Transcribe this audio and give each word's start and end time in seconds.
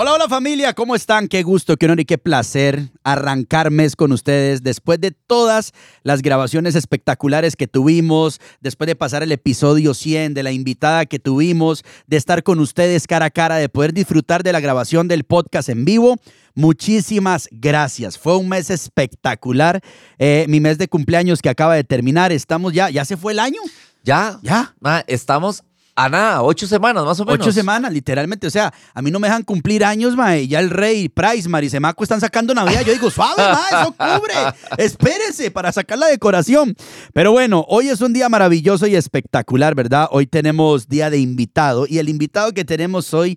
Hola, 0.00 0.12
hola 0.12 0.28
familia, 0.28 0.74
¿cómo 0.74 0.94
están? 0.94 1.26
Qué 1.26 1.42
gusto, 1.42 1.76
qué 1.76 1.86
honor 1.86 1.98
y 1.98 2.04
qué 2.04 2.18
placer 2.18 2.92
arrancar 3.02 3.72
mes 3.72 3.96
con 3.96 4.12
ustedes 4.12 4.62
después 4.62 5.00
de 5.00 5.10
todas 5.10 5.72
las 6.04 6.22
grabaciones 6.22 6.76
espectaculares 6.76 7.56
que 7.56 7.66
tuvimos, 7.66 8.40
después 8.60 8.86
de 8.86 8.94
pasar 8.94 9.24
el 9.24 9.32
episodio 9.32 9.94
100, 9.94 10.34
de 10.34 10.44
la 10.44 10.52
invitada 10.52 11.04
que 11.04 11.18
tuvimos, 11.18 11.82
de 12.06 12.16
estar 12.16 12.44
con 12.44 12.60
ustedes 12.60 13.08
cara 13.08 13.26
a 13.26 13.30
cara, 13.30 13.56
de 13.56 13.68
poder 13.68 13.92
disfrutar 13.92 14.44
de 14.44 14.52
la 14.52 14.60
grabación 14.60 15.08
del 15.08 15.24
podcast 15.24 15.68
en 15.68 15.84
vivo. 15.84 16.14
Muchísimas 16.54 17.48
gracias. 17.50 18.16
Fue 18.18 18.36
un 18.36 18.48
mes 18.48 18.70
espectacular. 18.70 19.80
Eh, 20.20 20.46
mi 20.48 20.60
mes 20.60 20.78
de 20.78 20.86
cumpleaños 20.86 21.42
que 21.42 21.48
acaba 21.48 21.74
de 21.74 21.82
terminar. 21.82 22.30
Estamos 22.30 22.72
ya, 22.72 22.88
ya 22.88 23.04
se 23.04 23.16
fue 23.16 23.32
el 23.32 23.40
año. 23.40 23.60
Ya, 24.04 24.38
ya. 24.42 24.74
estamos 25.08 25.64
a 25.98 26.08
nada, 26.08 26.42
ocho 26.44 26.64
semanas 26.68 27.04
más 27.04 27.18
o 27.18 27.24
menos. 27.24 27.40
Ocho 27.40 27.52
semanas, 27.52 27.92
literalmente. 27.92 28.46
O 28.46 28.50
sea, 28.50 28.72
a 28.94 29.02
mí 29.02 29.10
no 29.10 29.18
me 29.18 29.26
dejan 29.26 29.42
cumplir 29.42 29.84
años, 29.84 30.14
mae. 30.14 30.46
Ya 30.46 30.60
el 30.60 30.70
Rey, 30.70 31.08
Price, 31.08 31.48
Marisemaco 31.48 32.04
están 32.04 32.20
sacando 32.20 32.54
Navidad. 32.54 32.82
Yo 32.86 32.92
digo, 32.92 33.10
suave, 33.10 33.34
mae, 33.42 33.82
eso 33.82 33.92
cubre. 33.92 34.34
Espérese 34.76 35.50
para 35.50 35.72
sacar 35.72 35.98
la 35.98 36.06
decoración. 36.06 36.76
Pero 37.12 37.32
bueno, 37.32 37.64
hoy 37.68 37.88
es 37.88 38.00
un 38.00 38.12
día 38.12 38.28
maravilloso 38.28 38.86
y 38.86 38.94
espectacular, 38.94 39.74
¿verdad? 39.74 40.06
Hoy 40.12 40.28
tenemos 40.28 40.88
día 40.88 41.10
de 41.10 41.18
invitado 41.18 41.84
y 41.88 41.98
el 41.98 42.08
invitado 42.08 42.52
que 42.52 42.64
tenemos 42.64 43.12
hoy 43.12 43.36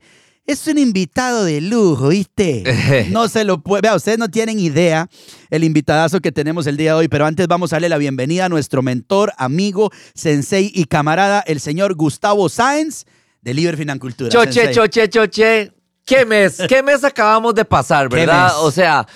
es 0.51 0.67
un 0.67 0.77
invitado 0.77 1.45
de 1.45 1.61
lujo, 1.61 2.09
¿viste? 2.09 2.63
No 3.09 3.27
se 3.27 3.43
lo 3.43 3.61
puede. 3.61 3.81
Vea, 3.81 3.95
ustedes 3.95 4.17
no 4.17 4.29
tienen 4.29 4.59
idea 4.59 5.07
el 5.49 5.63
invitadazo 5.63 6.19
que 6.19 6.31
tenemos 6.31 6.67
el 6.67 6.77
día 6.77 6.91
de 6.91 6.99
hoy, 6.99 7.07
pero 7.07 7.25
antes 7.25 7.47
vamos 7.47 7.71
a 7.71 7.75
darle 7.75 7.89
la 7.89 7.97
bienvenida 7.97 8.45
a 8.45 8.49
nuestro 8.49 8.81
mentor, 8.81 9.33
amigo, 9.37 9.91
sensei 10.13 10.71
y 10.73 10.85
camarada, 10.85 11.41
el 11.47 11.59
señor 11.59 11.95
Gustavo 11.95 12.49
Sáenz 12.49 13.05
de 13.41 13.53
Liber 13.53 13.77
Financultura. 13.77 14.29
Choche, 14.29 14.71
choche, 14.71 15.09
choche. 15.09 15.71
¿Qué 16.05 16.25
mes? 16.25 16.57
¿Qué 16.67 16.83
mes 16.83 17.03
acabamos 17.03 17.55
de 17.55 17.63
pasar, 17.65 18.09
verdad? 18.09 18.63
O 18.63 18.71
sea, 18.71 19.07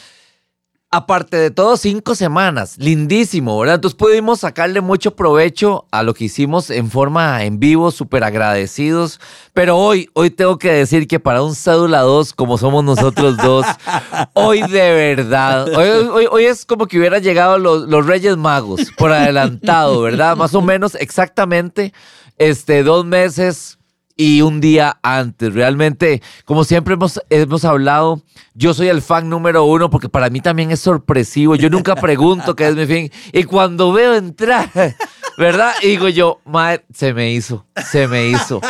aparte 0.95 1.35
de 1.37 1.51
todo, 1.51 1.75
cinco 1.75 2.15
semanas. 2.15 2.75
Lindísimo, 2.77 3.59
¿verdad? 3.59 3.75
Entonces 3.75 3.97
pudimos 3.97 4.39
sacarle 4.39 4.79
mucho 4.79 5.15
provecho 5.15 5.85
a 5.91 6.03
lo 6.03 6.13
que 6.13 6.25
hicimos 6.25 6.69
en 6.69 6.89
forma 6.89 7.43
en 7.43 7.59
vivo, 7.59 7.91
súper 7.91 8.23
agradecidos. 8.23 9.19
Pero 9.53 9.77
hoy, 9.77 10.09
hoy 10.13 10.29
tengo 10.29 10.57
que 10.57 10.71
decir 10.71 11.07
que 11.07 11.19
para 11.19 11.43
un 11.43 11.53
cédula 11.53 12.01
2, 12.01 12.33
como 12.33 12.57
somos 12.57 12.83
nosotros 12.83 13.35
dos, 13.37 13.65
hoy 14.33 14.61
de 14.61 15.15
verdad, 15.15 15.67
hoy, 15.75 16.27
hoy, 16.31 16.45
es 16.45 16.65
como 16.65 16.87
que 16.87 16.97
hubiera 16.97 17.19
llegado 17.19 17.57
los, 17.57 17.87
los 17.87 18.05
Reyes 18.05 18.37
Magos 18.37 18.91
por 18.97 19.11
adelantado, 19.11 20.01
¿verdad? 20.01 20.37
Más 20.37 20.55
o 20.55 20.61
menos 20.61 20.95
exactamente 20.95 21.93
este, 22.37 22.83
dos 22.83 23.05
meses 23.05 23.77
y 24.15 24.41
un 24.41 24.61
día 24.61 24.97
antes. 25.01 25.53
Realmente, 25.53 26.21
como 26.45 26.63
siempre 26.63 26.93
hemos, 26.93 27.21
hemos 27.29 27.65
hablado, 27.65 28.21
yo 28.53 28.73
soy 28.73 28.87
el 28.87 29.01
fan 29.01 29.29
número 29.29 29.65
uno 29.65 29.89
porque 29.89 30.09
para 30.09 30.29
mí 30.29 30.41
también 30.41 30.71
es 30.71 30.79
sorpresivo. 30.79 31.55
Yo 31.55 31.69
nunca 31.69 31.95
pregunto 31.95 32.55
qué 32.55 32.67
es 32.67 32.75
mi 32.75 32.85
fin. 32.85 33.11
Y 33.33 33.43
cuando 33.43 33.91
veo 33.91 34.15
entrar, 34.15 34.69
¿verdad? 35.37 35.73
Y 35.81 35.87
digo 35.87 36.07
yo, 36.07 36.39
madre, 36.45 36.85
se 36.93 37.13
me 37.13 37.33
hizo, 37.33 37.65
se 37.91 38.07
me 38.07 38.27
hizo. 38.27 38.61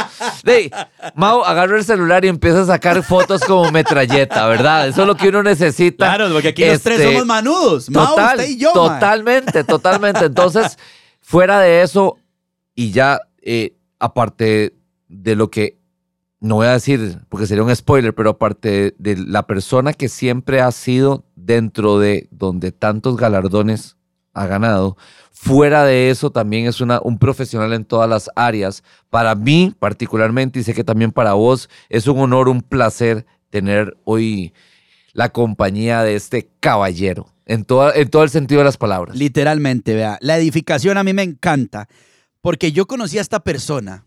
De, 0.43 0.71
Mau, 1.13 1.43
agarro 1.43 1.77
el 1.77 1.83
celular 1.83 2.25
y 2.25 2.29
empiezo 2.29 2.61
a 2.61 2.65
sacar 2.65 3.03
fotos 3.03 3.41
como 3.41 3.71
metralleta, 3.71 4.47
¿verdad? 4.47 4.87
Eso 4.87 5.01
es 5.01 5.07
lo 5.07 5.15
que 5.15 5.29
uno 5.29 5.43
necesita. 5.43 6.07
Claro, 6.07 6.33
porque 6.33 6.49
aquí 6.49 6.65
los 6.65 6.81
tres 6.81 6.99
este, 6.99 7.11
somos 7.11 7.25
manudos. 7.27 7.85
Total, 7.85 8.39
usted 8.39 8.49
y 8.49 8.57
yo. 8.57 8.71
Totalmente, 8.73 9.63
totalmente. 9.63 10.25
Entonces, 10.25 10.77
fuera 11.21 11.59
de 11.59 11.83
eso, 11.83 12.17
y 12.73 12.91
ya, 12.91 13.19
eh, 13.41 13.75
aparte 13.99 14.74
de 15.07 15.35
lo 15.35 15.49
que, 15.51 15.79
no 16.39 16.55
voy 16.55 16.67
a 16.67 16.73
decir 16.73 17.19
porque 17.29 17.47
sería 17.47 17.63
un 17.63 17.75
spoiler, 17.75 18.13
pero 18.13 18.31
aparte 18.31 18.95
de, 18.97 19.17
la 19.17 19.47
persona 19.47 19.93
que 19.93 20.09
siempre 20.09 20.61
ha 20.61 20.71
sido 20.71 21.25
dentro 21.35 21.99
de 21.99 22.27
donde 22.31 22.71
tantos 22.71 23.17
galardones 23.17 23.97
ha 24.33 24.45
ganado, 24.45 24.97
fuera 25.31 25.85
de 25.85 26.09
eso 26.09 26.29
también 26.31 26.67
es 26.67 26.81
una, 26.81 26.99
un 27.01 27.17
profesional 27.17 27.73
en 27.73 27.85
todas 27.85 28.09
las 28.09 28.29
áreas. 28.35 28.83
Para 29.09 29.33
mí 29.33 29.73
particularmente, 29.79 30.59
y 30.59 30.63
sé 30.63 30.73
que 30.73 30.83
también 30.83 31.11
para 31.11 31.33
vos, 31.33 31.69
es 31.89 32.07
un 32.07 32.19
honor, 32.19 32.49
un 32.49 32.61
placer 32.61 33.25
tener 33.49 33.97
hoy 34.03 34.53
la 35.13 35.29
compañía 35.29 36.03
de 36.03 36.15
este 36.15 36.49
caballero, 36.59 37.27
en 37.45 37.63
todo, 37.63 37.93
en 37.95 38.09
todo 38.09 38.23
el 38.23 38.29
sentido 38.29 38.59
de 38.59 38.65
las 38.65 38.75
palabras. 38.75 39.15
Literalmente, 39.15 39.95
vea, 39.95 40.17
la 40.19 40.37
edificación 40.37 40.97
a 40.97 41.03
mí 41.05 41.13
me 41.13 41.23
encanta, 41.23 41.87
porque 42.41 42.73
yo 42.73 42.85
conocí 42.85 43.17
a 43.17 43.21
esta 43.21 43.39
persona 43.39 44.03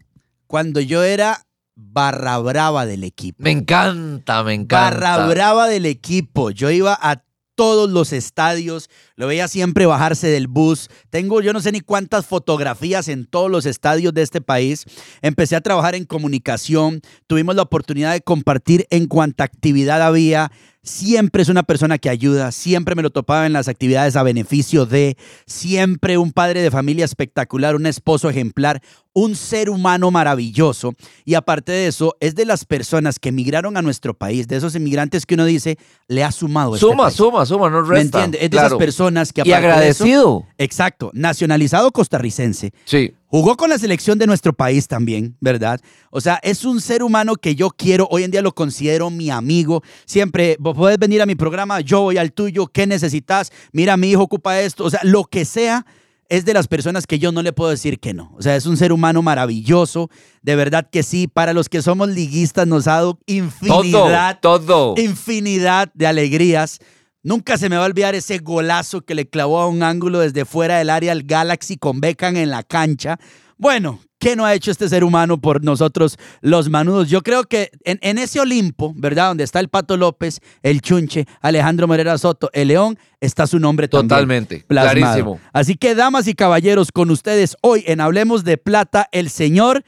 cuando 0.49 0.81
yo 0.81 1.05
era 1.05 1.47
barra 1.77 2.39
brava 2.39 2.87
del 2.87 3.05
equipo. 3.05 3.41
Me 3.45 3.53
encanta, 3.53 4.43
me 4.43 4.55
encanta. 4.55 4.91
Barra 4.91 5.27
brava 5.29 5.69
del 5.69 5.87
equipo. 5.87 6.51
Yo 6.51 6.71
iba 6.71 6.99
a 7.01 7.23
todos 7.59 7.91
los 7.91 8.13
estadios, 8.13 8.89
lo 9.17 9.27
veía 9.27 9.49
siempre 9.49 9.85
bajarse 9.85 10.29
del 10.29 10.47
bus. 10.47 10.89
Tengo 11.11 11.43
yo 11.43 11.53
no 11.53 11.61
sé 11.61 11.73
ni 11.73 11.81
cuántas 11.81 12.25
fotografías 12.25 13.09
en 13.09 13.27
todos 13.27 13.51
los 13.51 13.67
estadios 13.67 14.15
de 14.15 14.23
este 14.23 14.41
país. 14.41 14.85
Empecé 15.23 15.57
a 15.57 15.61
trabajar 15.61 15.97
en 15.97 16.05
comunicación, 16.05 17.01
tuvimos 17.27 17.57
la 17.57 17.63
oportunidad 17.63 18.13
de 18.13 18.21
compartir 18.21 18.87
en 18.91 19.07
cuánta 19.09 19.43
actividad 19.43 20.03
había. 20.03 20.53
Siempre 20.85 21.43
es 21.43 21.49
una 21.49 21.65
persona 21.65 21.99
que 21.99 22.09
ayuda, 22.09 22.53
siempre 22.53 22.95
me 22.95 23.03
lo 23.03 23.11
topaba 23.11 23.45
en 23.45 23.53
las 23.53 23.67
actividades 23.67 24.15
a 24.15 24.23
beneficio 24.23 24.87
de, 24.87 25.17
siempre 25.45 26.17
un 26.17 26.31
padre 26.31 26.63
de 26.63 26.71
familia 26.71 27.05
espectacular, 27.05 27.75
un 27.75 27.87
esposo 27.87 28.31
ejemplar, 28.31 28.81
un 29.13 29.35
ser 29.35 29.71
humano 29.71 30.11
maravilloso. 30.11 30.95
Y 31.25 31.35
aparte 31.35 31.73
de 31.73 31.87
eso, 31.89 32.17
es 32.21 32.35
de 32.35 32.45
las 32.45 32.65
personas 32.65 33.19
que 33.19 33.31
emigraron 33.31 33.77
a 33.77 33.83
nuestro 33.83 34.15
país, 34.15 34.47
de 34.49 34.57
esos 34.57 34.75
inmigrantes 34.75 35.27
que 35.27 35.35
uno 35.35 35.45
dice, 35.45 35.79
le 36.07 36.25
ha 36.25 36.31
sumado. 36.31 36.75
Este 36.75 36.87
suma, 36.87 37.11
suma, 37.11 37.47
suma, 37.47 37.71
no 37.71 37.83
resta. 37.83 37.95
¿Me 37.95 38.01
entiende? 38.01 38.39
Es 38.41 38.51
de 38.51 38.57
esas 38.57 38.75
personas 38.75 39.33
que... 39.33 39.43
Y 39.45 39.53
agradecido. 39.53 40.47
exacto, 40.57 41.11
nacionalizado 41.15 41.91
costarricense. 41.91 42.73
Sí. 42.85 43.13
Jugó 43.27 43.57
con 43.57 43.69
la 43.69 43.79
selección 43.79 44.19
de 44.19 44.27
nuestro 44.27 44.55
país 44.55 44.89
también, 44.89 45.37
¿verdad? 45.41 45.81
O 46.11 46.21
sea, 46.21 46.41
es 46.43 46.65
un 46.65 46.81
ser 46.81 47.03
humano 47.03 47.35
que 47.37 47.55
yo 47.55 47.69
quiero, 47.71 48.09
hoy 48.11 48.23
en 48.23 48.31
día 48.31 48.41
lo 48.41 48.55
considero 48.55 49.11
mi 49.11 49.31
amigo. 49.31 49.83
Siempre, 50.07 50.57
vos 50.59 50.75
podés 50.75 50.99
venir 50.99 51.21
a 51.21 51.27
mi 51.27 51.35
programa, 51.35 51.81
yo 51.81 52.01
voy 52.01 52.17
al 52.17 52.33
tuyo, 52.33 52.67
¿qué 52.69 52.87
necesitas? 52.87 53.53
Mira, 53.73 53.99
mi 53.99 54.11
hijo 54.11 54.23
ocupa 54.23 54.61
esto, 54.61 54.85
o 54.85 54.91
sea, 54.91 55.01
lo 55.03 55.25
que 55.25 55.45
sea 55.45 55.85
es 56.29 56.45
de 56.45 56.55
las 56.55 56.69
personas 56.69 57.07
que 57.07 57.19
yo 57.19 57.33
no 57.33 57.43
le 57.43 57.53
puedo 57.53 57.71
decir 57.71 57.99
que 57.99 58.15
no. 58.15 58.33
O 58.37 58.43
sea, 58.43 58.57
es 58.57 58.67
un 58.67 58.77
ser 58.77 58.93
humano 58.93 59.23
maravilloso, 59.23 60.11
de 60.43 60.57
verdad 60.57 60.89
que 60.91 61.03
sí. 61.03 61.27
Para 61.27 61.53
los 61.53 61.69
que 61.69 61.83
somos 61.83 62.09
liguistas 62.09 62.67
nos 62.67 62.87
ha 62.87 62.93
dado 62.93 63.19
infinidad, 63.27 64.39
todo, 64.41 64.95
infinidad 64.97 65.91
de 65.95 66.07
alegrías. 66.07 66.79
Nunca 67.23 67.59
se 67.59 67.69
me 67.69 67.77
va 67.77 67.83
a 67.83 67.87
olvidar 67.87 68.15
ese 68.15 68.39
golazo 68.39 69.03
que 69.03 69.15
le 69.15 69.29
clavó 69.29 69.61
a 69.61 69.69
un 69.69 69.83
ángulo 69.83 70.21
desde 70.21 70.45
fuera 70.45 70.79
del 70.79 70.91
área 70.91 71.13
al 71.13 71.25
Galaxy 71.25 71.77
con 71.77 72.01
Beckham 72.01 72.37
en 72.37 72.51
la 72.51 72.63
cancha. 72.63 73.19
Bueno, 73.57 74.01
¿Qué 74.19 74.35
no 74.35 74.45
ha 74.45 74.55
hecho 74.55 74.73
este 74.73 74.89
ser 74.89 75.05
humano 75.05 75.39
por 75.39 75.63
nosotros 75.63 76.19
los 76.41 76.69
manudos? 76.69 77.09
Yo 77.09 77.23
creo 77.23 77.45
que 77.45 77.71
en, 77.85 78.19
ese 78.19 78.41
Olimpo, 78.41 78.93
¿verdad? 78.97 79.29
Donde 79.29 79.45
está 79.45 79.61
el 79.61 79.69
Pato 79.69 79.97
López, 79.97 80.41
el 80.63 80.81
Chunche, 80.81 81.27
Alejandro 81.41 81.87
Morera 81.87 82.19
Soto, 82.19 82.51
el 82.53 82.69
León, 82.69 82.99
está 83.21 83.47
su 83.47 83.61
nombre 83.61 83.87
Totalmente, 83.87 84.65
también. 84.67 85.01
clarísimo. 85.01 85.41
Así 85.53 85.77
que, 85.77 85.95
damas 85.95 86.27
y 86.27 86.35
caballeros, 86.35 86.91
con 86.91 87.11
ustedes 87.11 87.57
hoy 87.61 87.85
en 87.87 88.01
Hablemos 88.01 88.43
de 88.43 88.59
Plata, 88.59 89.09
el 89.13 89.31
señor 89.31 89.85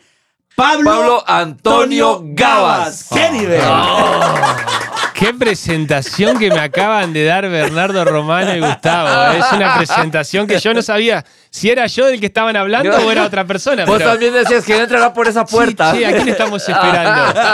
Pablo, 0.54 1.24
Antonio 1.26 2.22
Gabas. 2.22 3.08
¡Qué 3.12 3.30
nivel! 3.32 3.60
Qué 5.20 5.34
presentación 5.34 6.38
que 6.38 6.48
me 6.48 6.60
acaban 6.60 7.12
de 7.12 7.24
dar 7.24 7.46
Bernardo 7.46 8.06
Romano 8.06 8.56
y 8.56 8.60
Gustavo. 8.60 9.36
Es 9.36 9.52
una 9.52 9.76
presentación 9.76 10.46
que 10.46 10.58
yo 10.58 10.72
no 10.72 10.80
sabía 10.80 11.22
si 11.50 11.68
era 11.68 11.86
yo 11.88 12.06
del 12.06 12.20
que 12.20 12.26
estaban 12.26 12.56
hablando 12.56 12.96
o 12.96 13.10
era 13.10 13.26
otra 13.26 13.44
persona. 13.44 13.84
Vos 13.84 14.02
también 14.02 14.32
decías 14.32 14.64
que 14.64 14.72
no 14.72 14.84
entrará 14.84 15.12
por 15.12 15.28
esa 15.28 15.44
puerta. 15.44 15.94
Sí, 15.94 16.04
¿a 16.04 16.12
quién 16.12 16.28
estamos 16.28 16.66
esperando? 16.66 17.10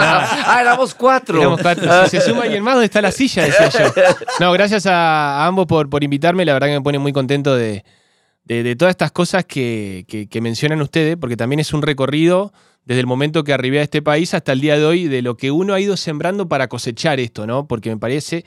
Ah, 0.48 0.58
éramos 0.60 0.94
cuatro. 0.94 1.38
Éramos 1.38 1.60
cuatro. 1.60 2.04
Si 2.04 2.10
se 2.10 2.20
suma 2.20 2.44
alguien 2.44 2.62
más, 2.62 2.74
¿dónde 2.74 2.86
está 2.86 3.02
la 3.02 3.10
silla? 3.10 3.44
Decía 3.44 3.68
yo. 3.68 3.92
No, 4.38 4.52
gracias 4.52 4.86
a, 4.86 5.44
ambos 5.44 5.66
por, 5.66 5.90
por 5.90 6.04
invitarme. 6.04 6.44
La 6.44 6.52
verdad 6.52 6.68
que 6.68 6.74
me 6.74 6.82
pone 6.82 6.98
muy 6.98 7.12
contento 7.12 7.56
de, 7.56 7.84
de, 8.44 8.76
todas 8.76 8.90
estas 8.90 9.10
cosas 9.10 9.44
que, 9.44 10.04
que 10.30 10.40
mencionan 10.40 10.80
ustedes, 10.82 11.16
porque 11.16 11.36
también 11.36 11.58
es 11.58 11.72
un 11.72 11.82
recorrido 11.82 12.52
desde 12.86 13.00
el 13.00 13.06
momento 13.06 13.44
que 13.44 13.52
arribé 13.52 13.80
a 13.80 13.82
este 13.82 14.00
país 14.00 14.32
hasta 14.32 14.52
el 14.52 14.60
día 14.60 14.78
de 14.78 14.84
hoy, 14.86 15.08
de 15.08 15.20
lo 15.20 15.36
que 15.36 15.50
uno 15.50 15.74
ha 15.74 15.80
ido 15.80 15.96
sembrando 15.96 16.48
para 16.48 16.68
cosechar 16.68 17.20
esto, 17.20 17.46
¿no? 17.46 17.66
Porque 17.66 17.90
me 17.90 17.98
parece 17.98 18.44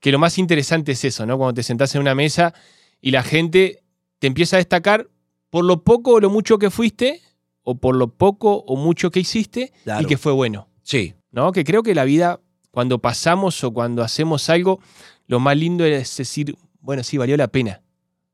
que 0.00 0.12
lo 0.12 0.18
más 0.18 0.38
interesante 0.38 0.92
es 0.92 1.04
eso, 1.04 1.26
¿no? 1.26 1.36
Cuando 1.36 1.54
te 1.54 1.62
sentás 1.64 1.94
en 1.94 2.00
una 2.00 2.14
mesa 2.14 2.54
y 3.00 3.10
la 3.10 3.24
gente 3.24 3.82
te 4.20 4.28
empieza 4.28 4.56
a 4.56 4.58
destacar 4.58 5.08
por 5.50 5.64
lo 5.64 5.82
poco 5.82 6.12
o 6.12 6.20
lo 6.20 6.30
mucho 6.30 6.58
que 6.58 6.70
fuiste, 6.70 7.20
o 7.64 7.74
por 7.74 7.96
lo 7.96 8.08
poco 8.08 8.64
o 8.66 8.76
mucho 8.76 9.10
que 9.10 9.20
hiciste, 9.20 9.72
y 10.00 10.06
que 10.06 10.16
fue 10.16 10.32
bueno. 10.32 10.68
Sí. 10.82 11.14
¿No? 11.32 11.52
Que 11.52 11.64
creo 11.64 11.82
que 11.82 11.94
la 11.94 12.04
vida, 12.04 12.40
cuando 12.70 13.00
pasamos 13.00 13.62
o 13.64 13.72
cuando 13.72 14.02
hacemos 14.02 14.48
algo, 14.48 14.80
lo 15.26 15.40
más 15.40 15.56
lindo 15.56 15.84
es 15.84 16.16
decir, 16.16 16.56
bueno, 16.80 17.02
sí, 17.02 17.18
valió 17.18 17.36
la 17.36 17.48
pena. 17.48 17.81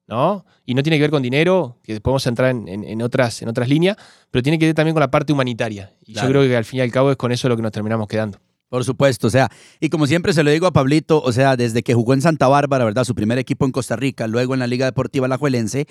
¿No? 0.08 0.44
Y 0.64 0.74
no 0.74 0.82
tiene 0.82 0.96
que 0.96 1.02
ver 1.02 1.10
con 1.10 1.22
dinero, 1.22 1.78
que 1.82 2.00
podemos 2.00 2.26
entrar 2.26 2.50
en, 2.50 3.02
otras, 3.02 3.40
en 3.42 3.48
otras 3.48 3.68
líneas, 3.68 3.96
pero 4.30 4.42
tiene 4.42 4.58
que 4.58 4.66
ver 4.66 4.74
también 4.74 4.94
con 4.94 5.00
la 5.00 5.10
parte 5.10 5.32
humanitaria. 5.32 5.92
Y 6.04 6.14
yo 6.14 6.26
creo 6.26 6.42
que 6.42 6.56
al 6.56 6.64
fin 6.64 6.78
y 6.78 6.80
al 6.82 6.90
cabo 6.90 7.10
es 7.10 7.16
con 7.16 7.30
eso 7.30 7.48
lo 7.48 7.56
que 7.56 7.62
nos 7.62 7.72
terminamos 7.72 8.08
quedando. 8.08 8.38
Por 8.68 8.84
supuesto, 8.84 9.28
o 9.28 9.30
sea, 9.30 9.48
y 9.80 9.88
como 9.88 10.06
siempre 10.06 10.34
se 10.34 10.42
lo 10.42 10.50
digo 10.50 10.66
a 10.66 10.72
Pablito, 10.72 11.22
o 11.22 11.32
sea, 11.32 11.56
desde 11.56 11.82
que 11.82 11.94
jugó 11.94 12.12
en 12.12 12.20
Santa 12.20 12.48
Bárbara, 12.48 12.84
¿verdad? 12.84 13.04
Su 13.04 13.14
primer 13.14 13.38
equipo 13.38 13.64
en 13.64 13.72
Costa 13.72 13.96
Rica, 13.96 14.26
luego 14.26 14.52
en 14.52 14.60
la 14.60 14.66
Liga 14.66 14.84
Deportiva 14.84 15.24
Alajuelense, 15.24 15.86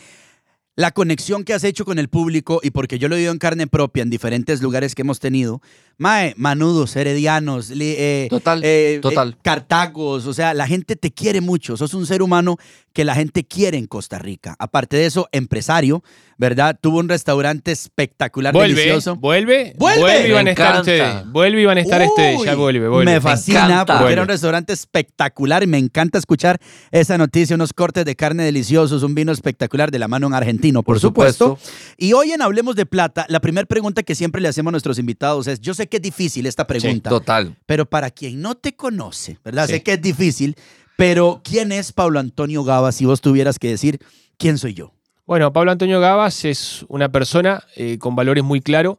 la 0.75 0.91
conexión 0.91 1.43
que 1.43 1.55
has 1.55 1.63
hecho 1.63 1.85
con 1.85 1.97
el 1.97 2.07
público 2.07 2.59
y 2.61 2.69
porque 2.69 2.99
yo 2.99 3.09
lo 3.09 3.15
he 3.15 3.19
oído 3.19 3.31
en 3.31 3.39
carne 3.39 3.65
propia 3.65 4.03
en 4.03 4.11
diferentes 4.11 4.61
lugares 4.61 4.93
que 4.93 5.01
hemos 5.01 5.19
tenido, 5.19 5.59
Mae, 5.99 6.35
manudos, 6.37 6.95
heredianos, 6.95 7.71
eh, 7.75 8.27
total, 8.29 8.61
eh, 8.63 8.99
total. 9.01 9.29
Eh, 9.29 9.37
cartagos, 9.41 10.27
o 10.27 10.33
sea, 10.33 10.53
la 10.53 10.67
gente 10.67 10.95
te 10.95 11.11
quiere 11.11 11.41
mucho, 11.41 11.75
sos 11.75 11.95
un 11.95 12.05
ser 12.05 12.21
humano 12.21 12.57
que 12.93 13.03
la 13.03 13.15
gente 13.15 13.43
quiere 13.43 13.77
en 13.77 13.87
Costa 13.87 14.19
Rica. 14.19 14.55
Aparte 14.59 14.97
de 14.97 15.05
eso, 15.05 15.27
empresario, 15.31 16.03
¿verdad? 16.37 16.77
Tuvo 16.79 16.99
un 16.99 17.09
restaurante 17.09 17.71
espectacular, 17.71 18.53
vuelve, 18.53 18.75
delicioso. 18.75 19.15
Vuelve, 19.15 19.75
vuelve, 19.77 20.01
vuelve 20.01 20.27
y 20.27 20.31
van 20.31 20.47
a 20.47 20.49
estar 20.51 20.79
ustedes. 20.79 21.31
Vuelve 21.31 21.61
y 21.61 21.65
van 21.65 21.77
a 21.77 21.81
estar 21.81 22.01
ustedes, 22.01 22.43
ya 22.43 22.55
vuelve, 22.55 22.87
vuelve. 22.87 23.13
Me 23.13 23.21
fascina 23.21 23.85
porque 23.85 24.13
era 24.13 24.21
un 24.21 24.27
restaurante 24.27 24.73
espectacular 24.73 25.63
y 25.63 25.67
me 25.67 25.77
encanta 25.77 26.17
escuchar 26.17 26.59
esa 26.91 27.17
noticia, 27.17 27.55
unos 27.55 27.73
cortes 27.73 28.05
de 28.05 28.15
carne 28.15 28.43
deliciosos, 28.43 29.03
un 29.03 29.13
vino 29.13 29.31
espectacular 29.31 29.91
de 29.91 29.99
la 29.99 30.07
mano 30.07 30.27
en 30.27 30.33
argentino, 30.33 30.83
por, 30.83 30.99
supuesto. 30.99 31.57
Y 31.97 32.13
hoy 32.13 32.31
en 32.31 32.41
Hablemos 32.41 32.75
de 32.75 32.85
Plata, 32.85 33.25
la 33.29 33.39
primera 33.39 33.65
pregunta 33.65 34.03
que 34.03 34.15
siempre 34.15 34.41
le 34.41 34.47
hacemos 34.47 34.69
a 34.69 34.73
nuestros 34.73 34.99
invitados 34.99 35.47
es, 35.47 35.59
yo 35.59 35.73
sé 35.73 35.86
que 35.87 35.97
es 35.97 36.03
difícil 36.03 36.45
esta 36.45 36.67
pregunta. 36.67 37.09
total. 37.09 37.55
Pero 37.65 37.85
para 37.85 38.11
quien 38.11 38.41
no 38.41 38.55
te 38.55 38.75
conoce, 38.75 39.39
¿verdad? 39.43 39.67
Sé 39.67 39.83
que 39.83 39.93
es 39.93 40.01
difícil, 40.01 40.55
pero 40.97 41.41
¿quién 41.43 41.71
es 41.71 41.91
Pablo 41.91 42.19
Antonio 42.19 42.63
Gabas 42.63 42.95
si 42.95 43.05
vos 43.05 43.21
tuvieras 43.21 43.59
que 43.59 43.69
decir 43.69 43.99
quién 44.37 44.57
soy 44.57 44.73
yo? 44.73 44.93
Bueno, 45.25 45.51
Pablo 45.51 45.71
Antonio 45.71 45.99
Gabas 45.99 46.45
es 46.45 46.85
una 46.87 47.09
persona 47.09 47.63
eh, 47.75 47.97
con 47.99 48.15
valores 48.15 48.43
muy 48.43 48.61
claros, 48.61 48.97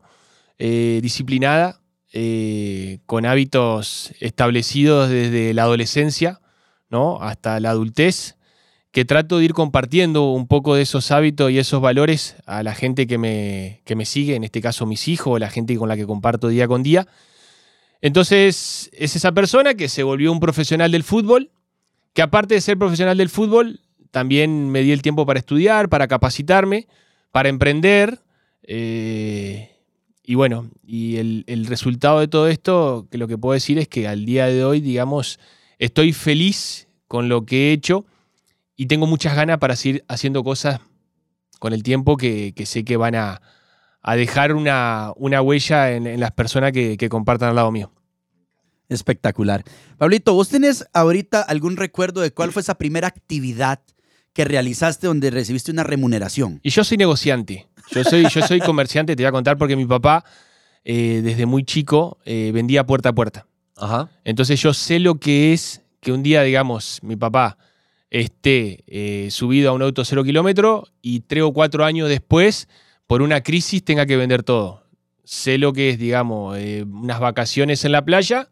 eh, 0.59 1.01
disciplinada, 1.03 1.81
eh, 2.13 3.01
con 3.07 3.27
hábitos 3.27 4.13
establecidos 4.21 5.11
desde 5.11 5.53
la 5.53 5.65
adolescencia 5.65 6.41
¿no? 6.89 7.23
hasta 7.23 7.61
la 7.61 7.71
adultez 7.71 8.38
que 8.99 9.05
trato 9.05 9.39
de 9.39 9.45
ir 9.45 9.55
compartiendo 9.55 10.33
un 10.33 10.49
poco 10.49 10.75
de 10.75 10.83
esos 10.83 11.13
hábitos 11.13 11.53
y 11.53 11.59
esos 11.61 11.81
valores 11.81 12.35
a 12.47 12.65
la 12.65 12.75
gente 12.75 13.07
que 13.07 13.17
me, 13.17 13.81
me 13.95 14.05
sigue, 14.05 14.35
en 14.35 14.43
este 14.43 14.61
caso 14.61 14.87
mis 14.87 15.07
hijos, 15.07 15.39
la 15.39 15.51
gente 15.51 15.77
con 15.77 15.89
la 15.89 15.95
que 15.95 16.05
comparto 16.05 16.49
día 16.49 16.67
con 16.67 16.83
día. 16.83 17.07
Entonces, 18.01 18.91
es 18.93 19.15
esa 19.15 19.31
persona 19.31 19.75
que 19.75 19.89
se 19.89 20.03
volvió 20.03 20.33
un 20.33 20.41
profesional 20.41 20.91
del 20.91 21.05
fútbol, 21.05 21.53
que 22.13 22.23
aparte 22.23 22.55
de 22.55 22.61
ser 22.61 22.77
profesional 22.77 23.17
del 23.17 23.29
fútbol, 23.29 23.79
también 24.11 24.69
me 24.69 24.83
di 24.83 24.91
el 24.91 25.01
tiempo 25.01 25.25
para 25.25 25.39
estudiar, 25.39 25.89
para 25.89 26.09
capacitarme, 26.09 26.89
para 27.31 27.51
emprender. 27.51 28.19
Eh, 28.65 29.77
y 30.25 30.35
bueno, 30.35 30.73
y 30.85 31.19
el, 31.19 31.45
el, 31.47 31.67
resultado 31.67 32.19
de 32.19 32.27
todo 32.27 32.49
esto, 32.49 33.07
que 33.13 33.19
lo 33.19 33.29
que 33.29 33.39
puedo 33.39 33.55
decir 33.55 33.79
es 33.79 33.87
que 33.87 34.09
al 34.09 34.25
día 34.25 34.47
de 34.47 34.65
hoy, 34.65 34.81
digamos, 34.81 35.39
estoy 35.79 36.13
feliz 36.13 36.89
con 37.07 37.29
lo 37.29 37.47
que 37.47 37.69
he 37.69 37.73
hecho 37.73 38.05
y 38.79 38.87
tengo 38.87 39.07
muchas 39.07 39.35
ganas 39.35 39.59
para 39.59 39.75
seguir 39.75 40.05
haciendo 40.07 40.45
cosas 40.45 40.81
con 41.59 41.73
el 41.73 41.83
tiempo 41.83 42.17
que, 42.17 42.55
sé 42.65 42.85
que 42.85 42.97
van 42.97 43.17
a, 43.17 43.43
dejar 44.15 44.55
una, 44.55 45.13
una 45.17 45.43
huella 45.43 45.91
en, 45.91 46.21
las 46.21 46.31
personas 46.31 46.71
que, 46.71 47.09
compartan 47.11 47.51
al 47.51 47.57
lado 47.57 47.73
mío. 47.73 47.93
Espectacular. 48.89 49.65
Pablito, 49.99 50.33
¿vos 50.33 50.49
tenés 50.49 50.87
ahorita 50.95 51.43
algún 51.43 51.77
recuerdo 51.77 52.21
de 52.21 52.31
cuál 52.31 52.53
fue 52.53 52.63
esa 52.63 52.79
primera 52.79 53.09
actividad 53.09 53.81
que 54.33 54.45
realizaste 54.45 55.09
donde 55.09 55.31
recibiste 55.31 55.73
una 55.73 55.83
remuneración? 55.83 56.61
Y 56.63 56.71
yo 56.71 56.85
soy 56.85 56.99
negociante. 56.99 57.67
Yo 57.91 58.05
soy, 58.05 58.29
yo 58.29 58.47
soy 58.47 58.61
comerciante, 58.61 59.17
te 59.17 59.25
voy 59.25 59.29
a 59.29 59.33
contar, 59.33 59.59
porque 59.59 59.75
mi 59.75 59.87
papá 59.87 60.25
eh, 60.85 61.21
desde 61.25 61.47
muy 61.47 61.65
chico 61.65 62.19
eh, 62.25 62.53
vendía 62.55 62.87
puerta 62.87 63.09
a 63.09 63.13
puerta. 63.13 63.49
Ajá. 63.77 64.09
Entonces 64.23 64.61
yo 64.61 64.73
sé 64.73 65.01
lo 65.01 65.17
que 65.17 65.53
es 65.53 65.83
que 66.01 66.13
un 66.13 66.23
día, 66.23 66.43
digamos, 66.43 67.01
mi 67.03 67.17
papá 67.17 67.59
esté 68.11 68.85
eh, 68.87 69.29
subido 69.31 69.71
a 69.71 69.73
un 69.73 69.83
auto 69.83 70.05
cero 70.05 70.25
kilómetro 70.25 70.89
y 71.03 71.21
tres 71.21 71.43
o 71.43 71.53
cuatro 71.53 71.85
años 71.85 72.09
después, 72.09 72.69
por 73.07 73.23
una 73.23 73.43
crisis, 73.43 73.85
tenga 73.85 74.07
que 74.07 74.17
vender 74.17 74.43
todo. 74.43 74.83
Sé 75.25 75.59
lo 75.59 75.73
que 75.73 75.91
es, 75.91 75.99
digamos, 75.99 76.57
eh, 76.59 76.85
unas 76.85 77.21
vacaciones 77.21 77.85
en 77.85 77.93
la 77.93 78.05
playa 78.05 78.49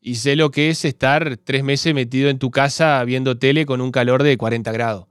y 0.00 0.16
sé 0.16 0.36
lo 0.36 0.50
que 0.50 0.70
es 0.70 0.84
estar 0.84 1.36
tres 1.36 1.64
meses 1.64 1.94
metido 1.94 2.28
en 2.28 2.38
tu 2.38 2.50
casa 2.50 3.02
viendo 3.04 3.38
tele 3.38 3.66
con 3.66 3.80
un 3.80 3.90
calor 3.90 4.22
de 4.22 4.36
40 4.36 4.72
grados. 4.72 5.06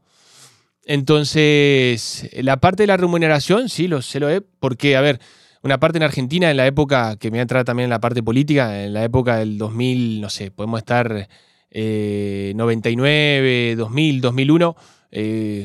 Entonces, 0.85 2.29
la 2.33 2.57
parte 2.57 2.83
de 2.83 2.87
la 2.87 2.97
remuneración, 2.97 3.69
sí, 3.69 3.87
lo 3.87 4.01
sé 4.01 4.19
lo 4.19 4.29
es, 4.29 4.41
porque, 4.59 4.97
a 4.97 5.01
ver, 5.01 5.19
una 5.61 5.79
parte 5.79 5.97
en 5.97 6.03
Argentina, 6.03 6.51
en 6.51 6.57
la 6.57 6.67
época, 6.67 7.15
que 7.15 7.29
me 7.29 7.35
voy 7.35 7.39
a 7.39 7.41
entrar 7.43 7.63
también 7.63 7.85
en 7.85 7.91
la 7.91 8.01
parte 8.01 8.21
política, 8.21 8.83
en 8.83 8.93
la 8.93 9.03
época 9.03 9.37
del 9.37 9.57
2000, 9.57 10.19
no 10.19 10.29
sé, 10.29 10.51
podemos 10.51 10.79
estar 10.79 11.29
99, 11.73 13.75
2000, 13.75 14.21
2001, 14.21 14.75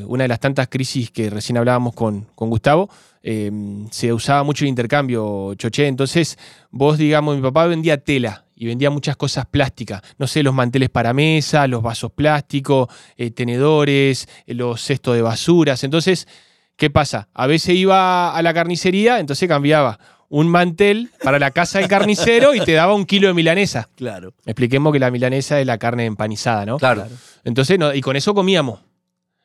una 0.06 0.24
de 0.24 0.28
las 0.28 0.40
tantas 0.40 0.68
crisis 0.68 1.10
que 1.10 1.30
recién 1.30 1.58
hablábamos 1.58 1.94
con, 1.94 2.26
con 2.34 2.50
Gustavo, 2.50 2.88
eh, 3.22 3.50
se 3.90 4.12
usaba 4.12 4.42
mucho 4.42 4.64
el 4.64 4.70
intercambio, 4.70 5.54
Choché. 5.54 5.86
Entonces, 5.86 6.38
vos, 6.70 6.98
digamos, 6.98 7.36
mi 7.36 7.42
papá 7.42 7.66
vendía 7.66 8.02
tela 8.02 8.44
y 8.54 8.66
vendía 8.66 8.90
muchas 8.90 9.16
cosas 9.16 9.46
plásticas. 9.46 10.02
No 10.18 10.26
sé, 10.26 10.42
los 10.42 10.54
manteles 10.54 10.90
para 10.90 11.12
mesa, 11.12 11.66
los 11.66 11.82
vasos 11.82 12.12
plásticos, 12.12 12.88
eh, 13.16 13.30
tenedores, 13.30 14.28
eh, 14.46 14.54
los 14.54 14.80
cestos 14.80 15.14
de 15.14 15.22
basuras. 15.22 15.84
Entonces, 15.84 16.26
¿qué 16.76 16.90
pasa? 16.90 17.28
A 17.34 17.46
veces 17.46 17.74
iba 17.74 18.34
a 18.34 18.42
la 18.42 18.54
carnicería, 18.54 19.20
entonces 19.20 19.48
cambiaba 19.48 19.98
un 20.28 20.49
mantel 20.49 21.11
para 21.23 21.38
la 21.38 21.50
casa 21.50 21.78
del 21.78 21.88
carnicero 21.88 22.54
y 22.54 22.61
te 22.61 22.73
daba 22.73 22.94
un 22.94 23.06
kilo 23.06 23.28
de 23.28 23.35
milanesa. 23.35 23.88
Claro. 23.97 24.35
Expliquemos 24.44 24.92
que 24.92 24.99
la 24.99 25.11
milanesa 25.11 25.61
es 25.61 25.66
la 25.66 25.78
carne 25.78 26.04
empanizada, 26.04 26.66
¿no? 26.66 26.78
Claro. 26.78 27.06
Entonces, 27.44 27.78
y 27.94 28.00
con 28.00 28.16
eso 28.16 28.35
comíamos. 28.35 28.80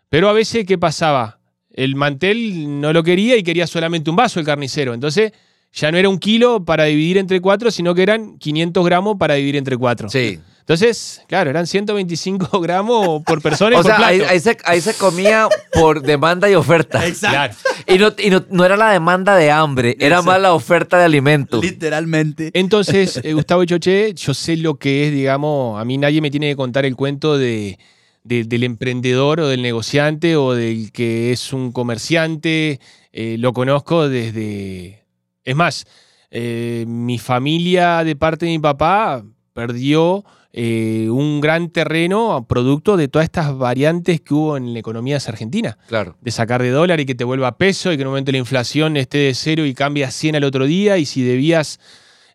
Pero 0.09 0.29
a 0.29 0.33
veces, 0.33 0.65
¿qué 0.65 0.77
pasaba? 0.77 1.39
El 1.71 1.95
mantel 1.95 2.79
no 2.81 2.93
lo 2.93 3.01
quería 3.01 3.35
y 3.37 3.43
quería 3.43 3.65
solamente 3.65 4.09
un 4.09 4.15
vaso 4.15 4.39
el 4.39 4.45
carnicero. 4.45 4.93
Entonces, 4.93 5.31
ya 5.71 5.91
no 5.91 5.97
era 5.97 6.07
un 6.07 6.19
kilo 6.19 6.63
para 6.63 6.83
dividir 6.83 7.17
entre 7.17 7.41
cuatro, 7.41 7.71
sino 7.71 7.95
que 7.95 8.03
eran 8.03 8.37
500 8.37 8.85
gramos 8.85 9.17
para 9.17 9.35
dividir 9.35 9.55
entre 9.55 9.77
cuatro. 9.77 10.09
Sí. 10.09 10.39
Entonces, 10.63 11.21
claro, 11.27 11.49
eran 11.49 11.67
125 11.67 12.61
gramos 12.61 13.21
por 13.23 13.41
persona. 13.41 13.75
Y 13.75 13.79
o 13.79 13.83
sea, 13.83 14.07
ahí, 14.07 14.79
se, 14.79 14.93
comía 14.93 15.49
por 15.73 16.01
demanda 16.01 16.49
y 16.49 16.55
oferta. 16.55 17.05
Exacto. 17.05 17.57
Y, 17.85 18.29
no, 18.49 18.63
era 18.63 18.77
la 18.77 18.91
demanda 18.91 19.35
de 19.35 19.51
hambre, 19.51 19.97
era 19.99 20.21
más 20.21 20.39
la 20.39 20.53
oferta 20.53 20.97
de 20.97 21.03
alimentos. 21.03 21.61
Literalmente. 21.61 22.49
Entonces, 22.53 23.19
eh, 23.23 23.33
Gustavo 23.33 23.63
y 23.63 23.65
Choché, 23.65 24.13
yo 24.13 24.33
sé 24.33 24.55
lo 24.55 24.75
que 24.75 25.07
es, 25.07 25.11
digamos, 25.11 25.81
a 25.81 25.83
mí 25.83 25.97
nadie 25.97 26.21
me 26.21 26.31
tiene 26.31 26.51
que 26.51 26.55
contar 26.55 26.85
el 26.85 26.95
cuento 26.95 27.37
de, 27.37 27.77
del 28.23 28.63
emprendedor 28.63 29.41
o 29.41 29.49
del 29.49 29.61
negociante 29.61 30.37
o 30.37 30.53
del 30.53 30.93
que 30.93 31.33
es 31.33 31.51
un 31.51 31.73
comerciante. 31.73 32.79
Eh, 33.11 33.35
lo 33.37 33.51
conozco 33.51 34.07
desde, 34.07 35.03
Es 35.43 35.57
más, 35.57 35.85
eh, 36.31 36.85
mi 36.87 37.19
familia 37.19 38.05
de 38.05 38.15
parte 38.15 38.45
de 38.45 38.53
mi 38.53 38.59
papá 38.59 39.25
perdió 39.53 40.23
eh, 40.51 41.07
un 41.09 41.41
gran 41.41 41.69
terreno 41.69 42.45
producto 42.47 42.97
de 42.97 43.07
todas 43.07 43.23
estas 43.25 43.57
variantes 43.57 44.21
que 44.21 44.33
hubo 44.33 44.57
en 44.57 44.73
la 44.73 44.79
economía 44.79 45.17
argentina. 45.25 45.77
Claro. 45.87 46.15
De 46.21 46.31
sacar 46.31 46.61
de 46.61 46.69
dólar 46.69 46.99
y 46.99 47.05
que 47.05 47.15
te 47.15 47.23
vuelva 47.23 47.57
peso 47.57 47.91
y 47.91 47.95
que 47.95 48.01
en 48.01 48.07
un 48.07 48.11
momento 48.13 48.31
la 48.31 48.37
inflación 48.37 48.97
esté 48.97 49.17
de 49.19 49.33
cero 49.33 49.65
y 49.65 49.73
cambia 49.73 50.07
a 50.07 50.11
100 50.11 50.35
al 50.35 50.43
otro 50.43 50.65
día 50.65 50.97
y 50.97 51.05
si 51.05 51.23
debías 51.23 51.79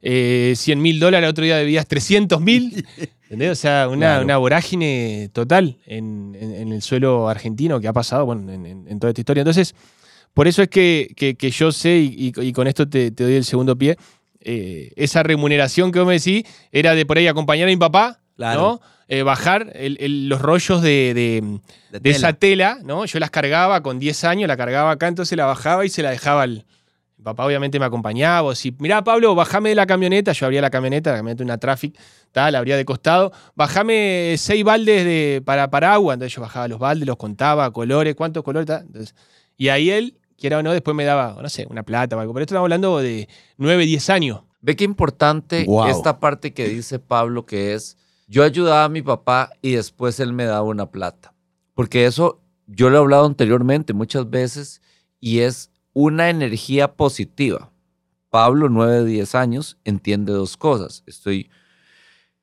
eh, 0.03 0.55
100 0.57 0.81
mil 0.81 1.01
dólares, 1.01 1.27
al 1.27 1.31
otro 1.31 1.45
día 1.45 1.57
debías 1.57 1.87
300 1.87 2.41
mil. 2.41 2.87
¿Entendés? 3.25 3.51
O 3.51 3.55
sea, 3.57 3.89
una, 3.89 4.21
una 4.21 4.37
vorágine 4.39 5.29
total 5.35 5.77
en, 5.87 6.35
en- 6.41 6.55
en 6.55 6.73
el 6.73 6.81
suelo 6.83 7.29
argentino 7.29 7.79
que 7.79 7.87
ha 7.89 7.93
pasado 7.93 8.25
bueno, 8.25 8.51
en, 8.51 8.65
en- 8.65 8.89
en 8.89 8.99
toda 8.99 9.11
esta 9.11 9.21
historia. 9.21 9.43
Entonces, 9.43 9.75
por 10.35 10.49
eso 10.49 10.63
es 10.63 10.69
que, 10.69 11.13
que- 11.15 11.35
que 11.35 11.51
yo 11.51 11.71
sé, 11.71 11.99
y, 11.99 12.33
y- 12.35 12.41
y 12.49 12.53
con 12.53 12.67
esto 12.69 12.89
te, 12.89 13.11
te 13.11 13.25
doy 13.25 13.35
el 13.35 13.45
segundo 13.45 13.77
pie, 13.77 13.97
eh, 14.40 14.92
esa 14.97 15.23
remuneración 15.23 15.92
que 15.92 15.99
vos 15.99 16.09
me 16.09 16.14
decís 16.14 16.45
era 16.73 16.95
de 16.95 17.04
por 17.07 17.18
ahí 17.18 17.26
acompañar 17.26 17.66
a 17.68 17.71
mi 17.71 17.76
papá, 17.76 18.21
Claro. 18.37 18.61
¿no? 18.61 18.80
Eh, 19.09 19.23
bajar 19.23 19.73
el- 19.75 19.97
el- 20.00 20.28
los 20.28 20.40
rollos 20.42 20.83
de, 20.83 21.12
de- 21.14 21.59
De 21.90 22.00
de 22.00 22.11
esa 22.11 22.35
tela. 22.35 22.75
tela, 22.75 22.78
¿no? 22.85 23.04
Yo 23.07 23.18
las 23.18 23.30
cargaba 23.30 23.83
con 23.83 23.99
10 23.99 24.23
años, 24.25 24.47
la 24.49 24.57
cargaba 24.57 24.90
acá, 24.90 25.09
entonces 25.09 25.37
la 25.37 25.47
bajaba 25.47 25.85
y 25.85 25.88
se 25.88 26.02
la 26.02 26.11
dejaba 26.11 26.42
al. 26.42 26.66
Mi 27.16 27.25
papá 27.25 27.45
obviamente 27.47 27.80
me 27.80 27.85
acompañaba, 27.87 28.42
o 28.42 28.54
si, 28.54 28.73
mirá 28.78 29.02
Pablo, 29.02 29.35
bajame 29.35 29.71
de 29.71 29.75
la 29.75 29.87
camioneta, 29.87 30.30
yo 30.33 30.47
abría 30.47 30.61
la 30.61 30.71
camioneta, 30.71 31.11
la 31.11 31.16
camioneta 31.16 31.42
una 31.42 31.59
traffic, 31.59 31.99
tal, 32.30 32.52
la 32.52 32.59
abría 32.61 32.76
de 32.76 32.85
costado, 32.85 33.33
bajame 33.57 34.37
seis 34.38 34.62
baldes 34.62 35.04
de, 35.04 35.42
para, 35.45 35.68
para 35.68 35.95
agua, 35.95 36.14
entonces 36.14 36.37
yo 36.37 36.42
bajaba 36.42 36.68
los 36.68 36.78
baldes, 36.78 37.07
los 37.09 37.16
contaba, 37.16 37.73
colores, 37.73 38.14
cuántos 38.14 38.45
colores, 38.45 38.66
tal, 38.68 38.83
entonces, 38.87 39.16
y 39.57 39.68
ahí 39.68 39.90
él, 39.90 40.18
quiera 40.38 40.59
o 40.59 40.62
no, 40.62 40.73
después 40.73 40.97
me 40.97 41.04
daba, 41.04 41.37
no 41.42 41.49
sé, 41.49 41.66
una 41.68 41.83
plata 41.83 42.16
o 42.16 42.21
algo, 42.21 42.33
pero 42.33 42.42
esto 42.45 42.54
estamos 42.54 42.66
hablando 42.66 42.99
de 42.99 43.28
9, 43.59 43.85
10 43.85 44.11
años. 44.11 44.40
Ve 44.61 44.76
qué 44.76 44.85
importante 44.85 45.64
Wow. 45.64 45.87
esta 45.88 46.18
parte 46.21 46.52
que 46.52 46.68
dice 46.68 46.99
Pablo, 46.99 47.45
que 47.47 47.75
es, 47.75 47.97
yo 48.26 48.42
ayudaba 48.45 48.85
a 48.85 48.88
mi 48.88 49.02
papá 49.02 49.50
y 49.62 49.73
después 49.73 50.18
él 50.21 50.33
me 50.33 50.45
daba 50.45 50.62
una 50.62 50.90
plata. 50.90 51.35
Porque 51.75 52.07
eso 52.07 52.40
yo 52.66 52.90
lo 52.90 52.97
he 52.97 53.00
hablado 53.00 53.26
anteriormente 53.26 53.92
muchas 53.92 54.28
veces 54.28 54.80
y 55.21 55.40
es 55.40 55.71
una 55.92 56.28
energía 56.30 56.95
positiva. 56.95 57.71
Pablo, 58.30 58.68
9, 58.68 59.04
10 59.04 59.35
años, 59.35 59.78
entiende 59.85 60.33
dos 60.33 60.57
cosas. 60.57 61.02
Estoy, 61.07 61.50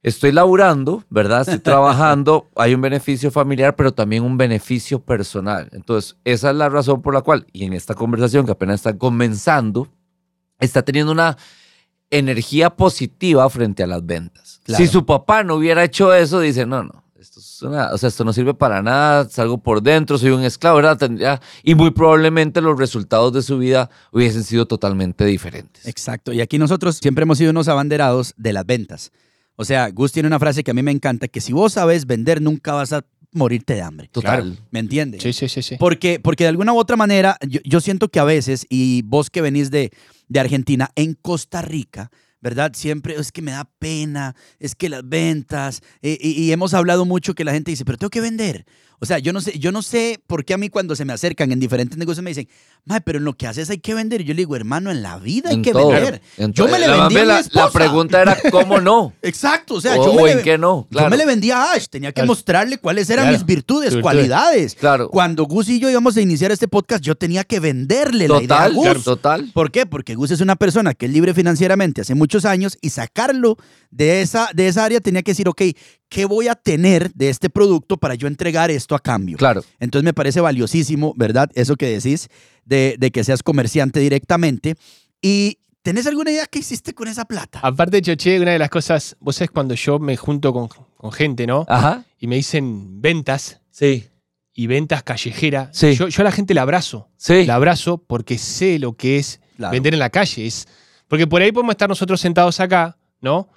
estoy 0.08 0.32
laburando, 0.32 1.04
¿verdad? 1.10 1.42
Estoy 1.42 1.60
trabajando, 1.74 2.48
hay 2.56 2.74
un 2.76 2.82
beneficio 2.82 3.32
familiar, 3.32 3.76
pero 3.76 3.92
también 3.94 4.24
un 4.24 4.38
beneficio 4.38 5.00
personal. 5.00 5.68
Entonces, 5.74 6.16
esa 6.24 6.52
es 6.52 6.56
la 6.56 6.70
razón 6.70 7.02
por 7.02 7.14
la 7.14 7.22
cual, 7.22 7.48
y 7.52 7.66
en 7.66 7.74
esta 7.74 7.96
conversación 7.96 8.46
que 8.46 8.52
apenas 8.52 8.76
está 8.76 8.98
comenzando, 8.98 9.88
está 10.60 10.84
teniendo 10.84 11.12
una 11.12 11.38
energía 12.12 12.70
positiva 12.70 13.50
frente 13.50 13.84
a 13.84 13.88
las 13.88 14.06
ventas. 14.06 14.62
Claro. 14.64 14.84
Si 14.84 14.90
su 14.90 15.06
papá 15.06 15.44
no 15.44 15.56
hubiera 15.56 15.84
hecho 15.84 16.14
eso, 16.14 16.40
dice, 16.40 16.66
no, 16.68 16.84
no, 16.84 17.04
esto, 17.20 17.40
es 17.40 17.62
una- 17.64 17.90
o 17.92 17.98
sea, 17.98 18.10
esto 18.10 18.24
no 18.24 18.32
sirve 18.32 18.54
para 18.54 18.82
nada, 18.84 19.28
salgo 19.28 19.58
por 19.58 19.82
dentro, 19.82 20.18
soy 20.20 20.30
un 20.30 20.44
esclavo, 20.44 20.78
¿verdad? 20.78 20.98
Tendría- 20.98 21.42
y 21.64 21.74
muy 21.76 21.90
probablemente 21.92 22.62
los 22.62 22.78
resultados 22.78 23.34
de 23.34 23.42
su 23.42 23.58
vida 23.58 23.90
hubiesen 24.12 24.44
sido 24.44 24.68
totalmente 24.68 25.26
diferentes. 25.26 25.86
Exacto. 25.88 26.32
Y 26.32 26.42
aquí 26.42 26.60
nosotros 26.60 26.98
siempre 26.98 27.24
hemos 27.24 27.40
sido 27.40 27.50
unos 27.52 27.68
abanderados 27.68 28.34
de 28.38 28.54
las 28.54 28.66
ventas. 28.68 29.12
O 29.56 29.66
sea, 29.66 29.90
Gus 29.90 30.12
tiene 30.12 30.28
una 30.28 30.40
frase 30.40 30.64
que 30.64 30.72
a 30.72 30.74
mí 30.74 30.84
me 30.84 30.92
encanta, 30.92 31.28
que 31.28 31.42
si 31.42 31.54
vos 31.54 31.74
sabes 31.74 32.06
vender, 32.06 32.42
nunca 32.42 32.74
vas 32.74 32.94
a 32.94 33.06
morirte 33.32 33.76
de 33.76 33.82
hambre. 33.82 34.08
Total. 34.08 34.58
¿Me 34.72 34.80
entiendes? 34.80 35.22
Sí, 35.22 35.34
sí, 35.34 35.48
sí, 35.50 35.62
sí. 35.62 35.76
Porque, 35.78 36.20
porque 36.20 36.46
de 36.46 36.50
alguna 36.50 36.74
u 36.74 36.78
otra 36.78 36.96
manera, 36.96 37.38
yo, 37.48 37.60
yo 37.64 37.82
siento 37.82 38.10
que 38.10 38.20
a 38.20 38.24
veces, 38.24 38.66
y 38.70 39.02
vos 39.04 39.30
que 39.30 39.42
venís 39.42 39.72
de, 39.72 39.92
de 40.28 40.40
Argentina, 40.40 40.90
en 40.96 41.14
Costa 41.14 41.62
Rica, 41.62 42.12
¿verdad? 42.42 42.72
Siempre 42.76 43.16
es 43.16 43.32
que 43.32 43.42
me 43.42 43.52
da 43.52 43.70
pena, 43.80 44.36
es 44.60 44.76
que 44.76 44.88
las 44.90 45.08
ventas, 45.08 45.82
eh, 46.02 46.18
y, 46.22 46.44
y 46.44 46.52
hemos 46.52 46.74
hablado 46.74 47.04
mucho 47.06 47.34
que 47.34 47.44
la 47.44 47.52
gente 47.52 47.72
dice, 47.72 47.86
pero 47.86 47.98
tengo 47.98 48.10
que 48.10 48.22
vender. 48.22 48.66
O 49.06 49.08
sea, 49.08 49.20
yo 49.20 49.32
no 49.34 49.40
sé, 49.40 49.60
yo 49.60 49.72
no 49.72 49.84
sé 49.84 50.20
por 50.26 50.44
qué 50.46 50.56
a 50.56 50.58
mí 50.58 50.70
cuando 50.70 50.96
se 50.96 51.06
me 51.06 51.14
acercan 51.14 51.52
en 51.52 51.60
diferentes 51.60 51.96
negocios 51.98 52.24
me 52.24 52.32
dicen, 52.32 52.48
"Mae, 52.86 53.02
pero 53.02 53.20
en 53.20 53.24
lo 53.24 53.34
que 53.34 53.46
haces 53.46 53.70
hay 53.70 53.78
que 53.78 53.94
vender. 53.94 54.22
Y 54.22 54.24
yo 54.24 54.34
le 54.34 54.40
digo, 54.42 54.56
hermano, 54.56 54.90
en 54.90 55.04
la 55.04 55.20
vida 55.20 55.50
hay 55.50 55.56
En 55.58 55.62
que 55.62 55.72
todo, 55.72 55.90
vender. 55.90 56.22
en 56.38 56.54
Yo 56.54 56.68
me 56.68 56.80
le 56.80 56.88
La- 56.88 56.98
vendí 57.08 57.18
a 57.18 57.22
mi 57.22 57.26
la, 57.54 57.70
pregunta 57.72 58.22
era, 58.22 58.36
¿cómo 58.50 58.80
no? 58.82 59.14
Exacto, 59.22 59.76
o 59.76 59.82
sea, 59.82 59.94
O- 60.00 60.06
yo, 60.08 60.14
me 60.16 60.24
o 60.24 60.26
le, 60.26 60.32
en 60.34 60.42
qué 60.42 60.58
no, 60.58 60.82
yo 60.84 60.88
claro. 60.90 61.10
me 61.12 61.18
le 61.18 61.26
vendía 61.28 61.58
a 61.62 61.74
Ash, 61.74 61.86
tenía 61.88 62.10
que 62.10 62.16
Claro. 62.16 62.28
mostrarle 62.28 62.78
cuáles 62.80 63.10
eran 63.12 63.26
Claro. 63.26 63.38
mis 63.38 63.46
virtudes, 63.46 63.94
Virtudes. 63.94 64.02
cualidades. 64.02 64.74
Claro. 64.76 65.10
Cuando 65.10 65.46
Gus 65.46 65.70
y 65.70 65.80
yo 65.80 65.90
íbamos 65.90 66.18
a 66.18 66.22
iniciar 66.22 66.52
este 66.52 66.68
podcast, 66.68 67.04
yo 67.04 67.14
tenía 67.16 67.44
que 67.44 67.60
venderle 67.60 68.28
la 68.28 68.42
idea 68.42 68.64
a 68.64 68.70
Gus. 68.70 69.04
total. 69.04 69.52
¿Por 69.54 69.72
qué? 69.72 69.86
Porque 69.86 70.16
Gus 70.16 70.32
es 70.32 70.42
una 70.42 70.56
persona 70.56 70.94
que 70.96 71.06
es 71.06 71.12
libre 71.12 71.34
financieramente 71.34 72.02
hace 72.02 72.16
muchos 72.16 72.46
años 72.46 72.78
y 72.82 72.90
sacarlo 72.90 73.58
de 73.92 74.22
esa, 74.22 74.50
de 74.54 74.68
esa 74.68 74.84
área 74.86 75.00
tenía 75.00 75.22
que 75.22 75.32
decir, 75.32 75.48
ok, 75.48 75.62
¿qué 76.16 76.24
voy 76.24 76.48
a 76.48 76.56
tener 76.56 77.12
de 77.14 77.28
este 77.30 77.50
producto 77.50 77.98
para 77.98 78.16
yo 78.16 78.30
entregar 78.30 78.72
esto 78.72 78.96
a 78.96 79.00
cambio? 79.00 79.36
Claro. 79.38 79.66
Entonces 79.82 80.06
me 80.06 80.14
parece 80.14 80.40
valiosísimo, 80.40 81.14
¿verdad? 81.18 81.50
Eso 81.56 81.76
que 81.76 81.88
decís 81.90 82.30
de, 82.64 82.96
de 82.98 83.12
que 83.12 83.22
seas 83.26 83.44
comerciante 83.44 84.00
directamente. 84.00 84.76
¿Y 85.22 85.58
tenés 85.82 86.08
alguna 86.08 86.32
idea 86.32 86.46
qué 86.50 86.60
hiciste 86.60 86.94
con 86.94 87.10
esa 87.10 87.26
plata? 87.26 87.60
Aparte, 87.62 88.02
Choche, 88.02 88.40
una 88.40 88.52
de 88.52 88.60
las 88.60 88.70
cosas, 88.70 89.18
vos 89.20 89.36
sabés 89.36 89.52
cuando 89.52 89.76
yo 89.76 90.00
me 90.00 90.16
junto 90.16 90.54
con, 90.54 90.70
con 90.96 91.12
gente, 91.12 91.46
¿no? 91.46 91.66
Ajá. 91.68 92.06
Y 92.18 92.28
me 92.28 92.38
dicen 92.38 93.02
ventas 93.02 93.60
Sí. 93.70 94.06
y 94.54 94.68
ventas 94.68 95.04
callejera. 95.04 95.70
Sí. 95.74 95.96
Yo, 95.96 96.08
yo 96.08 96.22
a 96.22 96.24
la 96.24 96.32
gente 96.32 96.54
la 96.54 96.62
abrazo. 96.62 97.10
Sí. 97.18 97.46
La 97.46 97.56
abrazo 97.56 97.98
porque 97.98 98.38
sé 98.38 98.80
lo 98.80 98.94
que 98.94 99.18
es 99.18 99.42
Claro. 99.58 99.74
vender 99.74 99.94
en 99.94 100.00
la 100.00 100.10
calle. 100.10 100.48
Es, 100.48 100.66
porque 101.10 101.28
por 101.28 101.42
ahí 101.42 101.52
podemos 101.52 101.74
estar 101.74 101.90
nosotros 101.90 102.22
sentados 102.22 102.62
acá, 102.62 102.98
¿no? 103.20 103.50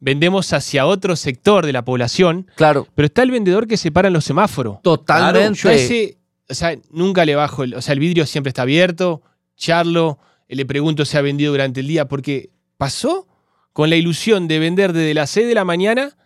Vendemos 0.00 0.52
hacia 0.52 0.86
otro 0.86 1.16
sector 1.16 1.64
de 1.64 1.72
la 1.72 1.84
población, 1.84 2.46
Claro. 2.56 2.86
pero 2.94 3.06
está 3.06 3.22
el 3.22 3.30
vendedor 3.30 3.66
que 3.66 3.76
se 3.76 3.90
para 3.90 4.08
en 4.08 4.14
los 4.14 4.24
semáforos. 4.24 4.82
Totalmente. 4.82 5.68
A 5.68 5.72
ese, 5.72 6.18
o 6.48 6.54
sea, 6.54 6.76
nunca 6.90 7.24
le 7.24 7.34
bajo, 7.34 7.64
el, 7.64 7.74
o 7.74 7.80
sea, 7.82 7.92
el 7.94 8.00
vidrio 8.00 8.26
siempre 8.26 8.48
está 8.48 8.62
abierto, 8.62 9.22
charlo, 9.56 10.18
eh, 10.48 10.56
le 10.56 10.66
pregunto 10.66 11.04
si 11.04 11.16
ha 11.16 11.22
vendido 11.22 11.52
durante 11.52 11.80
el 11.80 11.86
día, 11.86 12.06
porque 12.06 12.50
pasó 12.76 13.26
con 13.72 13.88
la 13.88 13.96
ilusión 13.96 14.46
de 14.46 14.58
vender 14.58 14.92
desde 14.92 15.14
las 15.14 15.30
6 15.30 15.46
de 15.48 15.54
la 15.54 15.64
mañana 15.64 16.16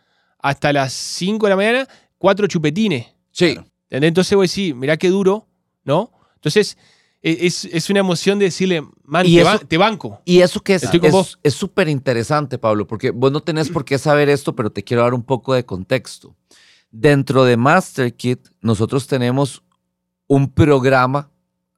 hasta 0.41 0.73
las 0.73 0.93
5 0.93 1.47
de 1.47 1.51
la 1.51 1.57
mañana 1.57 1.89
cuatro 2.19 2.47
chupetines. 2.47 3.07
Sí. 3.31 3.59
¿Entendés? 3.85 4.09
Entonces 4.09 4.35
voy 4.35 4.45
a 4.45 4.49
decir, 4.49 4.75
mirá 4.75 4.97
qué 4.97 5.09
duro, 5.09 5.47
¿no? 5.85 6.13
Entonces, 6.35 6.77
es, 7.23 7.65
es 7.67 7.91
una 7.91 8.01
emoción 8.01 8.39
de 8.39 8.47
decirle, 8.47 8.83
man, 9.05 9.25
te, 9.25 9.35
eso- 9.41 9.45
ba- 9.45 9.59
te 9.59 9.77
banco. 9.77 10.21
Y 10.25 10.41
eso 10.41 10.61
que 10.61 10.75
es 10.75 10.83
con 11.01 11.05
es- 11.09 11.13
es 11.43 11.55
súper 11.55 11.89
interesante, 11.89 12.59
Pablo, 12.59 12.87
porque 12.87 13.11
vos 13.11 13.33
no 13.33 13.41
tenés 13.41 13.69
por 13.71 13.85
qué 13.85 13.99
saber 13.99 14.29
esto, 14.29 14.55
pero 14.55 14.71
te 14.71 14.85
quiero 14.85 15.03
dar 15.03 15.15
un 15.15 15.23
poco 15.25 15.55
de 15.55 15.65
contexto. 15.65 16.37
Dentro 16.91 17.45
de 17.45 17.57
MasterKit, 17.57 18.49
nosotros 18.61 19.07
tenemos 19.07 19.63
un 20.27 20.51
programa 20.53 21.31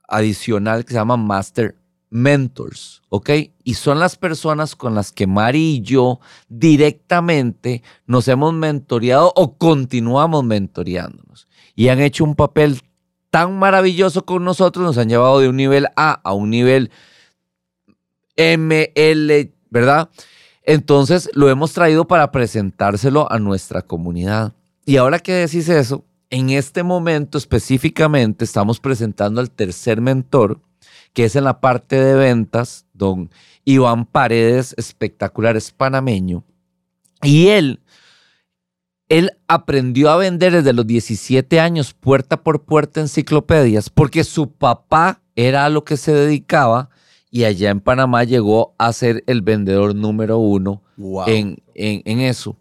adicional 0.09 0.85
que 0.85 0.93
se 0.93 0.99
llama 0.99 1.17
Master 1.17 1.77
Mentors, 2.11 3.03
¿ok? 3.09 3.31
Y 3.65 3.75
son 3.75 4.01
las 4.01 4.17
personas 4.17 4.75
con 4.75 4.95
las 4.97 5.13
que 5.13 5.27
Mari 5.29 5.77
y 5.77 5.81
yo 5.83 6.19
directamente 6.49 7.83
nos 8.07 8.27
hemos 8.29 8.53
mentoreado 8.55 9.33
o 9.37 9.57
continuamos 9.57 10.45
mentoreándonos. 10.45 11.47
Y 11.77 11.89
han 11.89 12.01
hecho 12.01 12.25
un 12.25 12.35
papel 12.35 12.81
tan 13.31 13.59
maravilloso 13.59 14.25
con 14.25 14.45
nosotros, 14.45 14.85
nos 14.85 14.99
han 14.99 15.09
llevado 15.09 15.41
de 15.41 15.49
un 15.49 15.57
nivel 15.57 15.87
A 15.97 16.21
a 16.23 16.33
un 16.33 16.51
nivel 16.51 16.91
ML, 18.37 19.53
¿verdad? 19.71 20.11
Entonces 20.63 21.31
lo 21.33 21.49
hemos 21.49 21.73
traído 21.73 22.07
para 22.07 22.31
presentárselo 22.33 23.31
a 23.31 23.39
nuestra 23.39 23.83
comunidad. 23.83 24.53
Y 24.85 24.97
ahora 24.97 25.19
que 25.19 25.33
decís 25.33 25.69
eso, 25.69 26.05
en 26.31 26.51
este 26.51 26.83
momento 26.83 27.39
específicamente 27.39 28.45
estamos 28.45 28.81
presentando 28.81 29.41
al 29.41 29.51
tercer 29.51 30.01
mentor, 30.01 30.61
que 31.13 31.25
es 31.25 31.37
en 31.37 31.45
la 31.45 31.61
parte 31.61 31.97
de 32.01 32.15
ventas, 32.15 32.87
don 32.93 33.31
Iván 33.65 34.07
Paredes, 34.07 34.75
espectacular, 34.79 35.57
es 35.57 35.71
panameño. 35.71 36.45
Y 37.23 37.49
él, 37.49 37.81
él 39.11 39.33
aprendió 39.49 40.09
a 40.11 40.17
vender 40.17 40.53
desde 40.55 40.73
los 40.73 40.87
17 40.87 41.61
años 41.61 41.93
puerta 41.93 42.43
por 42.43 42.63
puerta 42.65 43.01
enciclopedias 43.03 43.91
porque 43.91 44.25
su 44.25 44.51
papá 44.53 45.21
era 45.37 45.67
a 45.67 45.69
lo 45.69 45.85
que 45.85 45.99
se 45.99 46.13
dedicaba 46.15 46.89
y 47.31 47.45
allá 47.45 47.69
en 47.71 47.81
Panamá 47.81 48.25
llegó 48.25 48.75
a 48.79 48.93
ser 48.95 49.23
el 49.27 49.43
vendedor 49.43 49.95
número 49.95 50.39
uno 50.39 50.83
Wow. 50.97 51.25
en, 51.29 51.59
en- 51.75 52.03
en 52.05 52.21
eso. 52.21 52.57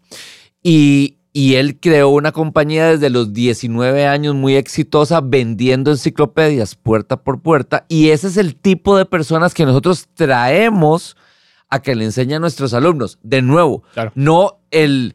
Y, 0.62 1.16
y 1.32 1.54
él 1.54 1.78
creó 1.78 2.08
una 2.10 2.32
compañía 2.32 2.86
desde 2.90 3.10
los 3.10 3.32
19 3.32 4.06
años 4.06 4.34
muy 4.34 4.56
exitosa 4.56 5.20
vendiendo 5.20 5.90
enciclopedias 5.90 6.74
puerta 6.74 7.16
por 7.22 7.40
puerta. 7.40 7.84
Y 7.88 8.10
ese 8.10 8.28
es 8.28 8.36
el 8.36 8.56
tipo 8.56 8.96
de 8.96 9.04
personas 9.06 9.54
que 9.54 9.64
nosotros 9.66 10.08
traemos 10.14 11.16
a 11.68 11.80
que 11.82 11.94
le 11.94 12.04
enseñen 12.04 12.36
a 12.36 12.40
nuestros 12.40 12.74
alumnos. 12.74 13.18
De 13.22 13.42
nuevo, 13.42 13.82
Claro. 13.94 14.12
no 14.14 14.58
el... 14.70 15.14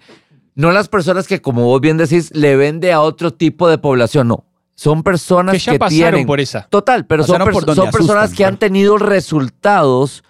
No 0.55 0.71
las 0.71 0.87
personas 0.89 1.27
que, 1.27 1.41
como 1.41 1.65
vos 1.65 1.81
bien 1.81 1.97
decís, 1.97 2.31
le 2.33 2.55
vende 2.55 2.91
a 2.93 3.01
otro 3.01 3.31
tipo 3.33 3.67
de 3.69 3.77
población, 3.77 4.29
no. 4.29 4.45
Son 4.73 5.03
personas 5.03 5.53
Que 5.53 5.59
ya 5.59 5.71
que 5.73 5.79
pasaron 5.79 5.97
tienen 6.11 6.27
por 6.27 6.39
esa. 6.39 6.67
Total, 6.69 7.05
pero 7.05 7.23
son, 7.23 7.37
por 7.43 7.91
personas 7.91 8.33
que 8.33 8.43
han 8.45 8.57
tenido 8.57 8.97
resultados 8.97 10.23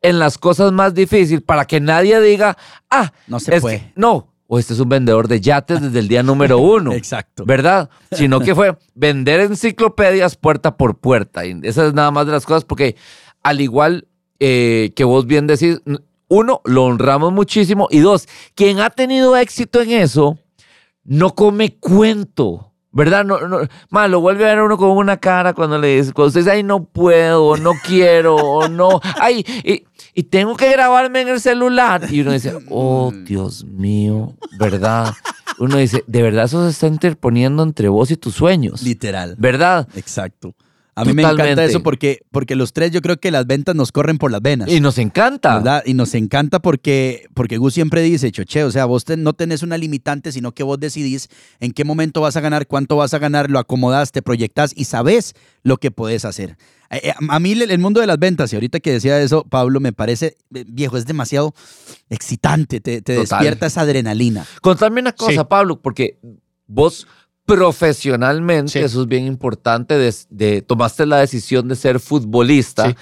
en 0.00 0.18
las 0.18 0.38
cosas 0.38 0.72
más 0.72 0.94
difíciles 0.94 1.42
para 1.42 1.64
que 1.64 1.80
nadie 1.80 2.20
diga, 2.20 2.56
ah, 2.90 3.12
No 3.28 3.38
se 3.38 3.54
es 3.56 3.60
puede. 3.60 3.78
que- 3.78 3.92
no, 3.94 4.32
o 4.48 4.58
este 4.58 4.74
es 4.74 4.80
un 4.80 4.88
vendedor 4.88 5.28
de 5.28 5.40
yates 5.40 5.80
desde 5.80 5.98
el 6.00 6.08
día 6.08 6.22
número 6.24 6.58
uno. 6.58 6.92
Exacto. 6.92 7.44
¿Verdad? 7.46 7.88
Sino 8.10 8.40
que 8.40 8.54
fue 8.54 8.76
vender 8.94 9.40
enciclopedias 9.40 10.36
puerta 10.36 10.76
por 10.76 10.98
puerta. 10.98 11.46
Y 11.46 11.58
esa 11.62 11.86
es 11.86 11.94
nada 11.94 12.10
más 12.10 12.26
de 12.26 12.32
las 12.32 12.44
cosas 12.44 12.64
porque 12.64 12.96
al 13.44 13.60
igual 13.60 14.08
eh, 14.40 14.92
que 14.96 15.04
vos 15.04 15.26
bien 15.26 15.46
decís, 15.46 15.80
uno, 16.32 16.62
lo 16.64 16.84
honramos 16.84 17.32
muchísimo 17.32 17.88
y 17.90 17.98
dos, 17.98 18.26
quien 18.54 18.80
ha 18.80 18.90
tenido 18.90 19.36
éxito 19.36 19.82
en 19.82 19.90
eso 19.90 20.38
no 21.04 21.34
come 21.34 21.76
cuento. 21.78 22.68
¿Verdad? 22.94 23.24
No, 23.24 23.48
no, 23.48 23.60
ma, 23.88 24.06
lo 24.06 24.20
vuelve 24.20 24.44
a 24.44 24.48
ver 24.48 24.60
uno 24.60 24.76
con 24.76 24.90
una 24.90 25.16
cara 25.16 25.54
cuando 25.54 25.78
le 25.78 25.96
dice, 25.96 26.12
cuando 26.12 26.28
usted 26.28 26.40
dice, 26.40 26.50
ay, 26.50 26.62
no 26.62 26.84
puedo, 26.84 27.56
no 27.56 27.72
quiero, 27.86 28.36
o 28.36 28.68
no, 28.68 29.00
ay, 29.18 29.46
y, 29.64 29.84
y 30.12 30.22
tengo 30.24 30.54
que 30.56 30.70
grabarme 30.70 31.22
en 31.22 31.28
el 31.28 31.40
celular. 31.40 32.06
Y 32.10 32.20
uno 32.20 32.32
dice, 32.32 32.52
oh, 32.68 33.10
Dios 33.24 33.64
mío, 33.64 34.34
¿verdad? 34.58 35.14
Uno 35.58 35.78
dice, 35.78 36.04
de 36.06 36.22
verdad 36.22 36.44
eso 36.44 36.62
se 36.64 36.70
está 36.70 36.86
interponiendo 36.86 37.62
entre 37.62 37.88
vos 37.88 38.10
y 38.10 38.16
tus 38.16 38.34
sueños. 38.34 38.82
Literal. 38.82 39.36
¿Verdad? 39.38 39.88
Exacto. 39.96 40.54
A 40.94 41.04
mí 41.06 41.14
me 41.14 41.22
encanta 41.22 41.64
eso 41.64 41.82
porque, 41.82 42.20
porque 42.30 42.54
los 42.54 42.74
tres 42.74 42.90
yo 42.90 43.00
creo 43.00 43.18
que 43.18 43.30
las 43.30 43.46
ventas 43.46 43.74
nos 43.74 43.92
corren 43.92 44.18
por 44.18 44.30
las 44.30 44.42
venas. 44.42 44.68
Y 44.70 44.80
nos 44.80 44.98
encanta. 44.98 45.54
¿verdad? 45.54 45.82
Y 45.86 45.94
nos 45.94 46.14
encanta 46.14 46.58
porque, 46.60 47.26
porque 47.32 47.56
Gus 47.56 47.72
siempre 47.72 48.02
dice, 48.02 48.30
Choche, 48.30 48.62
o 48.64 48.70
sea, 48.70 48.84
vos 48.84 49.04
te- 49.06 49.16
no 49.16 49.32
tenés 49.32 49.62
una 49.62 49.78
limitante, 49.78 50.32
sino 50.32 50.52
que 50.52 50.62
vos 50.62 50.78
decidís 50.78 51.28
en 51.60 51.72
qué 51.72 51.84
momento 51.84 52.20
vas 52.20 52.36
a 52.36 52.40
ganar, 52.42 52.66
cuánto 52.66 52.96
vas 52.96 53.14
a 53.14 53.18
ganar, 53.18 53.50
lo 53.50 53.58
acomodás, 53.58 54.12
te 54.12 54.20
proyectás 54.20 54.72
y 54.76 54.84
sabes 54.84 55.34
lo 55.62 55.78
que 55.78 55.90
podés 55.90 56.26
hacer. 56.26 56.58
Eh, 56.90 57.00
eh, 57.04 57.12
A 57.30 57.40
mí 57.40 57.52
el 57.52 57.70
el 57.70 57.78
mundo 57.78 58.02
de 58.02 58.06
las 58.06 58.18
ventas, 58.18 58.52
y 58.52 58.56
ahorita 58.56 58.78
que 58.80 58.92
decía 58.92 59.18
eso, 59.22 59.44
Pablo, 59.48 59.80
me 59.80 59.94
parece, 59.94 60.36
viejo, 60.50 60.98
es 60.98 61.06
demasiado 61.06 61.54
excitante, 62.10 62.80
te, 62.80 63.00
te 63.02 63.14
despierta 63.14 63.66
esa 63.66 63.80
adrenalina. 63.82 64.44
Contame 64.60 65.00
una 65.00 65.12
cosa, 65.12 65.32
Sí. 65.32 65.38
Pablo, 65.48 65.80
porque 65.80 66.18
vos 66.66 67.06
profesionalmente, 67.56 68.72
Sí. 68.72 68.78
eso 68.80 69.02
es 69.02 69.08
bien 69.08 69.26
importante, 69.26 69.96
de, 69.98 70.14
de- 70.30 70.62
tomaste 70.62 71.06
la 71.06 71.18
decisión 71.18 71.68
de 71.68 71.76
ser 71.76 72.00
futbolista. 72.00 72.88
Sí. 72.88 72.96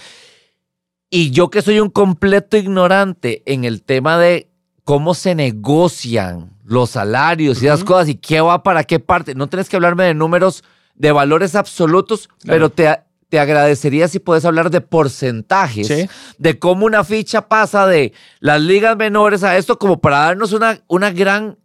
Y 1.10 1.30
yo 1.30 1.50
que 1.50 1.62
soy 1.62 1.80
un 1.80 1.90
completo 1.90 2.56
ignorante 2.56 3.42
en 3.46 3.64
el 3.64 3.82
tema 3.82 4.18
de 4.18 4.48
cómo 4.84 5.14
se 5.14 5.34
negocian 5.34 6.50
los 6.64 6.90
salarios 6.90 7.62
y 7.62 7.66
esas 7.66 7.80
Ujú. 7.80 7.88
cosas 7.88 8.08
y 8.08 8.14
qué 8.14 8.40
va 8.40 8.62
para 8.62 8.84
qué 8.84 9.00
parte. 9.00 9.34
No 9.34 9.48
tienes 9.48 9.68
que 9.68 9.76
hablarme 9.76 10.04
de 10.04 10.14
números, 10.14 10.62
de 10.94 11.10
valores 11.12 11.54
absolutos, 11.56 12.28
Claro. 12.28 12.38
pero 12.44 12.70
te, 12.70 13.00
te 13.28 13.40
agradecería 13.40 14.06
si 14.08 14.18
puedes 14.20 14.44
hablar 14.44 14.70
de 14.70 14.80
porcentajes, 14.80 15.86
Sí. 15.88 16.08
de 16.38 16.58
cómo 16.58 16.86
una 16.86 17.02
ficha 17.04 17.48
pasa 17.48 17.86
de 17.86 18.12
las 18.40 18.60
ligas 18.60 18.96
menores 18.96 19.42
a 19.42 19.56
esto, 19.56 19.78
como 19.78 20.00
para 20.00 20.18
darnos 20.18 20.52
una, 20.52 20.80
una 20.88 21.10
gran 21.10 21.58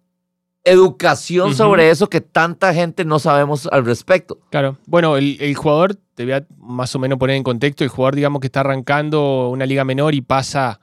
educación 0.65 1.55
sobre 1.55 1.89
eso 1.91 2.09
que 2.09 2.21
tanta 2.21 2.73
gente 2.73 3.05
no 3.05 3.19
sabemos 3.19 3.67
al 3.71 3.85
respecto. 3.85 4.39
Claro. 4.49 4.77
Bueno, 4.87 5.15
el, 5.15 5.37
el 5.39 5.55
jugador, 5.55 5.95
te 6.15 6.23
voy 6.23 6.33
a 6.33 6.45
más 6.57 6.93
o 6.95 6.99
menos 6.99 7.17
poner 7.19 7.35
en 7.37 7.43
contexto, 7.43 7.83
el 7.83 7.89
jugador, 7.89 8.15
digamos, 8.15 8.41
que 8.41 8.47
está 8.47 8.61
arrancando 8.61 9.49
una 9.49 9.65
liga 9.65 9.83
menor 9.85 10.15
y 10.15 10.21
pasa 10.21 10.79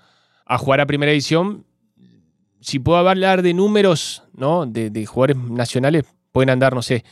a 0.46 0.58
jugar 0.58 0.80
a 0.80 0.86
primera 0.86 1.10
división, 1.10 1.66
si 2.60 2.78
puedo 2.78 2.98
hablar 3.08 3.42
de 3.42 3.54
números, 3.54 4.22
¿no? 4.34 4.66
De, 4.66 4.88
de 4.90 5.04
jugadores 5.04 5.36
nacionales, 5.36 6.04
pueden 6.30 6.50
andar, 6.50 6.74
no 6.74 6.82
sé, 6.82 7.04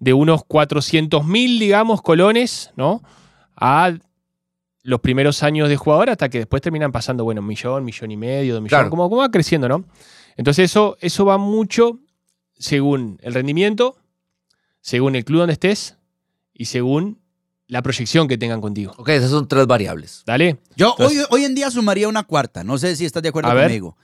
de 0.00 0.12
unos 0.12 0.44
400 0.44 1.24
mil, 1.24 1.58
digamos, 1.60 2.02
colones, 2.02 2.72
¿no? 2.76 3.02
A 3.54 3.92
los 4.82 5.00
primeros 5.00 5.42
años 5.44 5.68
de 5.68 5.76
jugador 5.76 6.10
hasta 6.10 6.28
que 6.28 6.38
después 6.38 6.60
terminan 6.60 6.90
pasando, 6.92 7.22
bueno, 7.24 7.40
un 7.40 7.46
millón, 7.46 7.84
millón 7.84 8.10
y 8.10 8.16
medio, 8.16 8.54
dos 8.54 8.62
millones, 8.62 8.70
Claro. 8.78 8.90
como, 8.90 9.08
como 9.08 9.20
va 9.20 9.30
creciendo, 9.30 9.68
¿no? 9.68 9.84
Entonces 10.36 10.64
eso, 10.70 10.96
eso 11.00 11.24
va 11.24 11.38
mucho 11.38 11.98
según 12.58 13.18
el 13.22 13.34
rendimiento, 13.34 13.96
según 14.80 15.16
el 15.16 15.24
club 15.24 15.40
donde 15.40 15.52
estés 15.54 15.96
y 16.54 16.66
según 16.66 17.18
la 17.68 17.82
proyección 17.82 18.28
que 18.28 18.38
tengan 18.38 18.60
contigo. 18.60 18.94
Ok, 18.96 19.08
esas 19.10 19.30
son 19.30 19.48
tres 19.48 19.66
variables. 19.66 20.22
Dale. 20.24 20.58
Yo 20.76 20.90
Entonces- 20.98 21.18
hoy, 21.18 21.26
hoy 21.30 21.44
en 21.44 21.54
día 21.54 21.70
sumaría 21.70 22.08
una 22.08 22.22
cuarta, 22.24 22.62
no 22.64 22.78
sé 22.78 22.94
si 22.96 23.04
estás 23.04 23.22
de 23.22 23.30
acuerdo 23.30 23.52
ver. 23.54 23.64
conmigo. 23.64 23.96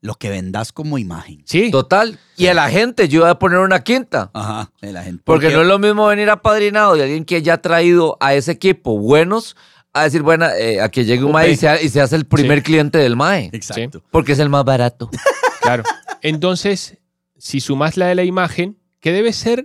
Lo 0.00 0.14
que 0.14 0.30
vendas 0.30 0.70
como 0.70 0.96
imagen. 0.96 1.42
Sí. 1.44 1.72
Total. 1.72 2.20
Y 2.36 2.46
a 2.46 2.54
la 2.54 2.70
gente 2.70 3.08
yo 3.08 3.22
voy 3.22 3.30
a 3.30 3.34
poner 3.40 3.58
una 3.58 3.82
quinta. 3.82 4.30
Ajá, 4.32 4.70
de 4.80 4.92
la 4.92 5.02
gente. 5.02 5.22
Porque 5.24 5.50
no 5.50 5.62
es 5.62 5.66
lo 5.66 5.80
mismo 5.80 6.06
venir 6.06 6.30
apadrinado 6.30 6.94
de 6.94 7.02
alguien 7.02 7.24
que 7.24 7.42
ya 7.42 7.54
ha 7.54 7.62
traído 7.62 8.16
a 8.20 8.32
ese 8.34 8.52
equipo 8.52 8.96
buenos 8.96 9.56
a 9.92 10.04
decir, 10.04 10.22
bueno, 10.22 10.46
eh, 10.50 10.80
a 10.80 10.88
que 10.88 11.04
llegue 11.04 11.24
un. 11.24 11.32
MAE 11.32 11.50
y 11.50 11.56
se, 11.56 11.84
y 11.84 11.88
se 11.88 12.00
hace 12.00 12.14
el 12.14 12.26
primer 12.26 12.58
Sí. 12.58 12.64
cliente 12.66 12.98
del 12.98 13.16
MAE. 13.16 13.50
Exacto. 13.52 14.04
Porque 14.12 14.32
es 14.34 14.38
el 14.38 14.48
más 14.48 14.64
barato. 14.64 15.10
Claro. 15.60 15.82
Entonces, 16.22 16.96
si 17.38 17.60
sumás 17.60 17.96
la 17.96 18.06
de 18.06 18.14
la 18.14 18.24
imagen, 18.24 18.76
que 19.00 19.12
debe 19.12 19.32
ser 19.32 19.64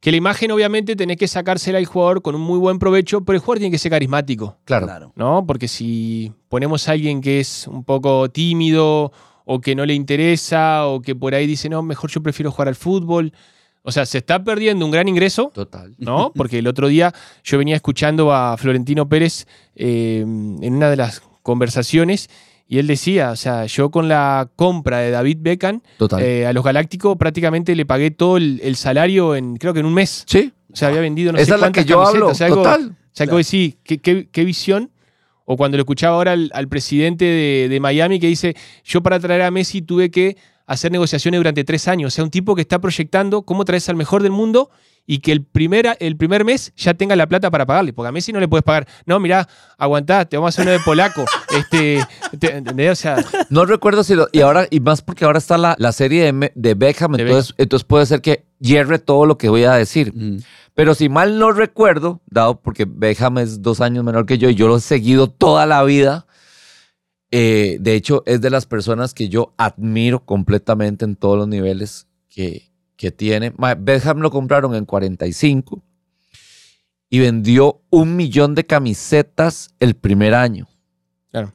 que 0.00 0.10
la 0.10 0.18
imagen 0.18 0.50
obviamente 0.50 0.96
tenés 0.96 1.16
que 1.16 1.26
sacársela 1.26 1.78
al 1.78 1.86
jugador 1.86 2.20
con 2.20 2.34
un 2.34 2.42
muy 2.42 2.58
buen 2.58 2.78
provecho, 2.78 3.22
pero 3.22 3.36
el 3.36 3.40
jugador 3.40 3.58
tiene 3.60 3.70
que 3.70 3.78
ser 3.78 3.90
carismático, 3.90 4.58
Claro. 4.64 4.86
Claro. 4.86 5.12
¿no? 5.16 5.46
Porque 5.46 5.66
si 5.66 6.30
ponemos 6.50 6.88
a 6.88 6.92
alguien 6.92 7.22
que 7.22 7.40
es 7.40 7.66
un 7.66 7.84
poco 7.84 8.28
tímido 8.30 9.12
o 9.46 9.60
que 9.60 9.74
no 9.74 9.86
le 9.86 9.94
interesa 9.94 10.86
o 10.86 11.00
que 11.00 11.14
por 11.14 11.34
ahí 11.34 11.46
dice, 11.46 11.70
no, 11.70 11.82
mejor 11.82 12.10
yo 12.10 12.22
prefiero 12.22 12.50
jugar 12.50 12.68
al 12.68 12.74
fútbol, 12.74 13.32
o 13.82 13.92
sea, 13.92 14.04
se 14.04 14.18
está 14.18 14.44
perdiendo 14.44 14.84
un 14.84 14.90
gran 14.90 15.08
ingreso 15.08 15.50
Total. 15.54 15.94
¿no? 15.98 16.32
Porque 16.36 16.58
el 16.58 16.66
otro 16.66 16.88
día 16.88 17.14
yo 17.42 17.56
venía 17.56 17.76
escuchando 17.76 18.30
a 18.32 18.58
Florentino 18.58 19.08
Pérez 19.08 19.46
eh, 19.74 20.20
en 20.20 20.74
una 20.74 20.90
de 20.90 20.96
las 20.96 21.22
conversaciones 21.42 22.28
y 22.66 22.78
él 22.78 22.86
decía, 22.86 23.30
o 23.30 23.36
sea, 23.36 23.66
yo 23.66 23.90
con 23.90 24.08
la 24.08 24.48
compra 24.56 24.98
de 24.98 25.10
David 25.10 25.38
Beckham 25.40 25.80
eh, 26.18 26.46
a 26.46 26.52
los 26.52 26.64
Galácticos 26.64 27.16
prácticamente 27.16 27.74
le 27.76 27.84
pagué 27.86 28.10
todo 28.10 28.36
el, 28.38 28.60
el 28.64 28.76
salario 28.76 29.36
en, 29.36 29.56
creo 29.56 29.72
que 29.74 29.80
en 29.80 29.86
un 29.86 29.94
mes. 29.94 30.24
sí. 30.26 30.52
O 30.72 30.76
sea, 30.76 30.88
había 30.88 31.02
vendido 31.02 31.30
no 31.30 31.38
Esa 31.38 31.46
sé 31.46 31.54
es 31.54 31.60
la 31.60 31.66
que 31.68 31.84
cuántas 31.84 31.86
yo 31.86 31.96
camisetas, 31.98 32.14
hablo. 32.16 32.28
o 32.30 32.34
sea, 32.34 32.46
algo- 32.48 32.62
Total. 32.64 32.90
o 32.90 33.10
sea, 33.12 33.26
que 33.28 33.36
decís, 33.36 33.76
¿qué, 33.84 33.98
qué, 33.98 34.28
qué 34.32 34.44
visión? 34.44 34.90
O 35.44 35.56
cuando 35.56 35.76
lo 35.76 35.82
escuchaba 35.82 36.16
ahora 36.16 36.32
al, 36.32 36.50
al 36.52 36.66
presidente 36.68 37.24
de, 37.26 37.68
de 37.68 37.78
Miami 37.80 38.18
que 38.18 38.26
dice, 38.26 38.56
yo 38.84 39.00
para 39.00 39.20
traer 39.20 39.42
a 39.42 39.52
Messi 39.52 39.82
tuve 39.82 40.10
que 40.10 40.36
hacer 40.66 40.90
negociaciones 40.90 41.38
durante 41.38 41.62
tres 41.62 41.86
años. 41.86 42.12
O 42.12 42.14
sea, 42.16 42.24
un 42.24 42.30
tipo 42.30 42.56
que 42.56 42.62
está 42.62 42.80
proyectando 42.80 43.42
cómo 43.42 43.64
traes 43.64 43.88
al 43.88 43.94
mejor 43.94 44.22
del 44.24 44.32
mundo 44.32 44.68
y 45.06 45.18
que 45.18 45.32
el 45.32 45.44
primer, 45.44 45.96
el 46.00 46.16
primer 46.16 46.44
mes 46.44 46.72
ya 46.76 46.94
tenga 46.94 47.14
la 47.14 47.26
plata 47.26 47.50
para 47.50 47.66
pagarle. 47.66 47.92
Porque 47.92 48.08
a 48.08 48.12
Messi 48.12 48.32
no 48.32 48.40
le 48.40 48.48
puedes 48.48 48.64
pagar. 48.64 48.86
No, 49.04 49.20
mirá, 49.20 49.46
aguantá, 49.76 50.24
te 50.24 50.36
vamos 50.36 50.48
a 50.48 50.50
hacer 50.54 50.62
uno 50.62 50.72
de 50.78 50.84
polaco. 50.84 51.24
este, 51.56 52.02
te- 52.38 52.56
¿entendés? 52.56 52.92
O 52.92 52.96
sea, 52.96 53.24
No 53.50 53.66
recuerdo 53.66 54.02
si 54.02 54.14
lo. 54.14 54.28
Y 54.32 54.40
ahora, 54.40 54.66
y 54.70 54.80
más 54.80 55.02
porque 55.02 55.24
ahora 55.24 55.38
está 55.38 55.58
la, 55.58 55.76
la 55.78 55.92
serie 55.92 56.32
de, 56.32 56.52
de 56.54 56.74
Beckham, 56.74 57.12
De 57.12 57.22
entonces, 57.22 57.54
entonces 57.58 57.84
puede 57.84 58.06
ser 58.06 58.22
que 58.22 58.46
hierre 58.58 58.98
todo 58.98 59.26
lo 59.26 59.36
que 59.36 59.48
voy 59.48 59.64
a 59.64 59.72
decir. 59.74 60.12
Mm. 60.14 60.38
Pero 60.74 60.94
si 60.94 61.08
mal 61.08 61.38
no 61.38 61.52
recuerdo, 61.52 62.20
dado 62.26 62.60
porque 62.60 62.86
Beckham 62.88 63.38
es 63.38 63.62
dos 63.62 63.80
años 63.80 64.04
menor 64.04 64.26
que 64.26 64.38
yo 64.38 64.48
y 64.48 64.54
yo 64.54 64.66
lo 64.68 64.78
he 64.78 64.80
seguido 64.80 65.28
toda 65.28 65.66
la 65.66 65.84
vida, 65.84 66.26
eh, 67.30 67.76
de 67.80 67.94
hecho 67.94 68.22
es 68.26 68.40
de 68.40 68.50
las 68.50 68.66
personas 68.66 69.12
que 69.14 69.28
yo 69.28 69.54
admiro 69.56 70.24
completamente 70.24 71.04
en 71.04 71.14
todos 71.16 71.36
los 71.38 71.46
niveles 71.48 72.06
que, 72.28 72.72
que 72.96 73.10
tiene. 73.10 73.52
Ma- 73.56 73.74
Beckham 73.74 74.20
lo 74.20 74.30
compraron 74.30 74.74
en 74.74 74.84
45 74.84 75.82
y 77.10 77.18
vendió 77.20 77.80
un 77.90 78.16
millón 78.16 78.54
de 78.54 78.64
camisetas 78.66 79.70
el 79.80 79.94
primer 79.94 80.34
año. 80.34 80.68
Claro. 81.30 81.52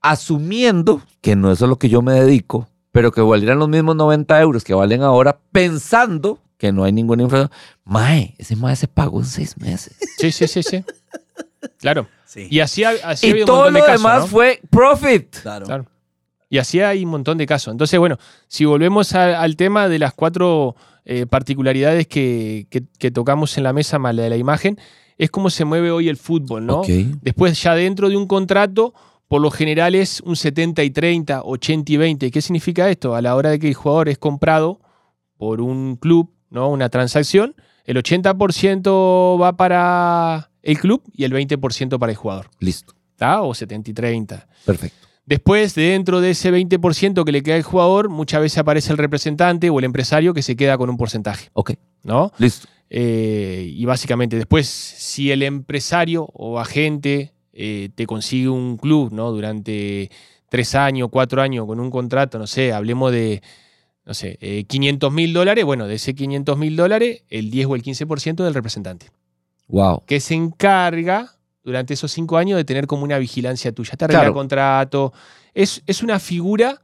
Asumiendo 0.00 1.02
que 1.20 1.36
no 1.36 1.50
es 1.52 1.62
a 1.62 1.66
lo 1.66 1.76
que 1.78 1.88
yo 1.88 2.02
me 2.02 2.12
dedico, 2.14 2.68
pero 2.90 3.12
que 3.12 3.20
valieran 3.20 3.58
los 3.58 3.68
mismos 3.68 3.96
90 3.96 4.40
euros 4.40 4.64
que 4.64 4.74
valen 4.74 5.02
ahora, 5.02 5.38
pensando 5.52 6.38
que 6.58 6.72
no 6.72 6.84
hay 6.84 6.92
ninguna 6.92 7.22
inflación. 7.24 7.50
Mae, 7.84 8.34
ese 8.38 8.54
mae 8.56 8.76
se 8.76 8.86
pagó 8.88 9.20
en 9.20 9.26
seis 9.26 9.56
meses. 9.58 9.96
sí, 10.18 10.30
sí, 10.30 10.46
sí, 10.46 10.62
sí. 10.62 10.84
Claro. 11.78 12.06
Sí. 12.26 12.48
Y 12.50 12.60
así, 12.60 12.82
ha- 12.84 12.94
así 13.04 13.28
y 13.28 13.44
todo 13.44 13.64
montón 13.64 13.74
lo 13.74 13.80
casos, 13.80 14.02
demás 14.02 14.20
¿no? 14.22 14.26
fue 14.28 14.60
profit. 14.70 15.36
Claro. 15.42 15.66
Claro. 15.66 15.86
Y 16.52 16.58
así 16.58 16.80
hay 16.80 17.02
un 17.02 17.10
montón 17.10 17.38
de 17.38 17.46
casos. 17.46 17.72
Entonces, 17.72 17.98
bueno, 17.98 18.18
si 18.46 18.66
volvemos 18.66 19.14
a- 19.14 19.40
al 19.40 19.56
tema 19.56 19.88
de 19.88 19.98
las 19.98 20.12
cuatro 20.12 20.76
eh, 21.06 21.24
particularidades 21.26 22.06
que, 22.06 22.66
que- 22.70 22.82
que 22.98 23.10
tocamos 23.10 23.56
en 23.56 23.64
la 23.64 23.72
mesa, 23.72 23.98
más 23.98 24.14
la 24.14 24.24
de 24.24 24.28
la 24.30 24.36
imagen, 24.36 24.78
es 25.16 25.30
cómo 25.30 25.48
se 25.48 25.64
mueve 25.64 25.90
hoy 25.90 26.08
el 26.10 26.18
fútbol, 26.18 26.66
¿no? 26.66 26.82
Después, 27.22 27.60
ya 27.62 27.74
dentro 27.74 28.10
de 28.10 28.16
un 28.18 28.26
contrato, 28.26 28.92
por 29.28 29.40
lo 29.40 29.50
general 29.50 29.94
es 29.94 30.20
un 30.20 30.36
70 30.36 30.82
y 30.84 30.90
30, 30.90 31.42
80 31.42 31.90
y 31.92 31.96
20. 31.96 32.30
¿Qué 32.30 32.42
significa 32.42 32.90
esto? 32.90 33.14
A 33.14 33.22
la 33.22 33.34
hora 33.34 33.48
de 33.50 33.58
que 33.58 33.68
el 33.68 33.74
jugador 33.74 34.10
es 34.10 34.18
comprado 34.18 34.78
por 35.38 35.62
un 35.62 35.96
club, 35.96 36.30
¿no? 36.50 36.68
Una 36.68 36.90
transacción, 36.90 37.54
el 37.86 37.96
80% 37.96 39.38
va 39.40 39.56
para 39.56 40.50
el 40.62 40.78
club 40.78 41.02
y 41.14 41.24
el 41.24 41.32
20% 41.32 41.98
para 41.98 42.12
el 42.12 42.16
jugador. 42.16 42.50
Listo. 42.60 42.94
¿Está? 43.12 43.42
O 43.42 43.54
70 43.54 43.90
y 43.90 43.94
30. 43.94 44.46
Perfecto. 44.66 45.08
Después, 45.24 45.74
de 45.74 45.82
dentro 45.82 46.20
de 46.20 46.30
ese 46.30 46.52
20% 46.52 47.24
que 47.24 47.32
le 47.32 47.42
queda 47.42 47.54
al 47.56 47.62
jugador, 47.62 48.08
muchas 48.08 48.40
veces 48.40 48.58
aparece 48.58 48.92
el 48.92 48.98
representante 48.98 49.70
o 49.70 49.78
el 49.78 49.84
empresario 49.84 50.34
que 50.34 50.42
se 50.42 50.56
queda 50.56 50.76
con 50.76 50.90
un 50.90 50.96
porcentaje, 50.96 51.50
Ok. 51.52 51.72
¿no? 52.02 52.32
Listo. 52.38 52.68
Eh, 52.90 53.70
y 53.72 53.84
básicamente 53.84 54.36
después, 54.36 54.66
si 54.66 55.30
el 55.30 55.42
empresario 55.42 56.24
o 56.34 56.58
agente 56.58 57.32
eh, 57.52 57.88
te 57.94 58.06
consigue 58.06 58.48
un 58.48 58.76
club, 58.76 59.12
¿no? 59.12 59.30
Durante 59.30 60.10
tres 60.48 60.74
años, 60.74 61.08
cuatro 61.10 61.40
años, 61.40 61.66
con 61.66 61.80
un 61.80 61.90
contrato, 61.90 62.38
no 62.38 62.46
sé, 62.46 62.72
hablemos 62.72 63.12
de, 63.12 63.42
no 64.04 64.12
sé, 64.14 64.66
500 64.68 65.10
mil 65.12 65.32
dólares, 65.32 65.64
bueno, 65.64 65.86
de 65.86 65.94
ese 65.94 66.14
500 66.14 66.58
mil 66.58 66.76
dólares, 66.76 67.22
el 67.30 67.50
10 67.50 67.66
o 67.68 67.74
el 67.76 67.82
15% 67.82 68.44
del 68.44 68.52
representante. 68.52 69.06
Wow. 69.68 70.02
Que 70.04 70.20
se 70.20 70.34
encarga 70.34 71.32
durante 71.64 71.94
esos 71.94 72.10
cinco 72.12 72.36
años 72.38 72.56
de 72.56 72.64
tener 72.64 72.86
como 72.86 73.04
una 73.04 73.18
vigilancia 73.18 73.72
tuya. 73.72 73.92
Te 73.96 74.04
arregla 74.04 74.20
Claro. 74.20 74.34
contrato. 74.34 75.12
Es, 75.54 75.82
es 75.86 76.02
una 76.02 76.18
figura 76.18 76.80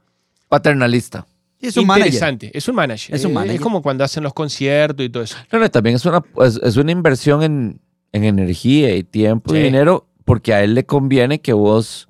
Paternalista. 0.47 1.27
Es 1.61 1.75
un 1.77 1.85
manager. 1.87 2.07
interesante. 2.07 2.51
Es 2.57 2.67
un 2.69 2.75
manager. 2.75 3.15
Es 3.15 3.25
un 3.25 3.31
Eh, 3.31 3.33
manager. 3.33 3.55
Es 3.55 3.61
como 3.61 3.81
cuando 3.81 4.03
hacen 4.03 4.23
los 4.23 4.33
conciertos 4.33 5.05
y 5.05 5.09
todo 5.09 5.23
eso. 5.23 5.35
No, 5.51 5.59
no, 5.59 5.69
también 5.69 5.97
es 5.97 6.05
una, 6.05 6.23
es, 6.45 6.55
es 6.63 6.77
una 6.77 6.91
inversión 6.91 7.43
en, 7.43 7.81
en 8.13 8.23
energía 8.23 8.95
y 8.95 9.03
tiempo 9.03 9.53
y 9.55 9.61
dinero 9.61 10.07
porque 10.25 10.53
a 10.53 10.63
él 10.63 10.73
le 10.75 10.85
conviene 10.85 11.41
que 11.41 11.53
vos 11.53 12.07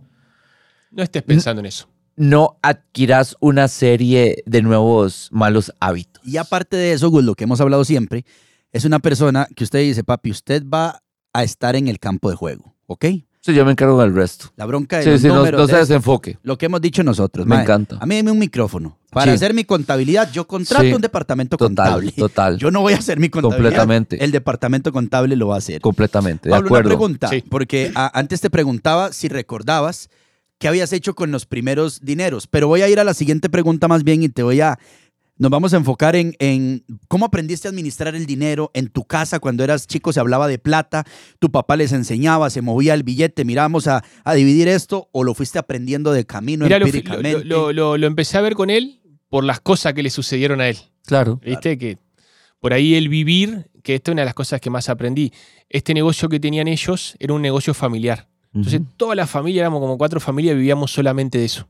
No 0.91 1.01
estés 1.03 1.23
pensando 1.23 1.59
en 1.61 1.65
eso. 1.65 1.89
no 2.15 2.57
adquirás 2.61 3.35
una 3.39 3.67
serie 3.67 4.43
de 4.45 4.61
nuevos 4.61 5.29
malos 5.31 5.73
hábitos. 5.79 6.21
Y 6.25 6.37
aparte 6.37 6.77
de 6.77 6.93
eso, 6.93 7.09
Gus, 7.09 7.23
lo 7.23 7.33
que 7.35 7.45
hemos 7.45 7.59
hablado 7.61 7.83
siempre, 7.85 8.25
es 8.71 8.85
una 8.85 8.99
persona 8.99 9.47
que 9.55 9.63
usted 9.63 9.79
dice, 9.79 10.03
papi, 10.03 10.29
usted 10.31 10.63
va 10.65 11.01
a 11.33 11.43
estar 11.43 11.75
en 11.75 11.87
el 11.87 11.99
campo 11.99 12.29
de 12.29 12.35
juego, 12.35 12.75
¿ok? 12.87 13.05
Sí, 13.41 13.53
yo 13.53 13.63
me 13.63 13.71
encargo 13.71 14.01
del 14.01 14.13
resto. 14.13 14.47
La 14.57 14.65
bronca 14.65 14.97
de 14.97 15.03
Sí, 15.03 15.09
los 15.11 15.21
sí, 15.21 15.27
no, 15.27 15.35
números 15.37 15.61
no 15.61 15.67
de 15.67 15.73
se 15.73 15.79
desenfoque. 15.79 16.37
lo 16.43 16.57
que 16.57 16.65
hemos 16.65 16.81
dicho 16.81 17.03
nosotros. 17.03 17.47
Me 17.47 17.55
encanta. 17.61 17.97
A 18.01 18.05
mí 18.05 18.17
dame 18.17 18.31
un 18.31 18.37
micrófono. 18.39 18.97
Para 19.11 19.31
Sí. 19.31 19.35
hacer 19.37 19.53
mi 19.53 19.63
contabilidad, 19.63 20.29
yo 20.33 20.45
contrato 20.45 20.83
Sí. 20.83 20.93
un 20.93 21.01
departamento 21.01 21.55
Total, 21.55 21.67
contable. 21.93 22.11
total. 22.11 22.57
Yo 22.57 22.69
no 22.69 22.81
voy 22.81 22.93
a 22.93 22.97
hacer 22.97 23.17
mi 23.17 23.29
contabilidad. 23.29 23.63
Completamente. 23.69 24.23
El 24.23 24.31
departamento 24.31 24.91
contable 24.91 25.37
lo 25.37 25.47
va 25.47 25.55
a 25.55 25.57
hacer. 25.59 25.79
Completamente, 25.79 26.49
de 26.49 26.51
Pablo, 26.51 26.67
acuerdo. 26.67 26.89
una 26.89 26.95
pregunta, 26.97 27.27
Sí. 27.29 27.41
porque 27.49 27.91
a- 27.95 28.11
antes 28.19 28.41
te 28.41 28.49
preguntaba 28.49 29.13
si 29.13 29.29
recordabas 29.29 30.09
qué 30.57 30.67
habías 30.67 30.91
hecho 30.91 31.15
con 31.15 31.31
los 31.31 31.45
primeros 31.45 32.01
dineros, 32.01 32.45
pero 32.45 32.67
voy 32.67 32.81
a 32.81 32.89
ir 32.89 32.99
a 32.99 33.05
la 33.05 33.13
siguiente 33.13 33.49
pregunta 33.49 33.87
más 33.87 34.03
bien 34.03 34.21
y 34.21 34.27
te 34.29 34.43
voy 34.43 34.59
a... 34.59 34.77
Nos 35.39 35.49
vamos 35.49 35.73
a 35.73 35.77
enfocar 35.77 36.15
en, 36.15 36.35
en 36.39 36.83
cómo 37.07 37.25
aprendiste 37.25 37.67
a 37.67 37.71
administrar 37.71 38.13
el 38.13 38.25
dinero 38.25 38.69
en 38.73 38.89
tu 38.89 39.05
casa 39.05 39.39
cuando 39.39 39.63
eras 39.63 39.87
chico, 39.87 40.11
se 40.13 40.19
hablaba 40.19 40.47
de 40.47 40.59
plata, 40.59 41.05
tu 41.39 41.49
papá 41.49 41.77
les 41.77 41.91
enseñaba, 41.93 42.49
se 42.49 42.61
movía 42.61 42.93
el 42.93 43.03
billete, 43.03 43.45
miramos 43.45 43.87
a, 43.87 44.03
a 44.25 44.33
dividir 44.33 44.67
esto 44.67 45.07
o 45.13 45.23
lo 45.23 45.33
fuiste 45.33 45.57
aprendiendo 45.57 46.11
de 46.11 46.25
camino 46.25 46.65
fi- 46.91 46.97
empíricamente. 46.97 47.45
lo- 47.45 47.71
lo- 47.71 47.73
lo- 47.73 47.97
lo 47.97 48.05
empecé 48.07 48.37
a 48.37 48.41
ver 48.41 48.53
con 48.53 48.69
él 48.69 48.99
por 49.29 49.43
las 49.45 49.61
cosas 49.61 49.93
que 49.93 50.03
le 50.03 50.09
sucedieron 50.09 50.59
a 50.61 50.67
él. 50.67 50.77
Claro. 51.05 51.39
¿Viste? 51.43 51.77
Que 51.77 51.97
por 52.59 52.73
ahí 52.73 52.95
el 52.95 53.07
vivir, 53.07 53.71
que 53.81 53.95
esta 53.95 54.11
es 54.11 54.13
una 54.13 54.23
de 54.23 54.25
las 54.25 54.33
cosas 54.35 54.59
que 54.59 54.69
más 54.69 54.89
aprendí. 54.89 55.31
Este 55.69 55.93
negocio 55.93 56.27
que 56.27 56.41
tenían 56.41 56.67
ellos 56.67 57.15
era 57.17 57.33
un 57.33 57.41
negocio 57.41 57.73
familiar. 57.73 58.27
Entonces, 58.53 58.81
toda 58.97 59.15
la 59.15 59.25
familia, 59.27 59.61
éramos 59.61 59.79
como 59.79 59.97
cuatro 59.97 60.19
familias, 60.19 60.55
vivíamos 60.57 60.91
solamente 60.91 61.37
de 61.37 61.45
eso. 61.45 61.69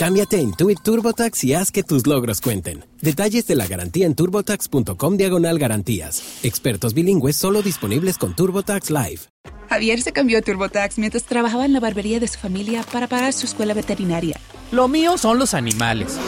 Cámbiate 0.00 0.36
a 0.36 0.40
Intuit 0.40 0.80
TurboTax 0.82 1.44
y 1.44 1.52
haz 1.52 1.70
que 1.70 1.82
tus 1.82 2.06
logros 2.06 2.40
cuenten. 2.40 2.86
Detalles 3.02 3.46
de 3.46 3.54
la 3.54 3.66
garantía 3.66 4.06
en 4.06 4.14
turbotax.com 4.14 5.18
diagonal 5.18 5.58
garantías. 5.58 6.38
Expertos 6.42 6.94
bilingües 6.94 7.36
solo 7.36 7.60
disponibles 7.60 8.16
con 8.16 8.34
TurboTax 8.34 8.88
Live. 8.88 9.20
Javier 9.68 10.00
se 10.00 10.12
cambió 10.12 10.38
a 10.38 10.40
TurboTax 10.40 10.96
mientras 10.96 11.24
trabajaba 11.24 11.66
en 11.66 11.74
la 11.74 11.80
barbería 11.80 12.18
de 12.18 12.28
su 12.28 12.38
familia 12.38 12.82
para 12.90 13.08
pagar 13.08 13.34
su 13.34 13.44
escuela 13.44 13.74
veterinaria. 13.74 14.40
Lo 14.72 14.88
mío 14.88 15.18
son 15.18 15.38
los 15.38 15.52
animales. 15.52 16.18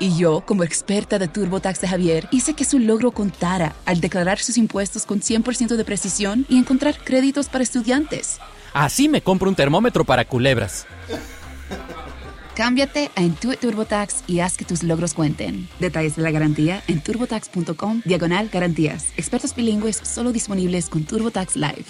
Y 0.00 0.16
yo, 0.16 0.40
como 0.46 0.64
experta 0.64 1.18
de 1.18 1.28
TurboTax 1.28 1.82
de 1.82 1.88
Javier, 1.88 2.28
hice 2.30 2.54
que 2.54 2.64
su 2.64 2.78
logro 2.78 3.10
contara 3.10 3.76
al 3.84 4.00
declarar 4.00 4.38
sus 4.38 4.56
impuestos 4.56 5.04
con 5.04 5.20
100% 5.20 5.76
de 5.76 5.84
precisión 5.84 6.46
y 6.48 6.56
encontrar 6.56 6.96
créditos 7.04 7.50
para 7.50 7.62
estudiantes. 7.62 8.38
Así 8.72 9.10
me 9.10 9.20
compro 9.20 9.50
un 9.50 9.54
termómetro 9.54 10.06
para 10.06 10.24
culebras. 10.24 10.86
Cámbiate 12.56 13.10
a 13.16 13.22
Intuit 13.22 13.60
TurboTax 13.60 14.24
y 14.26 14.40
haz 14.40 14.56
que 14.56 14.64
tus 14.64 14.82
logros 14.82 15.12
cuenten. 15.12 15.68
Detalles 15.78 16.16
de 16.16 16.22
la 16.22 16.30
garantía 16.30 16.82
en 16.88 17.02
turbotax.com 17.02 18.00
diagonal 18.06 18.48
garantías. 18.50 19.12
Expertos 19.18 19.54
bilingües 19.54 19.96
solo 20.02 20.32
disponibles 20.32 20.88
con 20.88 21.04
TurboTax 21.04 21.56
Live. 21.56 21.84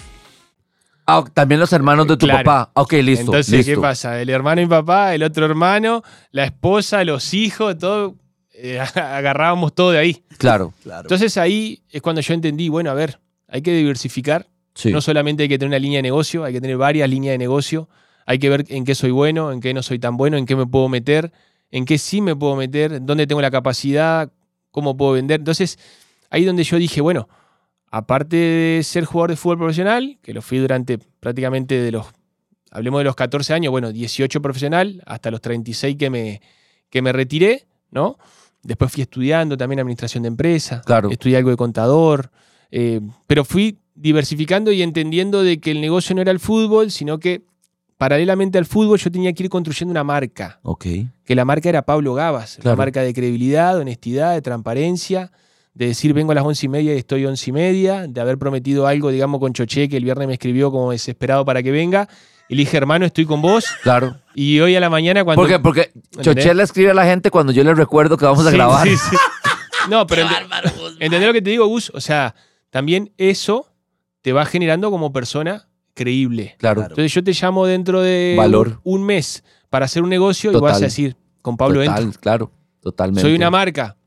Ah, 1.05 1.23
también 1.33 1.61
los 1.61 1.71
hermanos 1.71 2.05
de 2.07 2.17
tu 2.17 2.25
Claro. 2.25 2.43
papá. 2.43 2.71
Ok, 2.73 2.91
listo. 2.95 3.21
Entonces, 3.27 3.49
listo. 3.49 3.71
¿qué 3.75 3.77
pasa? 3.81 4.21
El 4.21 4.29
hermano 4.29 4.59
y 4.59 4.65
mi 4.65 4.69
papá, 4.69 5.15
el 5.15 5.23
otro 5.23 5.45
hermano, 5.45 6.03
la 6.31 6.43
esposa, 6.43 7.05
los 7.05 7.33
hijos, 7.33 7.77
todo, 7.77 8.15
eh, 8.53 8.77
agarrábamos 8.95 9.73
todo 9.73 9.91
de 9.91 9.99
ahí. 9.99 10.25
Claro. 10.37 10.73
Claro. 10.83 11.03
Entonces 11.03 11.37
ahí 11.37 11.81
es 11.89 12.01
cuando 12.01 12.19
yo 12.19 12.33
entendí, 12.33 12.67
bueno, 12.67 12.91
a 12.91 12.93
ver, 12.93 13.21
hay 13.47 13.61
que 13.61 13.71
diversificar. 13.73 14.47
Sí. 14.75 14.91
No 14.91 14.99
solamente 14.99 15.43
hay 15.43 15.49
que 15.49 15.57
tener 15.57 15.69
una 15.69 15.79
línea 15.79 15.99
de 15.99 16.03
negocio, 16.03 16.43
hay 16.43 16.51
que 16.51 16.59
tener 16.59 16.75
varias 16.75 17.09
líneas 17.09 17.35
de 17.35 17.37
negocio. 17.37 17.87
Hay 18.27 18.37
que 18.39 18.49
ver 18.49 18.65
en 18.67 18.85
qué 18.85 18.93
soy 18.93 19.09
bueno, 19.11 19.51
en 19.51 19.59
qué 19.61 19.73
no 19.73 19.81
soy 19.81 19.97
tan 19.97 20.17
bueno, 20.17 20.37
en 20.37 20.45
qué 20.45 20.55
me 20.55 20.67
puedo 20.67 20.89
meter, 20.89 21.31
en 21.71 21.85
qué 21.85 21.97
sí 21.97 22.21
me 22.21 22.35
puedo 22.35 22.55
meter, 22.55 23.03
dónde 23.03 23.25
tengo 23.25 23.41
la 23.41 23.49
capacidad, 23.49 24.29
cómo 24.69 24.95
puedo 24.95 25.13
vender. 25.13 25.39
Entonces, 25.39 25.79
ahí 26.29 26.45
donde 26.45 26.63
yo 26.63 26.77
dije, 26.77 27.01
bueno, 27.01 27.27
aparte 27.89 28.35
de 28.35 28.81
ser 28.83 29.05
jugador 29.05 29.31
de 29.31 29.37
fútbol 29.37 29.57
profesional, 29.59 30.19
que 30.21 30.33
lo 30.33 30.41
fui 30.41 30.57
durante 30.59 30.97
prácticamente 30.97 31.81
de 31.81 31.91
los, 31.91 32.05
hablemos 32.69 32.99
de 32.99 33.05
los 33.05 33.15
14 33.15 33.53
años, 33.53 33.71
bueno, 33.71 33.91
18 33.93 34.41
profesional, 34.41 35.01
hasta 35.05 35.31
los 35.31 35.41
36 35.41 35.95
que 35.97 36.09
me, 36.09 36.41
que 36.89 37.01
me 37.01 37.11
retiré, 37.13 37.65
¿no? 37.91 38.17
Después 38.61 38.91
fui 38.91 39.03
estudiando 39.03 39.55
también 39.55 39.79
administración 39.79 40.23
de 40.23 40.27
empresa, 40.27 40.81
Claro. 40.85 41.09
estudié 41.09 41.37
algo 41.37 41.49
de 41.49 41.55
contador, 41.57 42.29
eh, 42.71 42.99
pero 43.25 43.45
fui 43.45 43.77
diversificando 43.95 44.71
y 44.73 44.81
entendiendo 44.81 45.41
de 45.43 45.59
que 45.61 45.71
el 45.71 45.79
negocio 45.79 46.13
no 46.13 46.21
era 46.21 46.31
el 46.31 46.39
fútbol, 46.39 46.91
sino 46.91 47.19
que 47.19 47.43
paralelamente 47.97 48.57
al 48.57 48.65
fútbol 48.65 48.97
yo 48.99 49.11
tenía 49.11 49.33
que 49.33 49.43
ir 49.43 49.49
construyendo 49.49 49.91
una 49.91 50.03
marca, 50.03 50.59
Ok. 50.63 50.85
que 51.25 51.35
la 51.35 51.45
marca 51.45 51.69
era 51.69 51.81
Pablo 51.83 52.13
Gabas, 52.13 52.55
Claro. 52.55 52.71
una 52.71 52.75
marca 52.77 53.01
de 53.01 53.13
credibilidad, 53.13 53.75
de 53.75 53.81
honestidad, 53.81 54.33
de 54.33 54.41
transparencia, 54.41 55.31
de 55.73 55.87
decir 55.87 56.13
vengo 56.13 56.31
a 56.31 56.35
las 56.35 56.43
once 56.45 56.65
y 56.65 56.69
media 56.69 56.93
y 56.93 56.97
estoy 56.97 57.25
once 57.25 57.49
y 57.49 57.53
media, 57.53 58.07
de 58.07 58.21
haber 58.21 58.37
prometido 58.37 58.87
algo, 58.87 59.09
digamos, 59.11 59.39
con 59.39 59.53
Choché, 59.53 59.87
que 59.89 59.97
el 59.97 60.03
viernes 60.03 60.27
me 60.27 60.33
escribió 60.33 60.71
como 60.71 60.91
desesperado 60.91 61.45
para 61.45 61.61
que 61.63 61.71
venga, 61.71 62.07
y 62.49 62.55
le 62.55 62.61
dije, 62.61 62.77
hermano, 62.77 63.05
estoy 63.05 63.25
con 63.25 63.41
vos, 63.41 63.65
Claro. 63.83 64.17
y 64.33 64.59
hoy 64.59 64.75
a 64.75 64.79
la 64.79 64.89
mañana 64.89 65.23
cuando... 65.23 65.41
¿Por 65.41 65.49
qué? 65.49 65.59
Porque 65.59 65.91
¿Entendés? 65.93 66.23
Choché 66.45 66.53
le 66.53 66.63
escribe 66.63 66.91
a 66.91 66.93
la 66.93 67.05
gente 67.05 67.29
cuando 67.29 67.51
yo 67.51 67.63
le 67.63 67.73
recuerdo 67.75 68.15
que 68.17 68.25
vamos 68.25 68.45
a 68.45 68.49
Sí, 68.51 68.55
grabar. 68.55 68.87
sí, 68.87 68.95
sí. 68.95 69.15
No, 69.89 70.05
pero 70.05 70.23
ent- 70.27 70.95
¿entendés 70.99 71.27
lo 71.27 71.33
que 71.33 71.41
te 71.41 71.49
digo, 71.49 71.65
Gus? 71.67 71.91
O 71.93 72.01
sea, 72.01 72.35
también 72.71 73.13
eso 73.17 73.67
te 74.21 74.33
va 74.33 74.45
generando 74.45 74.91
como 74.91 75.13
persona 75.13 75.66
creíble. 75.97 76.55
Claro. 76.59 76.81
Entonces 76.83 77.11
yo 77.13 77.23
te 77.23 77.33
llamo 77.33 77.65
dentro 77.65 78.01
de 78.01 78.35
Valor. 78.37 78.79
un, 78.83 79.01
un 79.01 79.05
mes 79.07 79.43
para 79.69 79.85
hacer 79.85 80.03
un 80.03 80.09
negocio 80.09 80.51
y 80.51 80.55
vas 80.61 80.77
a 80.77 80.85
decir, 80.85 81.17
con 81.41 81.57
Pablo 81.57 81.83
Total, 81.83 82.03
entro. 82.03 82.21
claro. 82.21 82.51
Totalmente. 82.81 83.21
Soy 83.21 83.35
una 83.35 83.49
marca. 83.49 83.97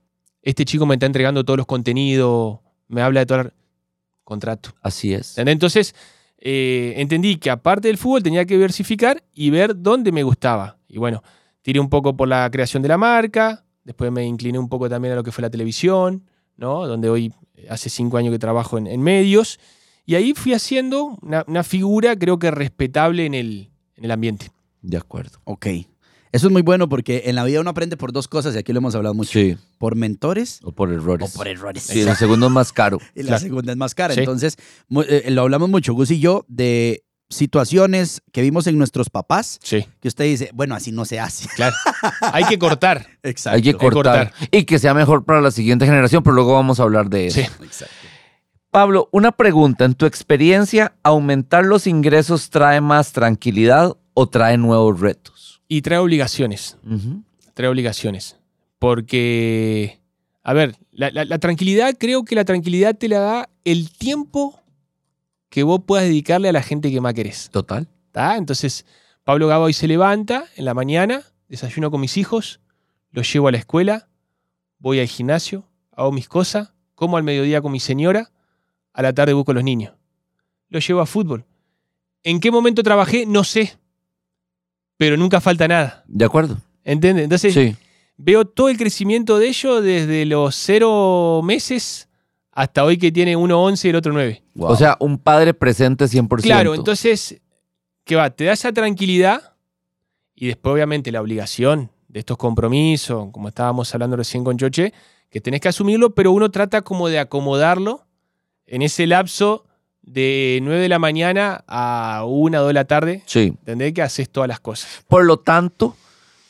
Este 0.40 0.64
chico 0.64 0.86
me 0.86 0.94
está 0.94 1.04
entregando 1.06 1.44
todos 1.44 1.58
los 1.58 1.66
contenidos, 1.66 2.60
me 2.88 3.02
habla 3.02 3.20
de 3.20 3.26
todo 3.26 3.40
el 3.40 3.52
contrato. 4.24 4.70
Así 4.80 5.12
es. 5.12 5.32
¿Entendés? 5.32 5.52
Entonces, 5.52 5.94
eh, 6.38 6.94
entendí 6.96 7.36
que 7.36 7.50
aparte 7.50 7.88
del 7.88 7.98
fútbol 7.98 8.22
tenía 8.22 8.46
que 8.46 8.54
diversificar 8.54 9.22
y 9.34 9.50
ver 9.50 9.74
dónde 9.76 10.12
me 10.12 10.22
gustaba. 10.22 10.78
Y 10.88 10.96
bueno, 10.98 11.22
tiré 11.60 11.78
un 11.80 11.90
poco 11.90 12.16
por 12.16 12.28
la 12.28 12.48
creación 12.50 12.82
de 12.82 12.88
la 12.88 12.96
marca, 12.96 13.64
después 13.84 14.10
me 14.10 14.24
incliné 14.24 14.58
un 14.58 14.68
poco 14.68 14.88
también 14.88 15.12
a 15.12 15.16
lo 15.16 15.22
que 15.22 15.32
fue 15.32 15.42
la 15.42 15.50
televisión, 15.50 16.24
¿no? 16.56 16.86
Donde 16.86 17.10
hoy 17.10 17.34
eh, 17.54 17.66
hace 17.68 17.90
cinco 17.90 18.16
años 18.16 18.32
que 18.32 18.38
trabajo 18.38 18.78
en, 18.78 18.86
en 18.86 19.02
medios. 19.02 19.58
Y 20.10 20.16
ahí 20.16 20.32
fui 20.34 20.54
haciendo 20.54 21.16
una, 21.22 21.44
una 21.46 21.62
figura, 21.62 22.16
creo 22.16 22.40
que 22.40 22.50
respetable 22.50 23.26
en 23.26 23.34
el, 23.34 23.70
en 23.94 24.04
el 24.06 24.10
ambiente. 24.10 24.50
De 24.82 24.96
acuerdo. 24.96 25.38
Ok. 25.44 25.66
Eso 26.32 26.46
es 26.48 26.52
muy 26.52 26.62
bueno 26.62 26.88
porque 26.88 27.22
en 27.26 27.36
la 27.36 27.44
vida 27.44 27.60
uno 27.60 27.70
aprende 27.70 27.96
por 27.96 28.10
dos 28.12 28.26
cosas 28.26 28.56
y 28.56 28.58
aquí 28.58 28.72
lo 28.72 28.78
hemos 28.78 28.96
hablado 28.96 29.14
mucho. 29.14 29.30
Sí. 29.30 29.56
Por 29.78 29.94
mentores 29.94 30.58
O 30.64 30.72
por 30.72 30.92
errores. 30.92 31.32
o 31.32 31.38
por 31.38 31.46
errores. 31.46 31.84
Sí, 31.84 32.00
el 32.00 32.16
segundo 32.16 32.46
es 32.46 32.52
más 32.52 32.72
caro. 32.72 32.98
Y 33.14 33.20
la 33.22 33.28
Claro. 33.28 33.40
segunda 33.44 33.70
es 33.72 33.78
más 33.78 33.94
cara. 33.94 34.14
Sí. 34.14 34.18
Entonces, 34.18 34.56
mu- 34.88 35.02
eh, 35.02 35.26
lo 35.30 35.42
hablamos 35.42 35.68
mucho, 35.70 35.94
Gus 35.94 36.10
y 36.10 36.18
yo, 36.18 36.44
de 36.48 37.04
situaciones 37.28 38.20
que 38.32 38.42
vimos 38.42 38.66
en 38.66 38.78
nuestros 38.78 39.10
papás 39.10 39.60
Sí, 39.62 39.86
que 40.00 40.08
usted 40.08 40.24
dice, 40.24 40.50
bueno, 40.54 40.74
así 40.74 40.90
no 40.90 41.04
se 41.04 41.20
hace. 41.20 41.46
claro. 41.54 41.76
Hay 42.32 42.42
que 42.46 42.58
cortar. 42.58 43.06
Exacto. 43.22 43.56
Hay 43.56 43.62
que 43.62 43.74
cortar. 43.74 44.30
cortar. 44.32 44.48
Y 44.50 44.64
que 44.64 44.80
sea 44.80 44.92
mejor 44.92 45.24
para 45.24 45.40
la 45.40 45.52
siguiente 45.52 45.84
generación, 45.86 46.24
pero 46.24 46.34
luego 46.34 46.54
vamos 46.54 46.80
a 46.80 46.82
hablar 46.82 47.08
de 47.10 47.26
eso. 47.28 47.40
Sí. 47.40 47.46
Exacto. 47.62 47.94
Pablo, 48.70 49.08
una 49.12 49.32
pregunta. 49.32 49.84
En 49.84 49.94
tu 49.94 50.06
experiencia, 50.06 50.94
¿aumentar 51.02 51.64
los 51.64 51.86
ingresos 51.86 52.50
trae 52.50 52.80
más 52.80 53.12
tranquilidad 53.12 53.96
o 54.14 54.28
trae 54.28 54.56
nuevos 54.56 55.00
retos? 55.00 55.60
Y 55.68 55.82
trae 55.82 55.98
obligaciones. 55.98 56.76
Trae 57.54 57.68
obligaciones. 57.68 58.36
Porque, 58.78 60.00
a 60.42 60.52
ver, 60.52 60.76
La, 60.92 61.10
la- 61.10 61.24
la 61.24 61.38
tranquilidad, 61.38 61.94
creo 61.98 62.24
que 62.24 62.34
la 62.34 62.44
tranquilidad 62.44 62.94
te 62.96 63.08
la 63.08 63.20
da 63.20 63.48
el 63.64 63.90
tiempo 63.90 64.60
que 65.48 65.62
vos 65.62 65.80
puedas 65.86 66.04
dedicarle 66.06 66.48
a 66.48 66.52
la 66.52 66.62
gente 66.62 66.90
que 66.90 67.00
más 67.00 67.14
querés. 67.14 67.48
Total. 67.50 67.88
¿tá? 68.12 68.36
Entonces, 68.36 68.84
Pablo 69.24 69.46
Gaba 69.48 69.64
hoy 69.64 69.72
se 69.72 69.88
levanta 69.88 70.44
en 70.56 70.64
la 70.66 70.74
mañana, 70.74 71.22
desayuno 71.48 71.90
con 71.90 72.00
mis 72.00 72.16
hijos, 72.18 72.60
los 73.12 73.32
llevo 73.32 73.48
a 73.48 73.52
la 73.52 73.58
escuela, 73.58 74.08
voy 74.78 75.00
al 75.00 75.06
gimnasio, 75.06 75.64
hago 75.92 76.12
mis 76.12 76.28
cosas, 76.28 76.72
como 76.94 77.16
al 77.16 77.22
mediodía 77.22 77.62
con 77.62 77.72
mi 77.72 77.80
señora, 77.80 78.30
a 78.92 79.02
la 79.02 79.12
tarde 79.12 79.32
busco 79.32 79.52
a 79.52 79.54
los 79.54 79.64
niños. 79.64 79.92
Los 80.68 80.86
llevo 80.86 81.00
a 81.00 81.06
fútbol. 81.06 81.44
¿En 82.22 82.40
qué 82.40 82.50
momento 82.50 82.82
trabajé? 82.82 83.26
No 83.26 83.44
sé. 83.44 83.76
Pero 84.96 85.16
nunca 85.16 85.40
falta 85.40 85.66
nada. 85.66 86.04
¿De 86.06 86.24
acuerdo? 86.24 86.58
¿Entiendes? 86.84 87.24
Entonces, 87.24 87.54
Sí. 87.54 87.74
veo 88.16 88.44
todo 88.44 88.68
el 88.68 88.76
crecimiento 88.76 89.38
de 89.38 89.48
ellos 89.48 89.82
desde 89.82 90.26
los 90.26 90.54
cero 90.54 91.40
meses 91.42 92.08
hasta 92.52 92.84
hoy 92.84 92.98
que 92.98 93.10
tiene 93.10 93.36
uno 93.36 93.62
11 93.62 93.88
y 93.88 93.90
el 93.90 93.96
otro 93.96 94.12
9. 94.12 94.42
O 94.58 94.76
sea, 94.76 94.96
un 95.00 95.18
padre 95.18 95.54
presente 95.54 96.06
100%. 96.06 96.42
Claro, 96.42 96.74
entonces, 96.74 97.40
¿qué 98.04 98.16
va? 98.16 98.28
Te 98.30 98.44
da 98.44 98.52
esa 98.52 98.72
tranquilidad 98.72 99.54
y 100.34 100.48
después, 100.48 100.74
obviamente, 100.74 101.10
la 101.12 101.20
obligación 101.20 101.90
de 102.08 102.20
estos 102.20 102.36
compromisos, 102.36 103.30
como 103.30 103.48
estábamos 103.48 103.92
hablando 103.94 104.16
recién 104.16 104.44
con 104.44 104.58
Choche, 104.58 104.92
que 105.30 105.40
tenés 105.40 105.60
que 105.60 105.68
asumirlo, 105.68 106.14
pero 106.14 106.32
uno 106.32 106.50
trata 106.50 106.82
como 106.82 107.08
de 107.08 107.20
acomodarlo 107.20 108.04
en 108.70 108.82
ese 108.82 109.06
lapso 109.06 109.66
de 110.00 110.60
9 110.62 110.80
de 110.80 110.88
la 110.88 110.98
mañana 110.98 111.64
a 111.66 112.24
1 112.26 112.58
o 112.58 112.60
2 112.62 112.68
de 112.68 112.72
la 112.72 112.84
tarde. 112.84 113.22
Sí. 113.26 113.54
¿Entendés? 113.60 113.92
Que 113.92 114.02
haces 114.02 114.30
todas 114.30 114.48
las 114.48 114.60
cosas. 114.60 115.04
Por 115.08 115.24
lo 115.24 115.38
tanto, 115.38 115.96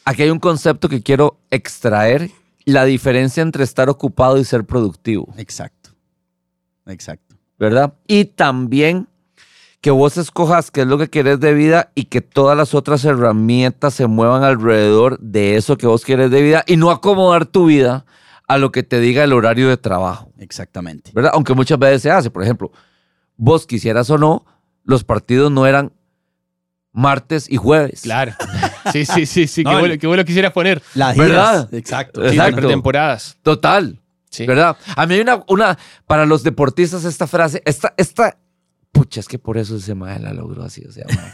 aquí 0.04 0.22
hay 0.22 0.30
un 0.30 0.38
concepto 0.38 0.88
que 0.88 1.02
quiero 1.02 1.38
extraer, 1.50 2.30
la 2.66 2.84
diferencia 2.84 3.42
entre 3.42 3.64
estar 3.64 3.88
ocupado 3.88 4.38
y 4.38 4.44
ser 4.44 4.64
productivo, 4.64 5.34
Exacto. 5.36 5.90
Exacto. 6.86 7.34
¿verdad? 7.58 7.94
Y 8.06 8.26
también 8.26 9.08
que 9.80 9.90
vos 9.90 10.16
escojas 10.16 10.70
qué 10.70 10.82
es 10.82 10.86
lo 10.86 10.98
que 10.98 11.08
querés 11.08 11.40
de 11.40 11.54
vida 11.54 11.90
y 11.94 12.04
que 12.04 12.20
todas 12.20 12.56
las 12.56 12.74
otras 12.74 13.04
herramientas 13.04 13.94
se 13.94 14.06
muevan 14.06 14.44
alrededor 14.44 15.18
de 15.20 15.56
eso 15.56 15.76
que 15.76 15.86
vos 15.86 16.04
querés 16.04 16.30
de 16.30 16.42
vida 16.42 16.64
y 16.66 16.76
no 16.76 16.90
acomodar 16.90 17.46
tu 17.46 17.66
vida 17.66 18.04
a 18.50 18.58
lo 18.58 18.72
que 18.72 18.82
te 18.82 18.98
diga 18.98 19.22
el 19.22 19.32
horario 19.32 19.68
de 19.68 19.76
trabajo, 19.76 20.32
Exactamente. 20.38 21.12
¿verdad? 21.14 21.30
Aunque 21.34 21.54
muchas 21.54 21.78
veces 21.78 22.02
se 22.02 22.10
hace, 22.10 22.30
por 22.30 22.42
ejemplo, 22.42 22.72
vos 23.36 23.66
quisieras 23.66 24.10
o 24.10 24.18
no, 24.18 24.44
los 24.84 25.04
partidos 25.04 25.52
no 25.52 25.66
eran 25.66 25.92
martes 26.92 27.46
y 27.50 27.56
jueves. 27.56 28.02
Claro. 28.02 28.32
Sí, 28.92 29.04
sí, 29.04 29.26
sí, 29.26 29.46
sí. 29.46 29.62
No, 29.62 29.70
que, 29.70 29.76
vos, 29.76 29.84
el- 29.90 29.98
que 30.00 30.06
vos 30.08 30.16
lo 30.16 30.24
quisieras 30.24 30.52
poner. 30.52 30.82
Las 30.94 31.16
¿Verdad? 31.16 31.72
Exacto. 31.72 32.22
Sí, 32.22 32.28
Exacto. 32.34 32.56
de 32.56 32.62
pretemporadas. 32.62 33.36
Total. 33.42 34.00
Sí. 34.30 34.46
¿Verdad? 34.46 34.76
A 34.96 35.06
mí 35.06 35.14
hay 35.14 35.20
una, 35.20 35.44
una, 35.48 35.78
para 36.06 36.26
los 36.26 36.42
deportistas 36.42 37.04
esta 37.04 37.26
frase, 37.28 37.62
esta, 37.66 37.94
esta, 37.96 38.36
pucha, 38.90 39.20
es 39.20 39.28
que 39.28 39.38
por 39.38 39.58
eso 39.58 39.76
ese 39.76 39.94
mae 39.94 40.18
la 40.18 40.32
logró 40.32 40.64
así, 40.64 40.82
o 40.86 40.90
sea, 40.90 41.04
mae. 41.14 41.32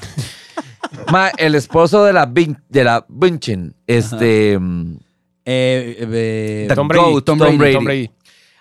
Mae, 1.13 1.33
el 1.39 1.55
esposo 1.55 2.05
de 2.05 2.13
la, 2.13 2.27
de 2.27 2.85
la 2.85 3.07
Vinchin, 3.09 3.75
este, 3.87 4.59
mm, 4.59 4.97
Eh, 5.49 5.97
eh, 6.69 6.69
Tom 6.75 6.89
Brady. 6.89 7.13
Tom 7.23 7.23
Tom 7.23 7.39
Brady. 7.39 7.57
Brady. 7.57 7.75
Tom 7.75 7.85
Brady. 7.85 8.11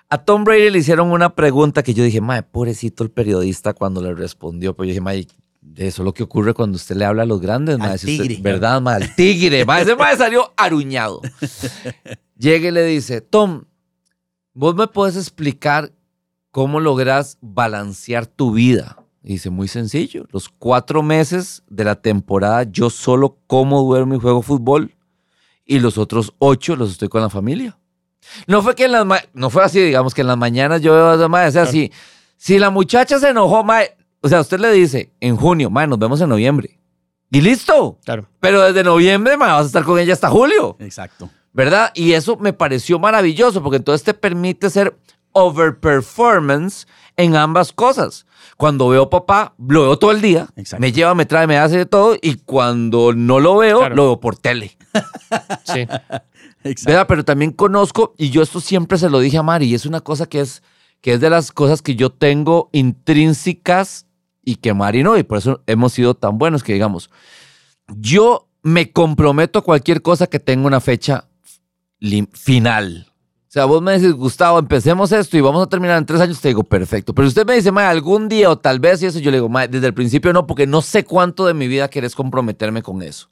a 0.09 0.17
Tom 0.23 0.43
Brady 0.43 0.69
le 0.69 0.77
hicieron 0.79 1.11
una 1.11 1.33
pregunta 1.35 1.81
que 1.83 1.93
yo 1.95 2.03
dije, 2.03 2.21
mae, 2.21 2.43
pobrecito 2.43 3.03
el 3.03 3.09
periodista 3.11 3.73
cuando 3.73 4.01
le 4.01 4.13
respondió, 4.13 4.75
pero 4.75 4.85
yo 4.85 4.89
dije, 4.89 5.01
mae, 5.01 5.27
eso 5.77 6.01
es 6.03 6.05
lo 6.05 6.13
que 6.13 6.21
ocurre 6.23 6.53
cuando 6.53 6.75
usted 6.75 6.95
le 6.95 7.05
habla 7.05 7.23
a 7.23 7.25
los 7.25 7.41
grandes, 7.41 7.79
mae, 7.79 7.93
Al 7.93 7.99
si 7.99 8.11
usted- 8.13 8.27
tigre. 8.27 8.41
¿verdad, 8.43 8.79
mae? 8.81 8.95
Al 8.97 9.15
tigre, 9.15 9.65
mae, 9.65 9.81
ese 9.81 9.95
mae 9.95 10.15
salió 10.15 10.53
aruñado. 10.55 11.21
Llega 12.37 12.67
y 12.67 12.71
le 12.71 12.85
dice, 12.85 13.21
Tom, 13.21 13.63
¿vos 14.53 14.75
me 14.75 14.87
puedes 14.87 15.15
explicar 15.15 15.91
cómo 16.51 16.79
logras 16.79 17.37
balancear 17.41 18.27
tu 18.27 18.51
vida? 18.53 18.97
Y 19.23 19.29
dice, 19.33 19.49
muy 19.49 19.67
sencillo, 19.67 20.25
los 20.31 20.49
cuatro 20.49 21.01
meses 21.01 21.63
de 21.67 21.83
la 21.83 21.95
temporada 21.95 22.61
yo 22.63 22.91
solo 22.91 23.39
como, 23.47 23.81
duermo 23.83 24.13
y 24.13 24.19
juego 24.19 24.43
fútbol 24.43 24.91
y 25.65 25.79
los 25.79 25.97
otros 25.97 26.33
ocho 26.39 26.75
los 26.75 26.91
estoy 26.91 27.09
con 27.09 27.21
la 27.21 27.29
familia. 27.29 27.77
No 28.47 28.61
fue 28.61 28.75
que 28.75 28.85
en 28.85 28.91
las 28.93 29.05
no 29.33 29.49
fue 29.49 29.63
así, 29.63 29.79
digamos 29.81 30.13
que 30.13 30.21
en 30.21 30.27
las 30.27 30.37
mañanas 30.37 30.81
yo 30.81 30.93
veo 30.93 31.09
a 31.11 31.15
esa 31.15 31.27
madre, 31.27 31.49
o 31.49 31.51
sea, 31.51 31.61
Claro. 31.63 31.71
si, 31.71 31.91
si 32.37 32.59
la 32.59 32.69
muchacha 32.69 33.19
se 33.19 33.29
enojó, 33.29 33.63
mae, 33.63 33.95
o 34.21 34.29
sea, 34.29 34.41
usted 34.41 34.59
le 34.59 34.71
dice 34.71 35.11
en 35.19 35.35
junio, 35.37 35.69
mae, 35.69 35.87
nos 35.87 35.99
vemos 35.99 36.19
en 36.21 36.29
noviembre. 36.29 36.79
Y 37.31 37.41
listo. 37.41 37.99
Claro. 38.05 38.27
Pero 38.39 38.61
desde 38.61 38.83
noviembre, 38.83 39.37
mae, 39.37 39.49
vas 39.51 39.63
a 39.63 39.67
estar 39.67 39.83
con 39.83 39.99
ella 39.99 40.13
hasta 40.13 40.29
julio. 40.29 40.75
Exacto. 40.79 41.29
¿verdad? 41.53 41.91
Y 41.95 42.11
eso 42.11 42.35
me 42.35 42.51
pareció 42.51 42.99
maravilloso 42.99 43.63
porque 43.63 43.77
entonces 43.77 44.03
te 44.03 44.13
permite 44.13 44.69
ser 44.69 44.97
overperformance 45.31 46.85
en 47.17 47.35
ambas 47.35 47.71
cosas. 47.73 48.25
Cuando 48.57 48.87
veo 48.89 49.09
papá, 49.09 49.53
lo 49.67 49.81
veo 49.83 49.97
todo 49.99 50.11
el 50.11 50.21
día, 50.21 50.47
Exacto. 50.55 50.81
me 50.81 50.91
lleva, 50.91 51.13
me 51.15 51.25
trae, 51.25 51.47
me 51.47 51.57
hace 51.57 51.77
de 51.77 51.85
todo 51.85 52.15
y 52.21 52.35
cuando 52.35 53.13
no 53.13 53.39
lo 53.39 53.57
veo, 53.57 53.79
Claro. 53.79 53.95
lo 53.95 54.03
veo 54.05 54.19
por 54.19 54.37
tele. 54.37 54.77
Sí. 55.65 55.81
Exacto. 55.81 56.83
¿verdad? 56.91 57.05
Pero 57.07 57.25
también 57.25 57.51
conozco, 57.51 58.13
y 58.17 58.29
yo 58.29 58.41
esto 58.41 58.59
siempre 58.59 58.97
se 58.97 59.09
lo 59.09 59.19
dije 59.19 59.37
a 59.37 59.43
Mari, 59.43 59.65
y 59.67 59.75
es 59.75 59.85
una 59.85 60.01
cosa 60.01 60.25
que 60.25 60.39
es, 60.39 60.63
que 61.01 61.13
es 61.13 61.19
de 61.19 61.29
las 61.29 61.51
cosas 61.51 61.81
que 61.81 61.95
yo 61.95 62.09
tengo 62.11 62.69
intrínsecas 62.71 64.07
y 64.43 64.55
que 64.55 64.73
Mari 64.73 65.03
no, 65.03 65.17
y 65.17 65.23
por 65.23 65.37
eso 65.37 65.61
hemos 65.67 65.93
sido 65.93 66.15
tan 66.15 66.37
buenos 66.37 66.63
que 66.63 66.73
digamos, 66.73 67.09
yo 67.97 68.47
me 68.63 68.91
comprometo 68.91 69.59
a 69.59 69.63
cualquier 69.63 70.01
cosa 70.01 70.25
que 70.27 70.39
tenga 70.39 70.65
una 70.65 70.79
fecha 70.81 71.27
final. 72.33 73.11
O 73.55 73.57
sea, 73.57 73.63
vos 73.63 73.81
me 73.81 73.93
decís, 73.93 74.11
Gustavo, 74.11 74.59
empecemos 74.59 75.13
esto 75.13 75.37
y 75.37 75.39
vamos 75.39 75.63
a 75.65 75.69
terminar 75.69 75.97
en 75.97 76.05
tres 76.05 76.19
años, 76.19 76.41
te 76.41 76.49
digo, 76.49 76.65
perfecto. 76.65 77.15
Pero 77.15 77.25
usted 77.29 77.45
me 77.47 77.55
dice, 77.55 77.71
ma, 77.71 77.87
algún 77.89 78.27
día 78.27 78.49
o 78.49 78.57
tal 78.57 78.81
vez 78.81 79.01
y 79.01 79.05
eso, 79.05 79.19
yo 79.19 79.31
le 79.31 79.37
digo, 79.37 79.47
ma, 79.47 79.65
desde 79.65 79.87
el 79.87 79.93
principio 79.93 80.33
no, 80.33 80.45
porque 80.45 80.67
no 80.67 80.81
sé 80.81 81.05
cuánto 81.05 81.45
de 81.45 81.53
mi 81.53 81.69
vida 81.69 81.87
querés 81.89 82.15
comprometerme 82.15 82.81
con 82.83 83.01
eso. 83.01 83.29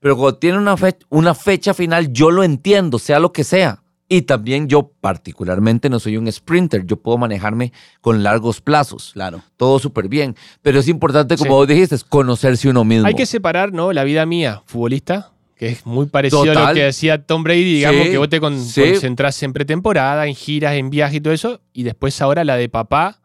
Pero 0.00 0.16
cuando 0.16 0.38
tiene 0.38 0.58
una, 0.58 0.76
fe- 0.76 0.98
una 1.08 1.34
fecha 1.34 1.72
final, 1.72 2.12
yo 2.12 2.32
lo 2.32 2.42
entiendo, 2.42 2.98
sea 2.98 3.20
lo 3.20 3.32
que 3.32 3.44
sea. 3.44 3.80
Y 4.08 4.22
también 4.22 4.66
yo 4.66 4.90
particularmente 5.00 5.88
no 5.88 6.00
soy 6.00 6.16
un 6.16 6.26
sprinter, 6.32 6.84
yo 6.84 6.96
puedo 6.96 7.16
manejarme 7.16 7.72
con 8.00 8.24
largos 8.24 8.60
plazos. 8.60 9.12
Claro. 9.14 9.40
Todo 9.56 9.78
súper 9.78 10.08
bien. 10.08 10.34
Pero 10.62 10.80
es 10.80 10.88
importante, 10.88 11.36
como 11.36 11.50
Sí. 11.50 11.54
vos 11.54 11.68
dijiste, 11.68 11.96
conocerse 12.08 12.68
uno 12.68 12.82
mismo. 12.84 13.06
Hay 13.06 13.14
que 13.14 13.24
separar, 13.24 13.72
¿no? 13.72 13.92
La 13.92 14.02
vida 14.02 14.26
mía, 14.26 14.62
futbolista, 14.66 15.30
que 15.60 15.68
es 15.68 15.84
muy 15.84 16.06
parecido 16.06 16.40
a 16.40 16.68
lo 16.68 16.74
que 16.74 16.84
decía 16.84 17.22
Tom 17.26 17.42
Brady, 17.42 17.74
digamos, 17.74 18.04
Sí, 18.06 18.10
que 18.12 18.16
vos 18.16 18.30
te 18.30 18.40
con- 18.40 18.58
sí. 18.64 18.80
concentrás 18.92 19.42
en 19.42 19.52
pretemporada, 19.52 20.26
en 20.26 20.34
giras, 20.34 20.72
en 20.76 20.88
viajes 20.88 21.18
y 21.18 21.20
todo 21.20 21.34
eso, 21.34 21.60
y 21.74 21.82
después 21.82 22.18
ahora 22.22 22.44
la 22.44 22.56
de 22.56 22.70
papá, 22.70 23.20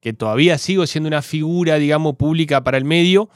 que 0.00 0.14
todavía 0.14 0.56
sigo 0.56 0.86
siendo 0.86 1.08
una 1.08 1.20
figura, 1.20 1.76
digamos, 1.76 2.16
pública 2.16 2.64
para 2.64 2.78
el 2.78 2.86
medio, 2.86 3.28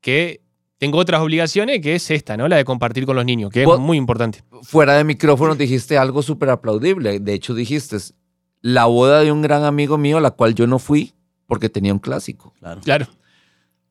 que 0.00 0.42
tengo 0.78 0.98
otras 0.98 1.22
obligaciones, 1.22 1.80
que 1.80 1.96
es 1.96 2.08
esta, 2.12 2.36
¿no? 2.36 2.46
La 2.46 2.54
de 2.56 2.64
compartir 2.64 3.04
con 3.04 3.16
los 3.16 3.24
niños, 3.24 3.50
que 3.50 3.62
es 3.64 3.78
muy 3.80 3.96
importante. 3.98 4.44
fuera 4.62 4.94
de 4.96 5.02
micrófono 5.02 5.56
dijiste 5.56 5.98
algo 5.98 6.22
súper 6.22 6.50
aplaudible. 6.50 7.18
De 7.18 7.34
hecho, 7.34 7.52
dijiste 7.52 7.96
la 8.60 8.84
boda 8.84 9.22
de 9.22 9.32
un 9.32 9.42
gran 9.42 9.64
amigo 9.64 9.98
mío, 9.98 10.18
a 10.18 10.20
la 10.20 10.30
cual 10.30 10.54
yo 10.54 10.68
no 10.68 10.78
fui 10.78 11.14
porque 11.48 11.68
tenía 11.68 11.92
un 11.92 11.98
clásico. 11.98 12.54
Claro. 12.60 12.80
Claro. 12.84 13.06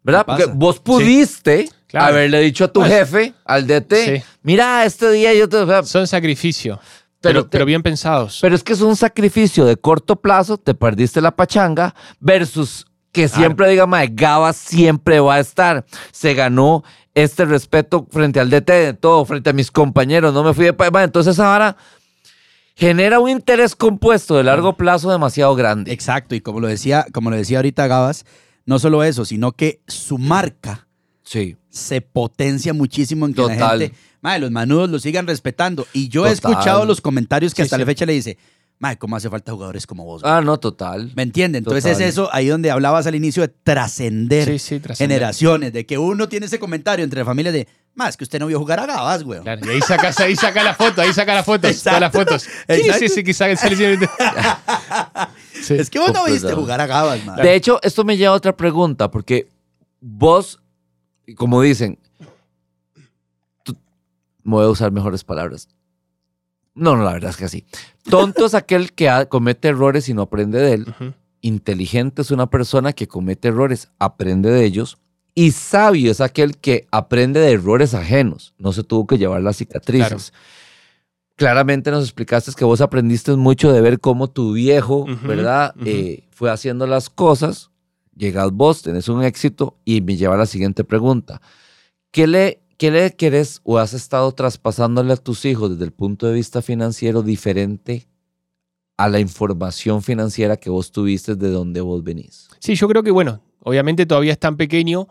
¿Verdad? 0.01 0.25
Porque 0.25 0.45
vos 0.45 0.79
pudiste 0.79 1.67
Claro. 1.91 2.07
haberle 2.15 2.39
dicho 2.41 2.65
a 2.65 2.67
tu 2.73 2.83
sí. 2.83 2.89
jefe, 2.89 3.33
al 3.45 3.67
DT, 3.67 3.93
Sí. 4.17 4.23
mira, 4.43 4.85
este 4.85 5.11
día 5.11 5.33
yo 5.33 5.47
te... 5.49 5.57
o 5.57 5.67
sea, 5.67 5.83
Son 5.83 6.07
sacrificios, 6.07 6.79
Pero 6.79 6.93
pero, 7.21 7.43
te- 7.43 7.49
pero 7.49 7.65
bien 7.65 7.83
pensados. 7.83 8.39
Pero 8.41 8.55
es 8.55 8.63
que 8.63 8.73
es 8.73 8.81
un 8.81 8.95
sacrificio 8.95 9.65
de 9.65 9.77
corto 9.77 10.15
plazo, 10.15 10.57
te 10.57 10.73
perdiste 10.73 11.21
la 11.21 11.31
pachanga, 11.35 11.93
versus 12.19 12.85
que 13.11 13.27
Claro. 13.27 13.41
siempre 13.41 13.69
diga, 13.69 13.85
mae, 13.85 14.07
Gaba 14.11 14.53
siempre 14.53 15.19
va 15.19 15.35
a 15.35 15.39
estar. 15.41 15.85
Se 16.11 16.33
ganó 16.33 16.83
este 17.13 17.43
respeto 17.43 18.07
frente 18.09 18.39
al 18.39 18.49
DT 18.49 18.71
de 18.71 18.93
todo, 18.93 19.25
frente 19.25 19.49
a 19.49 19.53
mis 19.53 19.69
compañeros, 19.69 20.33
no 20.33 20.43
me 20.43 20.53
fui 20.53 20.63
de 20.65 20.73
pa- 20.73 20.89
mae, 20.91 21.03
Entonces 21.03 21.37
ahora 21.39 21.75
genera 22.75 23.19
un 23.19 23.29
interés 23.29 23.75
compuesto 23.75 24.37
de 24.37 24.43
largo 24.43 24.77
plazo 24.77 25.11
demasiado 25.11 25.53
grande. 25.55 25.91
Exacto. 25.91 26.35
Y 26.35 26.41
como 26.41 26.59
lo 26.61 26.67
decía, 26.67 27.05
como 27.13 27.29
lo 27.29 27.35
decía 27.35 27.57
ahorita 27.57 27.85
Gabas, 27.87 28.25
no 28.65 28.79
solo 28.79 29.03
eso, 29.03 29.25
sino 29.25 29.51
que 29.51 29.81
su 29.87 30.17
marca 30.17 30.87
Sí. 31.31 31.55
se 31.69 32.01
potencia 32.01 32.73
muchísimo 32.73 33.25
en 33.25 33.33
que 33.33 33.41
la 33.41 33.53
Total. 33.53 33.79
gente, 33.79 33.95
madre, 34.21 34.39
los 34.39 34.51
manudos 34.51 34.89
lo 34.89 34.99
sigan 34.99 35.25
respetando. 35.27 35.87
Y 35.93 36.09
yo 36.09 36.27
he 36.27 36.31
escuchado 36.31 36.85
los 36.85 36.99
comentarios 36.99 37.53
que 37.53 37.61
Sí, 37.61 37.67
hasta 37.67 37.77
sí. 37.77 37.79
la 37.79 37.85
fecha 37.85 38.05
le 38.05 38.11
dice, 38.13 38.37
madre, 38.79 38.97
¿cómo 38.97 39.15
hace 39.15 39.29
falta 39.29 39.53
jugadores 39.53 39.87
como 39.87 40.03
vos? 40.03 40.21
güey?" 40.23 40.33
Ah, 40.33 40.41
no, 40.41 40.59
total. 40.59 41.11
¿Me 41.15 41.23
entiende? 41.23 41.59
Entonces 41.59 41.83
Total. 41.83 42.01
es 42.01 42.07
eso 42.09 42.29
ahí 42.33 42.47
donde 42.47 42.69
hablabas 42.71 43.07
al 43.07 43.15
inicio 43.15 43.43
de 43.43 43.47
trascender 43.47 44.45
Sí, 44.45 44.59
sí, 44.59 44.81
generaciones, 44.95 45.71
de 45.71 45.85
que 45.85 45.97
uno 45.97 46.27
tiene 46.27 46.47
ese 46.47 46.59
comentario 46.59 47.05
entre 47.05 47.23
familias 47.23 47.53
de, 47.53 47.67
más 47.95 48.17
que 48.17 48.25
usted 48.25 48.39
no 48.39 48.47
vio 48.47 48.59
jugar 48.59 48.79
a 48.81 48.85
Gabas, 48.85 49.23
güey. 49.23 49.39
Claro, 49.41 49.65
y 49.65 49.69
ahí 49.69 49.81
sacas, 49.81 50.19
ahí 50.19 50.35
saca 50.35 50.63
la 50.63 50.73
foto, 50.73 51.01
ahí 51.01 51.13
saca 51.13 51.33
las 51.33 51.45
fotos, 51.45 51.71
Exacto. 51.71 51.89
todas 51.97 52.01
las 52.01 52.11
fotos. 52.11 52.43
¿Quién 52.67 52.79
es 52.79 52.85
Exacto. 52.87 53.05
ese 53.05 53.23
que 53.23 53.33
saca 53.33 53.55
sale 53.55 53.75
siempre? 53.77 54.09
Sí. 55.61 55.75
Es 55.75 55.89
que 55.89 55.99
vos 55.99 56.11
no 56.13 56.25
viste 56.25 56.51
jugar 56.53 56.81
a 56.81 56.87
Gabas, 56.87 57.23
madre. 57.25 57.43
De 57.47 57.55
hecho, 57.55 57.79
esto 57.83 58.03
me 58.03 58.17
lleva 58.17 58.33
a 58.33 58.37
otra 58.37 58.55
pregunta, 58.57 59.11
porque 59.11 59.47
vos, 59.99 60.59
como 61.35 61.61
dicen, 61.61 61.97
tú- 63.63 63.75
me 64.43 64.53
voy 64.55 64.65
a 64.65 64.69
usar 64.69 64.91
mejores 64.91 65.23
palabras. 65.23 65.67
No, 66.73 66.95
no, 66.95 67.03
la 67.03 67.13
verdad 67.13 67.31
es 67.31 67.37
que 67.37 67.49
sí. 67.49 67.65
Tonto 68.09 68.45
es 68.45 68.53
aquel 68.53 68.93
que 68.93 69.09
comete 69.29 69.67
errores 69.69 70.07
y 70.09 70.13
no 70.13 70.21
aprende 70.23 70.59
de 70.59 70.73
él. 70.73 70.85
Inteligente 71.41 72.21
es 72.21 72.31
una 72.31 72.49
persona 72.49 72.93
que 72.93 73.07
comete 73.07 73.49
errores, 73.49 73.89
aprende 73.99 74.49
de 74.51 74.63
ellos. 74.63 74.97
Y 75.33 75.51
sabio 75.51 76.11
es 76.11 76.21
aquel 76.21 76.57
que 76.57 76.87
aprende 76.91 77.39
de 77.39 77.51
errores 77.51 77.93
ajenos. 77.93 78.53
No 78.57 78.73
se 78.73 78.83
tuvo 78.83 79.07
que 79.07 79.17
llevar 79.17 79.41
las 79.41 79.57
cicatrices. 79.57 80.33
Claramente 81.35 81.89
nos 81.89 82.03
explicaste 82.03 82.51
que 82.55 82.65
vos 82.65 82.81
aprendiste 82.81 83.35
mucho 83.35 83.71
de 83.71 83.81
ver 83.81 83.99
cómo 83.99 84.29
tu 84.29 84.53
viejo, 84.53 85.05
¿verdad? 85.27 85.73
Eh, 85.85 86.27
fue 86.31 86.51
haciendo 86.51 86.85
las 86.85 87.09
cosas. 87.09 87.70
Llegas 88.21 88.51
vos, 88.51 88.83
tenés 88.83 89.09
un 89.09 89.23
éxito 89.23 89.79
y 89.83 89.99
me 90.01 90.15
lleva 90.15 90.35
a 90.35 90.37
la 90.37 90.45
siguiente 90.45 90.83
pregunta. 90.83 91.41
¿Qué 92.11 92.27
le, 92.27 92.61
¿Qué 92.77 92.91
le 92.91 93.15
querés 93.15 93.61
o 93.63 93.79
has 93.79 93.95
estado 93.95 94.31
traspasándole 94.33 95.13
a 95.13 95.17
tus 95.17 95.43
hijos 95.43 95.71
desde 95.71 95.85
el 95.85 95.91
punto 95.91 96.27
de 96.27 96.33
vista 96.33 96.61
financiero 96.61 97.23
diferente 97.23 98.07
a 98.95 99.09
la 99.09 99.19
información 99.19 100.03
financiera 100.03 100.55
que 100.57 100.69
vos 100.69 100.91
tuviste 100.91 101.35
de 101.35 101.49
donde 101.49 101.81
vos 101.81 102.03
venís? 102.03 102.47
Sí, 102.59 102.75
yo 102.75 102.87
creo 102.87 103.01
que, 103.01 103.09
bueno, 103.09 103.41
obviamente 103.63 104.05
todavía 104.05 104.33
es 104.33 104.39
tan 104.39 104.55
pequeño, 104.55 105.07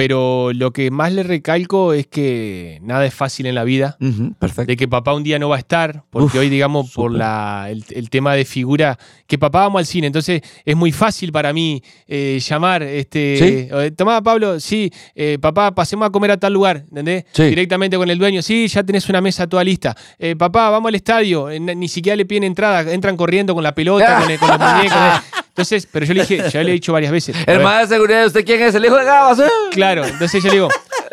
pero 0.00 0.50
lo 0.54 0.72
que 0.72 0.90
más 0.90 1.12
le 1.12 1.22
recalco 1.22 1.92
es 1.92 2.06
que 2.06 2.78
nada 2.80 3.04
es 3.04 3.12
fácil 3.12 3.44
en 3.44 3.54
la 3.54 3.64
vida. 3.64 3.98
Perfecto. 4.38 4.70
de 4.70 4.76
que 4.78 4.88
papá 4.88 5.12
un 5.12 5.22
día 5.22 5.38
no 5.38 5.50
va 5.50 5.56
a 5.56 5.58
estar, 5.58 6.04
porque 6.08 6.38
Uf, 6.38 6.42
hoy, 6.42 6.48
digamos, 6.48 6.90
por 6.92 7.12
la, 7.12 7.66
el, 7.68 7.84
el 7.90 8.08
tema 8.08 8.34
de 8.34 8.46
figura, 8.46 8.98
que 9.26 9.36
papá 9.36 9.60
vamos 9.60 9.80
al 9.80 9.84
cine, 9.84 10.06
entonces 10.06 10.40
es 10.64 10.74
muy 10.74 10.90
fácil 10.90 11.32
para 11.32 11.52
mí 11.52 11.82
eh, 12.08 12.40
llamar, 12.40 12.82
este, 12.82 13.68
eh, 13.70 13.90
tomá 13.90 14.22
Pablo, 14.22 14.58
sí, 14.58 14.90
eh, 15.14 15.36
papá, 15.38 15.74
pasemos 15.74 16.06
a 16.08 16.10
comer 16.10 16.30
a 16.30 16.38
tal 16.38 16.54
lugar, 16.54 16.78
¿entendés? 16.88 17.24
Sí. 17.32 17.42
Directamente 17.44 17.98
con 17.98 18.08
el 18.08 18.18
dueño, 18.18 18.40
sí, 18.40 18.68
ya 18.68 18.82
tenés 18.82 19.06
una 19.10 19.20
mesa 19.20 19.46
toda 19.46 19.62
lista, 19.62 19.94
Eh, 20.18 20.34
papá, 20.34 20.70
vamos 20.70 20.88
al 20.88 20.94
estadio, 20.94 21.50
Eh, 21.50 21.60
ni 21.60 21.88
siquiera 21.88 22.16
le 22.16 22.24
piden 22.24 22.44
entrada, 22.44 22.90
entran 22.90 23.18
corriendo 23.18 23.54
con 23.54 23.62
la 23.62 23.74
pelota, 23.74 24.20
con, 24.22 24.30
el- 24.30 24.38
con 24.38 24.48
los 24.48 24.58
muñecos. 24.58 24.96
Entonces, 25.60 25.86
pero 25.90 26.06
yo 26.06 26.14
le 26.14 26.22
dije, 26.22 26.50
ya 26.50 26.62
le 26.62 26.70
he 26.70 26.74
dicho 26.74 26.92
varias 26.92 27.12
veces. 27.12 27.36
a 27.36 27.40
El 27.40 27.58
ver, 27.58 27.62
más 27.62 27.88
de 27.88 27.94
seguridad, 27.94 28.26
¿usted 28.26 28.44
quién 28.44 28.62
es? 28.62 28.74
El 28.74 28.84
hijo 28.84 28.96
de 28.96 29.04
Gabas. 29.04 29.38
¿eh? 29.40 29.48
Claro, 29.72 30.04
entonces 30.06 30.42
yo 30.42 30.48
le 30.48 30.54
digo, 30.54 30.68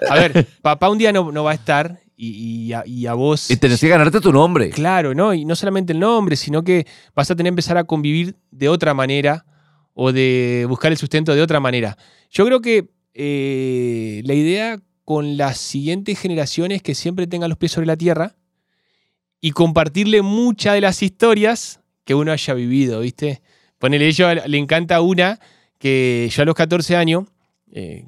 a 0.09 0.15
ver, 0.15 0.47
papá 0.61 0.89
un 0.89 0.97
día 0.97 1.11
no, 1.11 1.31
no 1.31 1.43
va 1.43 1.51
a 1.51 1.55
estar 1.55 1.99
y, 2.15 2.67
y 2.67 2.73
a, 2.73 2.83
y 2.85 3.05
a 3.07 3.13
vos... 3.13 3.51
Y 3.51 3.57
tenés 3.57 3.79
que 3.79 3.89
ganarte 3.89 4.21
tu 4.21 4.31
nombre. 4.31 4.69
Claro, 4.69 5.13
¿no? 5.13 5.33
Y 5.33 5.43
no 5.45 5.55
solamente 5.55 5.93
el 5.93 5.99
nombre, 5.99 6.35
sino 6.35 6.63
que 6.63 6.87
vas 7.13 7.29
a 7.29 7.35
tener 7.35 7.49
que 7.49 7.55
empezar 7.55 7.77
a 7.77 7.83
convivir 7.83 8.35
de 8.51 8.69
otra 8.69 8.93
manera 8.93 9.45
o 9.93 10.11
de 10.11 10.65
buscar 10.69 10.91
el 10.91 10.97
sustento 10.97 11.35
de 11.35 11.41
otra 11.41 11.59
manera. 11.59 11.97
Yo 12.29 12.45
creo 12.45 12.61
que 12.61 12.89
eh, 13.13 14.21
la 14.25 14.33
idea 14.33 14.79
con 15.03 15.37
las 15.37 15.57
siguientes 15.57 16.19
generaciones 16.19 16.77
es 16.77 16.83
que 16.83 16.95
siempre 16.95 17.27
tengan 17.27 17.49
los 17.49 17.57
pies 17.57 17.71
sobre 17.71 17.87
la 17.87 17.97
tierra 17.97 18.35
y 19.41 19.51
compartirle 19.51 20.21
muchas 20.21 20.73
de 20.73 20.81
las 20.81 21.01
historias 21.03 21.79
que 22.03 22.15
uno 22.15 22.31
haya 22.31 22.53
vivido, 22.53 23.01
¿viste? 23.01 23.41
Ponele, 23.79 24.11
yo 24.11 24.33
le 24.33 24.57
encanta 24.57 25.01
una 25.01 25.39
que 25.79 26.29
yo 26.31 26.41
a 26.41 26.45
los 26.45 26.55
14 26.55 26.95
años, 26.95 27.25
eh, 27.71 28.05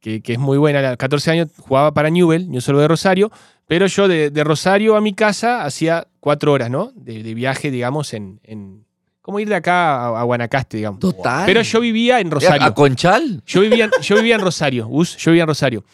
que, 0.00 0.22
que 0.22 0.34
es 0.34 0.38
muy 0.38 0.58
buena, 0.58 0.78
a 0.80 0.90
los 0.90 0.96
14 0.96 1.30
años 1.30 1.48
jugaba 1.58 1.92
para 1.92 2.10
Newell, 2.10 2.50
New 2.50 2.60
solo 2.60 2.80
de 2.80 2.88
Rosario, 2.88 3.30
pero 3.66 3.86
yo 3.86 4.08
de, 4.08 4.30
de 4.30 4.44
Rosario 4.44 4.96
a 4.96 5.00
mi 5.00 5.14
casa 5.14 5.64
hacía 5.64 6.08
cuatro 6.18 6.52
horas, 6.52 6.70
¿no? 6.70 6.92
De, 6.94 7.22
de 7.22 7.34
viaje, 7.34 7.70
digamos, 7.70 8.14
en, 8.14 8.40
en... 8.42 8.84
Como 9.20 9.38
ir 9.38 9.48
de 9.48 9.54
acá 9.54 10.06
a, 10.06 10.20
a 10.20 10.22
Guanacaste, 10.24 10.78
digamos. 10.78 11.00
Total. 11.00 11.44
Pero 11.46 11.62
yo 11.62 11.80
vivía 11.80 12.18
en 12.20 12.28
A 12.28 12.30
Rosario. 12.30 12.74
Conchal. 12.74 13.42
Yo 13.46 13.60
vivía, 13.60 13.90
yo 14.00 14.16
vivía 14.16 14.34
en 14.34 14.40
Rosario, 14.40 14.86
Gus, 14.88 15.16
yo 15.18 15.30
vivía 15.30 15.42
en 15.42 15.48
Rosario. 15.48 15.84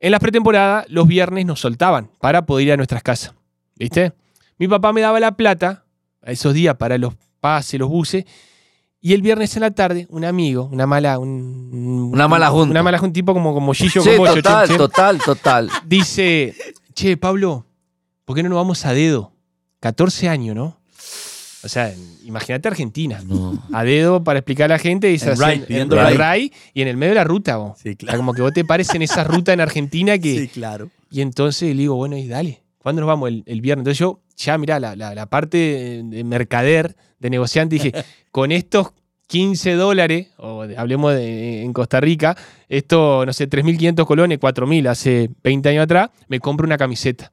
En 0.00 0.10
las 0.10 0.20
pretemporadas, 0.20 0.86
los 0.88 1.06
viernes 1.06 1.46
nos 1.46 1.60
soltaban 1.60 2.10
para 2.20 2.46
poder 2.46 2.66
ir 2.66 2.72
a 2.72 2.76
nuestras 2.76 3.02
casas. 3.02 3.34
¿Viste? 3.76 4.12
Mi 4.58 4.66
papá 4.68 4.92
me 4.92 5.00
daba 5.00 5.20
la 5.20 5.36
plata 5.36 5.84
a 6.22 6.32
esos 6.32 6.54
días 6.54 6.76
para 6.76 6.98
los 6.98 7.14
pases, 7.40 7.78
los 7.78 7.88
buses. 7.88 8.24
Y 9.06 9.12
el 9.12 9.20
viernes 9.20 9.54
en 9.54 9.60
la 9.60 9.70
tarde, 9.70 10.06
un 10.08 10.24
amigo, 10.24 10.66
una 10.72 10.86
mala. 10.86 11.18
un- 11.18 12.08
Una 12.10 12.26
mala 12.26 12.48
junta. 12.48 12.70
Una 12.70 12.82
mala 12.82 12.96
junta, 12.96 13.08
un 13.08 13.12
tipo 13.12 13.34
como, 13.34 13.52
como 13.52 13.74
Gillo, 13.74 14.00
Sí, 14.02 14.08
como 14.16 14.32
total, 14.34 14.66
total, 14.78 15.18
total. 15.18 15.70
Dice: 15.84 16.54
Che, 16.94 17.18
Pablo, 17.18 17.66
¿por 18.24 18.34
qué 18.34 18.42
no 18.42 18.48
nos 18.48 18.56
vamos 18.56 18.86
a 18.86 18.94
dedo? 18.94 19.30
14 19.80 20.30
años, 20.30 20.56
¿no? 20.56 20.78
O 21.62 21.68
sea, 21.68 21.94
imagínate 22.24 22.66
Argentina. 22.66 23.20
No. 23.26 23.62
A 23.74 23.84
dedo 23.84 24.24
para 24.24 24.38
explicar 24.38 24.70
a 24.72 24.76
la 24.76 24.78
gente. 24.78 25.12
Y 25.12 25.18
se 25.18 25.32
En 25.32 25.38
Rai, 25.38 25.56
en- 25.58 25.64
pidiendo 25.66 25.96
en 25.96 26.02
Rai. 26.02 26.16
Rai 26.16 26.52
y 26.72 26.80
en 26.80 26.88
el 26.88 26.96
medio 26.96 27.10
de 27.10 27.16
la 27.16 27.24
ruta. 27.24 27.58
vos. 27.58 27.78
Sí, 27.82 27.94
O 28.02 28.06
sea, 28.06 28.16
como 28.16 28.32
que 28.32 28.40
vos 28.40 28.54
te 28.54 28.64
pares 28.64 28.88
en 28.94 29.02
esa 29.02 29.22
ruta 29.24 29.52
en 29.52 29.60
Argentina 29.60 30.16
que. 30.18 30.38
Sí, 30.40 30.48
claro. 30.48 30.88
Y 31.10 31.20
entonces 31.20 31.68
le 31.76 31.82
digo, 31.82 31.94
bueno, 31.96 32.16
y 32.16 32.26
dale, 32.26 32.62
¿cuándo 32.84 33.00
nos 33.00 33.08
vamos? 33.08 33.30
El, 33.30 33.42
el 33.46 33.60
viernes. 33.62 33.80
Entonces 33.80 33.98
yo, 33.98 34.20
ya 34.36 34.56
mirá, 34.58 34.78
la, 34.78 34.94
la- 34.94 35.14
la 35.16 35.26
parte 35.26 35.56
de, 35.56 36.02
de 36.04 36.22
mercader, 36.22 36.94
de 37.18 37.30
negociante, 37.30 37.76
dije, 37.76 37.92
con 38.30 38.52
estos 38.52 38.92
15 39.26 39.72
dólares, 39.72 40.28
o 40.36 40.66
de- 40.66 40.76
hablemos 40.76 41.14
de, 41.14 41.62
en 41.62 41.72
Costa 41.72 41.98
Rica, 42.00 42.36
esto, 42.68 43.24
no 43.24 43.32
sé, 43.32 43.48
3.500 43.48 44.06
colones, 44.06 44.38
4.000 44.38 44.86
hace 44.88 45.30
20 45.42 45.68
años 45.70 45.84
atrás, 45.84 46.10
me 46.28 46.38
compro 46.40 46.66
una 46.66 46.76
camiseta. 46.76 47.32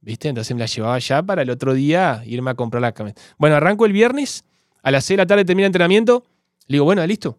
¿Viste? 0.00 0.28
Entonces 0.28 0.54
me 0.54 0.60
la 0.60 0.66
llevaba 0.66 0.98
ya 0.98 1.22
para 1.22 1.42
el 1.42 1.50
otro 1.50 1.74
día 1.74 2.22
irme 2.26 2.50
a 2.50 2.54
comprar 2.54 2.80
la 2.80 2.92
camiseta. 2.92 3.20
Bueno, 3.38 3.56
arranco 3.56 3.86
el 3.86 3.92
viernes, 3.92 4.44
a 4.82 4.90
las 4.90 5.04
6 5.04 5.16
de 5.16 5.22
la 5.22 5.26
tarde 5.26 5.44
termina 5.44 5.66
el 5.66 5.70
entrenamiento, 5.70 6.24
le 6.68 6.74
digo, 6.76 6.84
bueno, 6.84 7.04
listo. 7.06 7.38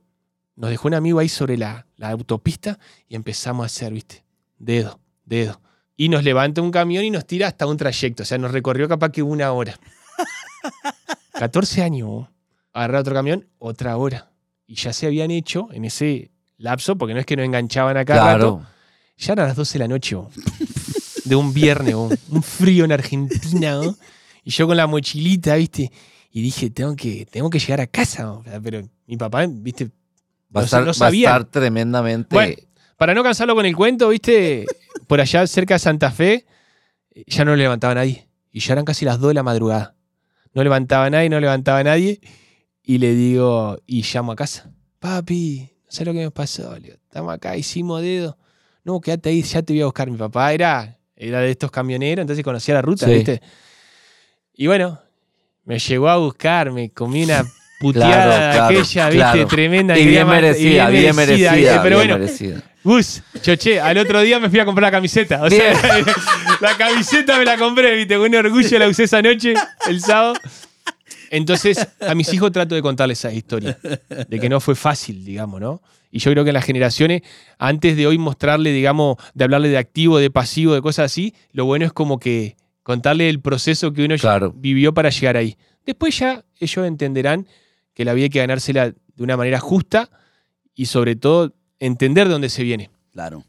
Nos 0.56 0.69
dejó 0.69 0.88
un 0.88 0.93
amigo 0.93 1.17
ahí 1.19 1.30
sobre 1.30 1.58
la, 1.58 1.88
la 1.97 2.10
autopista 2.12 2.78
y 3.10 3.15
empezamos 3.15 3.63
a 3.63 3.65
hacer, 3.65 3.91
¿viste? 3.91 4.23
Dedo, 4.60 4.99
dedo. 5.26 5.60
Y 5.95 6.10
nos 6.10 6.23
levanta 6.23 6.62
un 6.62 6.71
camión 6.71 7.03
y 7.06 7.12
nos 7.12 7.25
tira 7.25 7.47
hasta 7.47 7.67
un 7.67 7.77
trayecto. 7.77 8.23
O 8.23 8.25
sea, 8.25 8.38
nos 8.38 8.51
recorrió 8.51 8.88
capaz 8.89 9.10
que 9.12 9.21
una 9.21 9.51
hora. 9.51 9.79
14 11.34 11.84
años. 11.84 12.27
Agarrar 12.73 13.01
otro 13.01 13.13
camión, 13.13 13.47
otra 13.60 13.95
hora. 13.97 14.32
Y 14.65 14.75
ya 14.75 14.93
se 14.93 15.06
habían 15.06 15.29
hecho 15.32 15.67
en 15.71 15.86
ese 15.86 16.32
lapso, 16.58 16.97
porque 16.97 17.13
no 17.13 17.19
es 17.19 17.25
que 17.25 17.36
nos 17.36 17.45
enganchaban 17.45 17.97
acá 17.97 18.15
rato. 18.15 18.58
Claro. 18.58 18.65
Ya 19.17 19.34
eran 19.34 19.47
las 19.47 19.56
12 19.56 19.73
de 19.73 19.79
la 19.79 19.88
noche, 19.88 20.17
de 21.25 21.36
un 21.36 21.53
viernes, 21.53 21.93
un 21.93 22.43
frío 22.43 22.86
en 22.86 22.91
Argentina. 22.91 23.79
Y 24.43 24.49
yo 24.49 24.65
con 24.65 24.75
la 24.75 24.88
mochilita, 24.88 25.56
¿viste? 25.56 25.91
Y 26.32 26.41
dije, 26.41 26.71
tengo 26.71 26.95
que, 26.95 27.27
tengo 27.29 27.49
que 27.51 27.60
llegar 27.60 27.79
a 27.82 27.88
casa. 27.88 28.39
Pero 28.63 28.82
mi 29.06 29.17
papá, 29.17 29.45
¿viste? 29.47 29.86
Va 30.56 30.62
a 30.62 30.62
No 30.62 30.65
estar, 30.65 30.79
sa- 30.82 30.86
no 30.86 30.99
va 30.99 31.08
a 31.08 31.12
estar 31.15 31.45
tremendamente. 31.45 32.34
Bueno, 32.36 32.56
para 32.97 33.13
no 33.13 33.21
cansarlo 33.21 33.53
con 33.53 33.65
el 33.67 33.75
cuento, 33.75 34.10
¿viste? 34.10 34.65
Por 35.07 35.21
allá 35.21 35.45
cerca 35.47 35.75
de 35.75 35.79
Santa 35.79 36.11
Fe, 36.11 36.45
ya 37.27 37.45
no 37.45 37.55
levantaba 37.55 37.95
nadie. 37.95 38.27
Y 38.51 38.59
ya 38.59 38.73
eran 38.73 38.85
casi 38.85 39.05
las 39.05 39.19
2 39.19 39.29
de 39.29 39.33
la 39.35 39.43
madrugada. 39.43 39.95
No 40.53 40.63
levantaba 40.63 41.09
nadie, 41.09 41.29
no 41.29 41.39
levantaba 41.39 41.83
nadie. 41.83 42.19
Y 42.83 42.97
le 42.99 43.13
digo, 43.15 43.77
y 43.87 44.03
llamo 44.03 44.31
a 44.33 44.35
casa. 44.35 44.71
Papi, 44.99 45.69
no 45.85 45.91
sé 45.91 46.05
lo 46.05 46.13
que 46.13 46.19
me 46.19 46.31
pasó. 46.31 46.75
Digo, 46.75 46.95
estamos 46.95 47.33
acá, 47.33 47.55
hicimos 47.57 48.01
dedo. 48.01 48.37
No, 48.83 48.99
quédate 49.01 49.29
ahí, 49.29 49.41
ya 49.41 49.61
te 49.63 49.73
voy 49.73 49.81
a 49.81 49.85
buscar. 49.85 50.09
Mi 50.11 50.17
papá 50.17 50.53
era, 50.53 50.97
era 51.15 51.39
de 51.39 51.51
estos 51.51 51.71
camioneros, 51.71 52.21
entonces 52.23 52.43
conocía 52.43 52.75
la 52.75 52.81
ruta, 52.81 53.05
Sí. 53.07 53.13
¿viste? 53.13 53.41
Y 54.53 54.67
bueno, 54.67 54.99
me 55.65 55.79
llegó 55.79 56.09
a 56.09 56.17
buscar, 56.17 56.71
me 56.71 56.91
comí 56.91 57.23
una 57.23 57.43
puteada 57.79 58.11
Claro, 58.25 58.53
claro, 58.53 58.65
aquella, 58.79 59.09
claro. 59.09 59.33
¿viste? 59.39 59.55
Tremenda. 59.55 59.93
y 59.97 59.97
bien 59.99 60.07
quería 60.09 60.25
matar- 60.25 60.41
merecida, 60.43 60.89
bien 60.89 61.15
merecida. 61.15 61.53
¿viste? 61.53 61.71
Pero 61.81 61.83
bien 61.83 61.95
bueno, 61.97 62.17
merecida. 62.19 62.61
Gus, 62.83 63.21
choche, 63.41 63.79
al 63.79 63.97
otro 63.97 64.21
día 64.21 64.39
me 64.39 64.49
fui 64.49 64.59
a 64.59 64.65
comprar 64.65 64.87
la 64.87 64.91
camiseta. 64.97 65.41
O 65.43 65.49
sea, 65.49 65.73
la 66.61 66.77
camiseta 66.77 67.37
me 67.37 67.45
la 67.45 67.57
compré, 67.57 67.95
viste, 67.95 68.17
con 68.17 68.33
orgullo 68.35 68.79
la 68.79 68.87
usé 68.87 69.03
esa 69.03 69.21
noche, 69.21 69.53
el 69.87 70.01
sábado. 70.01 70.33
Entonces, 71.29 71.87
a 72.01 72.13
mis 72.13 72.31
hijos 72.33 72.51
trato 72.51 72.75
de 72.75 72.81
contarles 72.81 73.19
esa 73.19 73.33
historia, 73.33 73.77
de 74.27 74.39
que 74.39 74.49
no 74.49 74.59
fue 74.59 74.75
fácil, 74.75 75.25
digamos, 75.25 75.59
¿no? 75.59 75.81
Y 76.11 76.19
yo 76.19 76.29
creo 76.31 76.43
que 76.43 76.51
en 76.51 76.53
las 76.53 76.65
generaciones, 76.65 77.23
antes 77.57 77.97
de 77.97 78.05
hoy 78.05 78.19
mostrarle, 78.19 78.71
digamos, 78.71 79.17
de 79.33 79.43
hablarle 79.45 79.69
de 79.69 79.77
activo, 79.79 80.19
de 80.19 80.29
pasivo, 80.29 80.75
de 80.75 80.81
cosas 80.81 81.05
así, 81.11 81.33
lo 81.51 81.65
bueno 81.65 81.85
es 81.85 81.93
como 81.93 82.19
que 82.19 82.55
contarle 82.83 83.29
el 83.29 83.39
proceso 83.41 83.93
que 83.93 84.03
uno 84.05 84.15
Claro. 84.17 84.53
vivió 84.55 84.93
para 84.93 85.09
llegar 85.09 85.37
ahí. 85.37 85.57
Después 85.85 86.19
ya 86.19 86.45
ellos 86.59 86.85
entenderán 86.85 87.47
que 87.95 88.05
la 88.05 88.13
vida 88.13 88.25
hay 88.25 88.29
que 88.29 88.39
ganársela 88.39 88.89
de 88.91 89.23
una 89.23 89.35
manera 89.37 89.59
justa 89.59 90.11
y 90.75 90.85
sobre 90.85 91.15
todo 91.15 91.55
entender 91.85 92.27
de 92.27 92.33
dónde 92.33 92.49
se 92.49 92.63
viene. 92.63 92.89
Claro. 93.11 93.43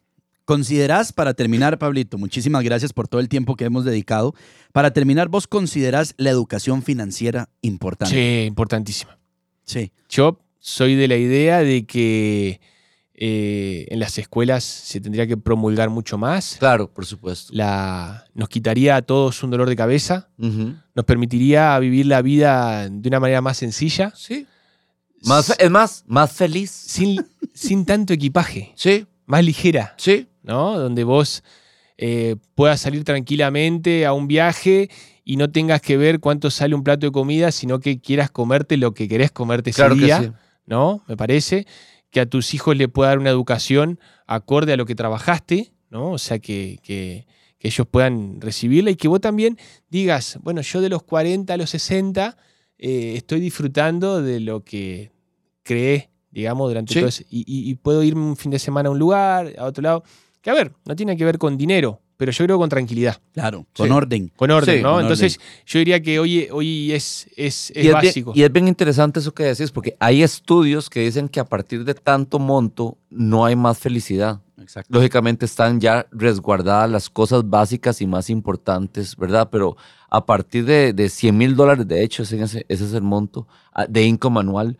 ¿Considerás, 0.44 1.12
para 1.12 1.32
terminar, 1.32 1.78
Pablito, 1.78 2.18
muchísimas 2.18 2.62
gracias 2.62 2.92
por 2.92 3.08
todo 3.08 3.20
el 3.20 3.30
tiempo 3.30 3.56
que 3.56 3.64
hemos 3.64 3.84
dedicado. 3.84 4.34
Para 4.72 4.90
terminar, 4.92 5.28
¿vos 5.28 5.46
considerás 5.46 6.14
la 6.18 6.28
educación 6.30 6.82
financiera 6.82 7.48
importante? 7.62 8.14
Sí, 8.14 8.46
importantísima. 8.46 9.18
Sí. 9.64 9.90
Yo 10.10 10.40
soy 10.58 10.96
de 10.96 11.08
la 11.08 11.16
idea 11.16 11.60
de 11.60 11.86
que 11.86 12.60
eh, 13.14 13.86
en 13.88 14.00
las 14.00 14.18
escuelas 14.18 14.64
se 14.64 15.00
tendría 15.00 15.26
que 15.26 15.36
promulgar 15.38 15.88
mucho 15.88 16.18
más. 16.18 16.56
Claro, 16.58 16.92
por 16.92 17.06
supuesto. 17.06 17.52
La, 17.54 18.26
nos 18.34 18.50
quitaría 18.50 18.96
a 18.96 19.02
todos 19.02 19.42
un 19.42 19.50
dolor 19.50 19.68
de 19.68 19.76
cabeza, 19.76 20.28
nos 20.36 21.04
permitiría 21.06 21.78
vivir 21.78 22.04
la 22.06 22.20
vida 22.20 22.88
de 22.90 23.08
una 23.08 23.20
manera 23.20 23.40
más 23.40 23.56
sencilla, 23.56 24.12
Sí. 24.14 24.46
Más, 25.24 25.54
es 25.58 25.70
más, 25.70 26.04
más 26.06 26.32
feliz. 26.32 26.70
sin, 26.70 27.24
sin 27.52 27.84
tanto 27.84 28.12
equipaje, 28.12 28.72
Sí, 28.76 29.06
más 29.26 29.44
ligera, 29.44 29.94
sí. 29.96 30.28
¿no? 30.42 30.78
Donde 30.78 31.04
vos 31.04 31.42
eh, 31.96 32.36
puedas 32.54 32.80
salir 32.80 33.04
tranquilamente 33.04 34.04
a 34.06 34.12
un 34.12 34.26
viaje 34.28 34.90
y 35.24 35.36
no 35.36 35.50
tengas 35.50 35.80
que 35.80 35.96
ver 35.96 36.20
cuánto 36.20 36.50
sale 36.50 36.74
un 36.74 36.84
plato 36.84 37.06
de 37.06 37.12
comida, 37.12 37.50
sino 37.52 37.80
que 37.80 38.00
quieras 38.00 38.30
comerte 38.30 38.76
lo 38.76 38.92
que 38.92 39.08
querés 39.08 39.30
comerte 39.30 39.70
ese 39.70 39.76
Claro 39.78 39.94
que 39.94 40.04
día, 40.04 40.20
sí. 40.22 40.30
¿no? 40.66 41.02
Me 41.08 41.16
parece 41.16 41.66
que 42.10 42.20
a 42.20 42.26
tus 42.26 42.52
hijos 42.54 42.76
le 42.76 42.88
pueda 42.88 43.08
dar 43.10 43.18
una 43.18 43.30
educación 43.30 43.98
acorde 44.26 44.72
a 44.72 44.76
lo 44.76 44.84
que 44.86 44.94
trabajaste, 44.94 45.72
¿no? 45.90 46.10
O 46.12 46.18
sea, 46.18 46.38
que, 46.38 46.78
que- 46.82 47.26
que 47.58 47.68
ellos 47.68 47.86
puedan 47.90 48.42
recibirla 48.42 48.90
y 48.90 48.96
que 48.96 49.08
vos 49.08 49.22
también 49.22 49.56
digas, 49.88 50.38
bueno, 50.42 50.60
yo 50.60 50.82
de 50.82 50.90
los 50.90 51.02
40 51.02 51.54
a 51.54 51.56
los 51.56 51.70
60 51.70 52.36
eh, 52.78 53.14
estoy 53.16 53.40
disfrutando 53.40 54.20
de 54.20 54.40
lo 54.40 54.62
que 54.64 55.12
creé, 55.64 56.10
digamos, 56.30 56.68
durante 56.70 56.92
Sí. 56.94 57.00
todo 57.00 57.08
ese- 57.08 57.26
y, 57.30 57.40
y- 57.40 57.70
y 57.70 57.74
puedo 57.74 58.02
irme 58.04 58.22
un 58.22 58.36
fin 58.36 58.50
de 58.52 58.58
semana 58.60 58.88
a 58.88 58.92
un 58.92 58.98
lugar, 58.98 59.52
a 59.58 59.64
otro 59.64 59.82
lado, 59.82 60.04
que 60.40 60.50
a 60.50 60.54
ver, 60.54 60.72
no 60.84 60.94
tiene 60.94 61.16
que 61.16 61.24
ver 61.24 61.38
con 61.38 61.56
dinero, 61.56 62.00
pero 62.16 62.30
yo 62.30 62.44
creo 62.44 62.58
con 62.58 62.68
tranquilidad, 62.68 63.16
Claro, 63.32 63.66
con 63.74 63.88
Sí. 63.88 63.92
orden. 63.92 64.32
con 64.36 64.50
orden, 64.50 64.76
Sí, 64.76 64.82
¿no? 64.82 64.92
con 64.92 65.00
Entonces, 65.02 65.40
yo 65.66 65.78
diría 65.78 66.00
que 66.02 66.18
hoy, 66.20 66.46
hoy 66.52 66.92
es, 66.92 67.26
es, 67.36 67.70
es 67.70 67.76
y, 67.76 67.78
es 67.78 67.82
bien, 67.84 67.92
básico. 67.94 68.32
y 68.34 68.42
es 68.42 68.52
bien 68.52 68.68
interesante 68.68 69.20
eso 69.20 69.32
que 69.32 69.44
decís, 69.44 69.70
porque 69.72 69.96
hay 69.98 70.22
estudios 70.22 70.90
que 70.90 71.00
dicen 71.00 71.28
que 71.28 71.40
a 71.40 71.44
partir 71.44 71.84
de 71.84 71.94
tanto 71.94 72.38
monto 72.38 72.98
no 73.10 73.44
hay 73.44 73.56
más 73.56 73.78
felicidad. 73.78 74.40
Exacto. 74.60 74.94
Lógicamente 74.94 75.44
están 75.46 75.80
ya 75.80 76.06
resguardadas 76.12 76.88
las 76.90 77.10
cosas 77.10 77.48
básicas 77.48 78.00
y 78.00 78.06
más 78.06 78.30
importantes, 78.30 79.16
¿verdad? 79.16 79.48
Pero 79.50 79.76
a 80.08 80.24
partir 80.24 80.64
de, 80.64 80.92
de 80.92 81.08
100 81.08 81.36
mil 81.36 81.56
dólares, 81.56 81.86
de 81.88 82.02
hecho, 82.02 82.22
ese, 82.22 82.40
ese 82.42 82.64
es 82.68 82.92
el 82.92 83.02
monto 83.02 83.46
ah, 83.72 83.86
de 83.88 84.04
income 84.04 84.40
anual 84.40 84.78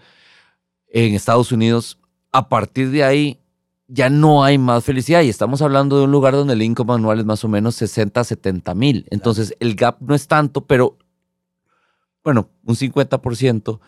en 0.94 1.14
Estados 1.14 1.52
Unidos, 1.52 1.98
a 2.32 2.48
partir 2.48 2.90
de 2.90 3.04
ahí 3.04 3.40
ya 3.88 4.08
no 4.08 4.44
hay 4.44 4.56
más 4.58 4.84
felicidad 4.84 5.22
y 5.22 5.28
estamos 5.28 5.60
hablando 5.60 5.98
de 5.98 6.04
un 6.04 6.12
lugar 6.12 6.34
donde 6.34 6.54
el 6.54 6.62
income 6.62 6.94
anual 6.94 7.18
es 7.18 7.24
más 7.26 7.44
o 7.44 7.48
menos 7.48 7.74
60, 7.74 8.22
70 8.24 8.74
mil. 8.74 9.06
Entonces 9.10 9.54
el 9.60 9.74
gap 9.74 9.98
no 10.00 10.14
es 10.14 10.26
tanto, 10.26 10.64
pero 10.66 10.96
bueno, 12.22 12.48
un 12.64 12.74
50%. 12.76 13.80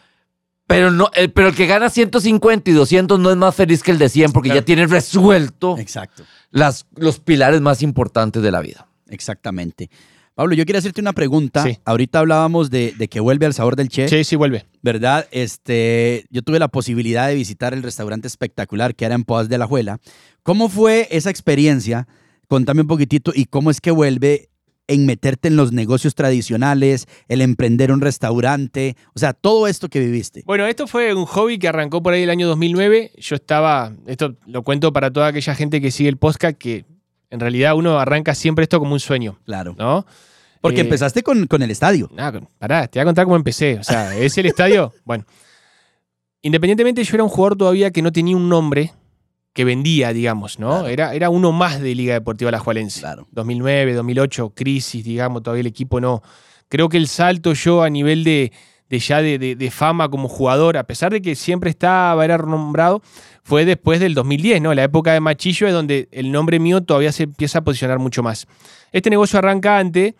Pero, 0.66 0.90
no, 0.90 1.11
el, 1.14 1.30
pero 1.32 1.48
el 1.48 1.54
que 1.54 1.66
gana 1.66 1.88
150 1.88 2.68
y 2.70 2.74
200 2.74 3.20
no 3.20 3.30
es 3.30 3.36
más 3.36 3.54
feliz 3.54 3.82
que 3.84 3.92
el 3.92 3.98
de 3.98 4.09
100 4.09 4.32
porque 4.32 4.48
Claro. 4.48 4.61
ya 4.61 4.64
tiene 4.64 4.86
resuelto 4.86 5.78
Exacto. 5.78 6.24
las, 6.50 6.86
los 6.96 7.20
pilares 7.20 7.61
más 7.61 7.82
importantes 7.82 8.42
de 8.42 8.50
la 8.50 8.61
vida. 8.61 8.88
Exactamente. 9.09 9.88
Pablo, 10.37 10.55
yo 10.55 10.66
quiero 10.66 10.78
hacerte 10.78 11.01
una 11.01 11.14
pregunta. 11.14 11.62
Sí. 11.62 11.78
Ahorita 11.87 12.18
hablábamos 12.18 12.68
de, 12.68 12.93
de 12.99 13.09
que 13.09 13.20
vuelve 13.20 13.47
al 13.47 13.55
sabor 13.55 13.74
del 13.74 13.89
Che, 13.89 14.07
Sí, 14.07 14.22
sí, 14.22 14.37
vuelve. 14.37 14.66
¿verdad? 14.82 15.26
Este, 15.30 16.26
yo 16.28 16.43
tuve 16.43 16.59
la 16.59 16.68
posibilidad 16.68 17.26
de 17.26 17.34
visitar 17.34 17.72
el 17.72 17.82
restaurante 17.82 18.28
espectacular 18.28 18.95
que 18.95 19.07
era 19.07 19.14
en 19.14 19.24
Poas 19.24 19.49
de 19.49 19.57
la 19.57 19.66
Juela. 19.66 19.99
¿Cómo 20.43 20.68
fue 20.68 21.09
esa 21.11 21.30
experiencia? 21.30 22.07
Contame 22.49 22.82
un 22.82 22.87
poquitito 22.87 23.32
y 23.34 23.47
cómo 23.47 23.70
es 23.70 23.80
que 23.80 23.91
vuelve 23.91 24.51
en 24.89 25.07
meterte 25.07 25.49
en 25.49 25.57
los 25.57 25.72
negocios 25.72 26.14
tradicionales, 26.14 27.07
el 27.28 27.41
emprender 27.41 27.91
un 27.91 28.03
restaurante, 28.03 28.95
o 29.14 29.18
sea, 29.18 29.32
todo 29.32 29.66
esto 29.66 29.89
que 29.89 30.01
viviste. 30.01 30.43
Bueno, 30.45 30.66
esto 30.66 30.87
fue 30.87 31.14
un 31.14 31.24
hobby 31.24 31.59
que 31.59 31.68
arrancó 31.68 32.03
por 32.03 32.12
ahí 32.12 32.22
el 32.24 32.30
año 32.30 32.47
2009. 32.47 33.12
Yo 33.18 33.37
estaba, 33.37 33.95
esto 34.07 34.37
lo 34.47 34.62
cuento 34.62 34.93
para 34.93 35.11
toda 35.11 35.28
aquella 35.28 35.55
gente 35.55 35.80
que 35.80 35.91
sigue 35.91 36.11
el 36.11 36.18
podcast, 36.18 36.59
que 36.59 36.84
en 37.30 37.40
realidad 37.40 37.74
uno 37.74 37.98
arranca 37.98 38.34
siempre 38.34 38.62
esto 38.64 38.78
como 38.78 38.92
un 38.92 39.00
sueño, 39.00 39.38
Claro. 39.44 39.74
¿no? 39.78 40.06
Porque 40.60 40.80
Eh, 40.80 40.84
empezaste 40.84 41.22
con, 41.22 41.46
con 41.46 41.62
el 41.62 41.70
estadio. 41.70 42.08
Nada, 42.12 42.40
pará, 42.58 42.88
te 42.88 42.98
voy 42.98 43.02
a 43.02 43.04
contar 43.06 43.24
cómo 43.24 43.36
empecé. 43.36 43.78
O 43.78 43.84
sea, 43.84 44.16
es 44.16 44.36
el 44.38 44.46
estadio. 44.46 44.92
Bueno, 45.04 45.24
independientemente, 46.42 47.02
yo 47.04 47.14
era 47.16 47.24
un 47.24 47.30
jugador 47.30 47.56
todavía 47.56 47.90
que 47.90 48.02
no 48.02 48.12
tenía 48.12 48.36
un 48.36 48.48
nombre 48.48 48.92
que 49.52 49.64
vendía, 49.64 50.12
digamos, 50.12 50.58
¿no? 50.58 50.70
Claro. 50.70 50.88
Era, 50.88 51.14
era 51.14 51.30
uno 51.30 51.50
más 51.52 51.80
de 51.80 51.94
Liga 51.94 52.14
Deportiva 52.14 52.50
La 52.50 52.58
Jualense. 52.58 53.00
Claro. 53.00 53.26
2009, 53.32 53.94
2008, 53.94 54.52
crisis, 54.54 55.04
digamos, 55.04 55.42
todavía 55.42 55.60
el 55.62 55.66
equipo 55.66 56.00
no. 56.00 56.22
Creo 56.68 56.88
que 56.88 56.96
el 56.98 57.08
salto 57.08 57.52
yo 57.54 57.82
a 57.82 57.88
nivel 57.90 58.22
de, 58.24 58.52
de 58.89 58.99
ya 58.99 59.20
de, 59.22 59.39
de- 59.57 59.70
fama 59.70 60.09
como 60.09 60.28
jugador, 60.28 60.76
a 60.76 60.84
pesar 60.84 61.12
de 61.12 61.20
que 61.20 61.34
siempre 61.34 61.70
estaba, 61.70 62.24
era 62.24 62.37
renombrado, 62.39 63.03
fue 63.43 63.64
después 63.64 63.99
del 64.01 64.14
2010, 64.14 64.62
¿no? 64.62 64.74
La 64.74 64.84
época 64.84 65.12
de 65.12 65.20
Machillo 65.20 65.66
es 65.66 65.72
donde 65.72 66.09
el 66.12 66.30
nombre 66.32 66.59
mío 66.61 66.80
todavía 66.82 67.12
se 67.12 67.24
empieza 67.24 67.59
a 67.59 67.64
posicionar 67.64 67.99
mucho 67.99 68.22
más. 68.22 68.47
Este 68.93 69.11
negocio 69.11 69.39
arranca 69.39 69.78
antes. 69.78 70.14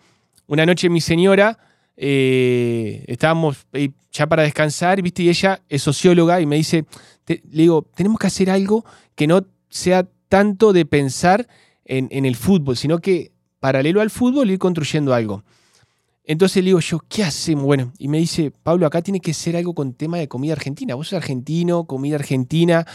Una 0.47 0.65
noche 0.65 0.89
mi 0.89 1.01
señora, 1.01 1.57
eh, 1.95 3.03
estábamos 3.07 3.65
eh, 3.73 3.89
ya 4.11 4.27
para 4.27 4.43
descansar, 4.43 5.01
¿viste? 5.01 5.23
Y 5.23 5.29
ella 5.29 5.61
es 5.67 5.81
socióloga 5.83 6.39
y 6.41 6.45
me 6.45 6.55
dice, 6.55 6.85
te- 7.25 7.41
le 7.51 7.63
digo, 7.63 7.85
tenemos 7.95 8.17
que 8.19 8.27
hacer 8.27 8.49
algo 8.49 8.85
que 9.15 9.27
no 9.27 9.45
sea 9.69 10.07
tanto 10.29 10.71
de 10.73 10.85
pensar 10.85 11.47
en, 11.85 12.07
en 12.11 12.25
el 12.25 12.35
fútbol, 12.35 12.77
sino 12.77 12.99
que 12.99 13.31
paralelo 13.59 14.01
al 14.01 14.09
fútbol 14.09 14.49
ir 14.51 14.59
construyendo 14.59 15.13
algo. 15.13 15.43
Entonces 16.29 16.57
le 16.61 16.67
digo 16.69 16.79
yo, 16.81 16.99
¿qué 17.07 17.23
hacemos? 17.23 17.63
Bueno, 17.63 17.93
y 17.97 18.09
me 18.09 18.17
dice, 18.19 18.51
Pablo, 18.51 18.85
acá 18.85 19.01
tiene 19.01 19.19
que 19.21 19.33
ser 19.33 19.55
algo 19.55 19.73
con 19.73 19.93
tema 19.93 20.17
de 20.17 20.27
comida 20.27 20.53
argentina. 20.53 20.93
Vos 20.93 21.07
sos 21.07 21.17
argentino, 21.17 21.85
comida 21.85 22.15
argentina, 22.17 22.85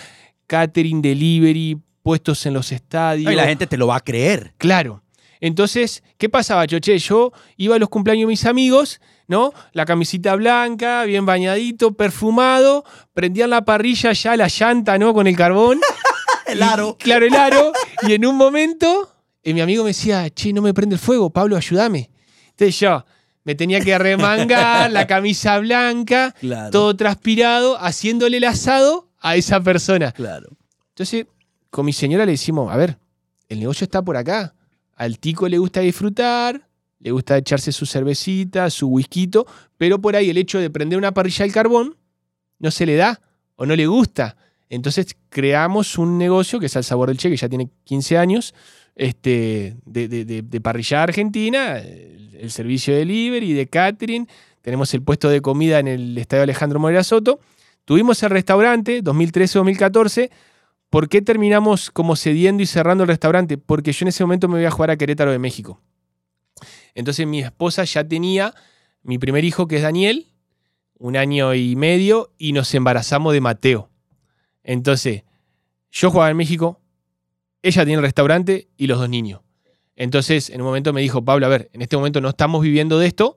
catering, 0.46 1.00
delivery, 1.02 1.78
puestos 2.02 2.44
en 2.46 2.54
los 2.54 2.72
estadios. 2.72 3.24
No, 3.26 3.32
y 3.32 3.36
la 3.36 3.46
gente 3.46 3.66
te 3.66 3.76
lo 3.78 3.86
va 3.86 3.96
a 3.96 4.00
creer. 4.00 4.52
Claro. 4.58 5.02
Entonces, 5.40 6.04
¿qué 6.18 6.28
pasaba, 6.28 6.66
Choche? 6.66 6.96
Yo 6.98 7.32
iba 7.56 7.74
a 7.74 7.78
los 7.78 7.88
cumpleaños 7.88 8.22
de 8.22 8.26
mis 8.28 8.44
amigos, 8.44 9.00
¿no? 9.26 9.52
La 9.72 9.84
camisita 9.86 10.36
blanca, 10.36 11.02
bien 11.04 11.26
bañadito, 11.26 11.94
perfumado, 11.94 12.84
prendían 13.12 13.50
la 13.50 13.64
parrilla 13.64 14.12
ya, 14.12 14.36
la 14.36 14.46
llanta, 14.48 14.98
¿no? 14.98 15.12
Con 15.14 15.26
el 15.26 15.36
carbón. 15.36 15.80
El 16.46 16.58
Y- 16.58 16.62
aro. 16.62 16.96
claro, 16.98 17.24
el 17.24 17.34
aro. 17.34 17.72
Y 18.06 18.12
en 18.12 18.26
un 18.26 18.36
momento, 18.36 19.14
eh, 19.42 19.54
mi 19.54 19.60
amigo 19.62 19.84
me 19.84 19.90
decía, 19.90 20.28
che, 20.28 20.52
no 20.52 20.60
me 20.60 20.74
prende 20.74 20.96
el 20.96 21.00
fuego, 21.00 21.30
Pablo, 21.30 21.56
ayúdame. 21.56 22.10
Entonces 22.50 22.78
yo 22.78 23.04
me 23.44 23.54
tenía 23.54 23.80
que 23.80 23.96
remangar, 23.98 24.90
la 24.92 25.06
camisa 25.06 25.58
blanca, 25.58 26.34
Claro. 26.40 26.70
todo 26.70 26.96
transpirado, 26.96 27.76
haciéndole 27.78 28.36
el 28.36 28.44
asado 28.44 29.08
a 29.20 29.36
esa 29.36 29.60
persona. 29.60 30.12
Claro. 30.12 30.48
Entonces, 30.90 31.26
con 31.70 31.86
mi 31.86 31.92
señora 31.92 32.24
le 32.26 32.32
decimos, 32.32 32.72
a 32.72 32.76
ver, 32.76 32.98
el 33.48 33.60
negocio 33.60 33.84
está 33.84 34.02
por 34.02 34.16
acá. 34.16 34.54
Al 34.94 35.18
tico 35.18 35.48
le 35.48 35.58
gusta 35.58 35.80
disfrutar, 35.80 36.68
le 37.00 37.10
gusta 37.10 37.36
echarse 37.36 37.72
su 37.72 37.86
cervecita, 37.86 38.70
su 38.70 38.88
whisky, 38.88 39.28
pero 39.76 40.00
por 40.00 40.14
ahí 40.14 40.30
el 40.30 40.38
hecho 40.38 40.58
de 40.58 40.70
prender 40.70 40.98
una 40.98 41.12
parrilla 41.12 41.44
al 41.44 41.52
carbón 41.52 41.96
no 42.58 42.70
se 42.70 42.86
le 42.86 42.94
da 42.96 43.20
o 43.56 43.66
no 43.66 43.74
le 43.74 43.86
gusta. 43.86 44.36
Entonces 44.72 45.18
creamos 45.28 45.98
un 45.98 46.16
negocio 46.16 46.58
que 46.58 46.64
es 46.64 46.76
Al 46.78 46.84
Sabor 46.84 47.08
del 47.10 47.18
Che, 47.18 47.28
que 47.28 47.36
ya 47.36 47.46
tiene 47.46 47.68
15 47.84 48.16
años, 48.16 48.54
este, 48.96 49.76
de, 49.84 50.60
parrilla 50.62 51.02
argentina, 51.02 51.76
el, 51.76 52.50
servicio 52.50 52.94
de 52.94 53.00
delivery, 53.00 53.52
de 53.52 53.66
catering. 53.66 54.26
Tenemos 54.62 54.94
el 54.94 55.02
puesto 55.02 55.28
de 55.28 55.42
comida 55.42 55.78
en 55.78 55.88
el 55.88 56.16
Estadio 56.16 56.44
Alejandro 56.44 56.80
Morera 56.80 57.04
Soto. 57.04 57.38
Tuvimos 57.84 58.22
el 58.22 58.30
restaurante 58.30 59.04
2013-2014. 59.04 60.30
¿Por 60.88 61.10
qué 61.10 61.20
terminamos 61.20 61.90
como 61.90 62.16
cediendo 62.16 62.62
y 62.62 62.66
cerrando 62.66 63.04
el 63.04 63.08
restaurante? 63.08 63.58
Porque 63.58 63.92
yo 63.92 64.04
en 64.04 64.08
ese 64.08 64.24
momento 64.24 64.48
me 64.48 64.54
voy 64.54 64.64
a 64.64 64.70
jugar 64.70 64.90
a 64.90 64.96
Querétaro 64.96 65.32
de 65.32 65.38
México. 65.38 65.82
Entonces 66.94 67.26
mi 67.26 67.40
esposa 67.42 67.84
ya 67.84 68.08
tenía 68.08 68.54
mi 69.02 69.18
primer 69.18 69.44
hijo, 69.44 69.68
que 69.68 69.76
es 69.76 69.82
Daniel, 69.82 70.28
un 70.96 71.18
año 71.18 71.52
y 71.54 71.76
medio, 71.76 72.32
y 72.38 72.54
nos 72.54 72.72
embarazamos 72.74 73.34
de 73.34 73.42
Mateo. 73.42 73.91
Entonces, 74.64 75.24
yo 75.90 76.10
jugaba 76.10 76.30
en 76.30 76.36
México, 76.36 76.80
ella 77.62 77.84
tiene 77.84 77.96
el 77.98 78.02
restaurante 78.02 78.68
y 78.76 78.86
los 78.86 78.98
dos 78.98 79.08
niños. 79.08 79.40
Entonces, 79.96 80.50
en 80.50 80.60
un 80.60 80.66
momento 80.66 80.92
me 80.92 81.00
dijo, 81.02 81.24
Pablo, 81.24 81.46
a 81.46 81.48
ver, 81.48 81.70
en 81.72 81.82
este 81.82 81.96
momento 81.96 82.20
no 82.20 82.28
estamos 82.30 82.62
viviendo 82.62 82.98
de 82.98 83.06
esto. 83.06 83.36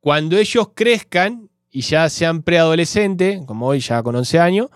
Cuando 0.00 0.36
ellos 0.36 0.70
crezcan 0.74 1.48
y 1.70 1.82
ya 1.82 2.08
sean 2.08 2.42
preadolescentes, 2.42 3.40
como 3.46 3.66
hoy 3.68 3.80
ya 3.80 4.02
con 4.02 4.16
11 4.16 4.38
años, 4.40 4.68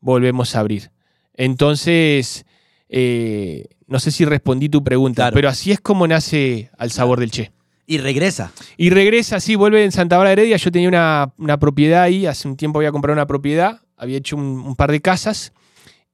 volvemos 0.00 0.54
a 0.56 0.60
abrir. 0.60 0.90
Entonces, 1.34 2.44
eh, 2.88 3.66
no 3.86 3.98
sé 3.98 4.10
si 4.10 4.24
respondí 4.24 4.68
tu 4.68 4.82
pregunta, 4.84 5.22
Claro. 5.24 5.34
pero 5.34 5.48
así 5.48 5.72
es 5.72 5.80
como 5.80 6.06
nace 6.06 6.70
Al 6.78 6.90
Sabor 6.90 7.20
del 7.20 7.30
Che. 7.30 7.52
Y 7.86 7.98
regresa. 7.98 8.52
Y 8.76 8.90
regresa, 8.90 9.40
sí, 9.40 9.54
vuelve 9.54 9.82
en 9.82 9.92
Santa 9.92 10.16
Bárbara 10.18 10.32
Heredia. 10.32 10.56
Yo 10.58 10.70
tenía 10.70 10.88
una, 10.88 11.32
una 11.38 11.58
propiedad 11.58 12.02
ahí, 12.02 12.26
hace 12.26 12.46
un 12.46 12.56
tiempo 12.56 12.78
había 12.80 12.92
comprado 12.92 13.14
una 13.14 13.26
propiedad, 13.26 13.80
había 13.98 14.16
hecho 14.18 14.36
un, 14.36 14.42
un 14.60 14.76
par 14.76 14.90
de 14.92 15.00
casas 15.00 15.52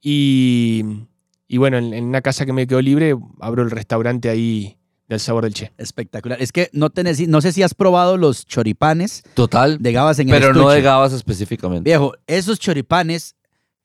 y, 0.00 0.84
y 1.48 1.58
bueno, 1.58 1.78
en, 1.78 1.94
en 1.94 2.04
una 2.04 2.20
casa 2.20 2.46
que 2.46 2.52
me 2.52 2.66
quedó 2.66 2.80
libre, 2.80 3.14
abro 3.40 3.62
el 3.62 3.70
restaurante 3.70 4.28
ahí 4.28 4.76
del 5.08 5.20
sabor 5.20 5.44
del 5.44 5.54
Che. 5.54 5.72
Espectacular. 5.78 6.40
Es 6.40 6.52
que 6.52 6.70
no, 6.72 6.90
tenés, 6.90 7.26
no 7.28 7.40
sé 7.40 7.52
si 7.52 7.62
has 7.62 7.74
probado 7.74 8.16
los 8.16 8.46
choripanes 8.46 9.22
Total. 9.34 9.78
de 9.80 9.92
Gabas 9.92 10.18
en 10.18 10.28
el 10.28 10.34
pero 10.40 10.54
no 10.54 10.68
de 10.70 10.82
Gabas 10.82 11.12
específicamente. 11.12 11.88
Viejo, 11.88 12.14
esos 12.26 12.58
choripanes, 12.58 13.36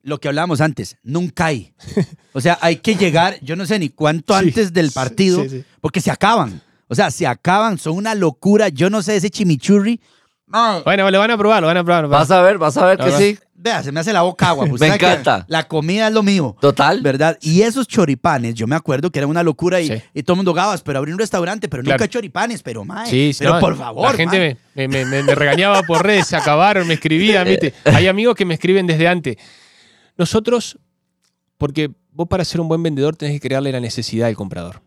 lo 0.02 0.20
que 0.20 0.28
hablábamos 0.30 0.62
antes, 0.62 0.98
nunca 1.04 1.48
hay. 1.48 1.74
O 2.34 2.42
sea, 2.42 2.58
hay 2.62 2.78
que 2.78 2.96
llegar, 2.96 3.38
yo 3.42 3.56
no 3.56 3.66
sé 3.66 3.80
ni 3.80 3.90
cuánto 3.90 4.34
Sí, 4.40 4.46
antes 4.46 4.74
del 4.74 4.92
partido, 4.92 5.44
sí, 5.44 5.50
sí. 5.50 5.64
porque 5.82 6.02
se 6.02 6.12
acaban. 6.12 6.62
O 6.88 6.96
sea, 6.96 7.12
se 7.12 7.28
acaban, 7.28 7.78
son 7.78 7.96
una 7.98 8.16
locura. 8.16 8.70
Yo 8.70 8.90
no 8.90 9.04
sé 9.04 9.16
ese 9.16 9.30
chimichurri. 9.30 10.02
No, 10.48 10.82
Bueno, 10.84 11.12
lo 11.12 11.20
van 11.20 11.30
a 11.30 11.38
probar, 11.38 11.62
lo 11.62 11.68
van 11.68 11.78
a 11.78 11.84
probar. 11.84 12.08
Vas 12.08 12.32
a 12.32 12.42
ver, 12.42 12.58
vas 12.58 12.76
a 12.78 12.86
ver 12.88 12.98
que 12.98 13.12
sí. 13.12 13.38
Vea, 13.62 13.84
se 13.84 13.92
me 13.92 14.00
hace 14.00 14.14
la 14.14 14.22
boca 14.22 14.50
agua. 14.50 14.66
pues, 14.70 14.80
Me 14.82 14.88
encanta. 14.88 15.46
La 15.50 15.68
comida 15.68 16.08
es 16.08 16.14
lo 16.14 16.24
mío. 16.24 16.56
Total. 16.62 17.02
¿Verdad? 17.02 17.38
Y 17.42 17.62
esos 17.62 17.88
choripanes, 17.88 18.56
yo 18.56 18.66
me 18.68 18.76
acuerdo 18.76 19.12
que 19.12 19.20
era 19.20 19.28
una 19.28 19.44
locura 19.44 19.80
y, 19.82 19.88
Sí. 19.88 19.94
y 20.14 20.24
todo 20.24 20.34
el 20.34 20.38
mundo 20.38 20.54
gabas, 20.54 20.82
pero 20.82 21.00
abrí 21.00 21.12
un 21.12 21.20
restaurante, 21.20 21.68
pero 21.70 21.84
Claro. 21.84 21.98
nunca 22.00 22.10
choripanes, 22.10 22.64
pero 22.64 22.86
mae. 22.86 23.10
Sí, 23.10 23.34
sí, 23.34 23.40
pero 23.40 23.56
no, 23.56 23.60
por 23.60 23.78
favor. 23.78 24.10
La 24.10 24.14
gente 24.18 24.58
me, 24.76 24.88
me- 24.88 25.06
me- 25.06 25.24
me 25.24 25.36
regañaba 25.36 25.82
por 25.84 26.04
redes, 26.06 26.28
se 26.28 26.36
acabaron, 26.38 26.88
me 26.88 26.94
escribían, 26.96 27.46
¿viste? 27.48 27.74
Hay 27.86 28.08
amigos 28.08 28.36
que 28.36 28.46
me 28.46 28.54
escriben 28.54 28.88
desde 28.88 29.08
antes. 29.08 29.36
Nosotros, 30.18 30.78
porque 31.58 31.92
vos 32.12 32.28
para 32.28 32.44
ser 32.46 32.62
un 32.62 32.68
buen 32.68 32.84
vendedor 32.84 33.16
tenés 33.16 33.40
que 33.40 33.48
crearle 33.48 33.72
la 33.72 33.80
necesidad 33.80 34.28
al 34.28 34.36
comprador. 34.36 34.82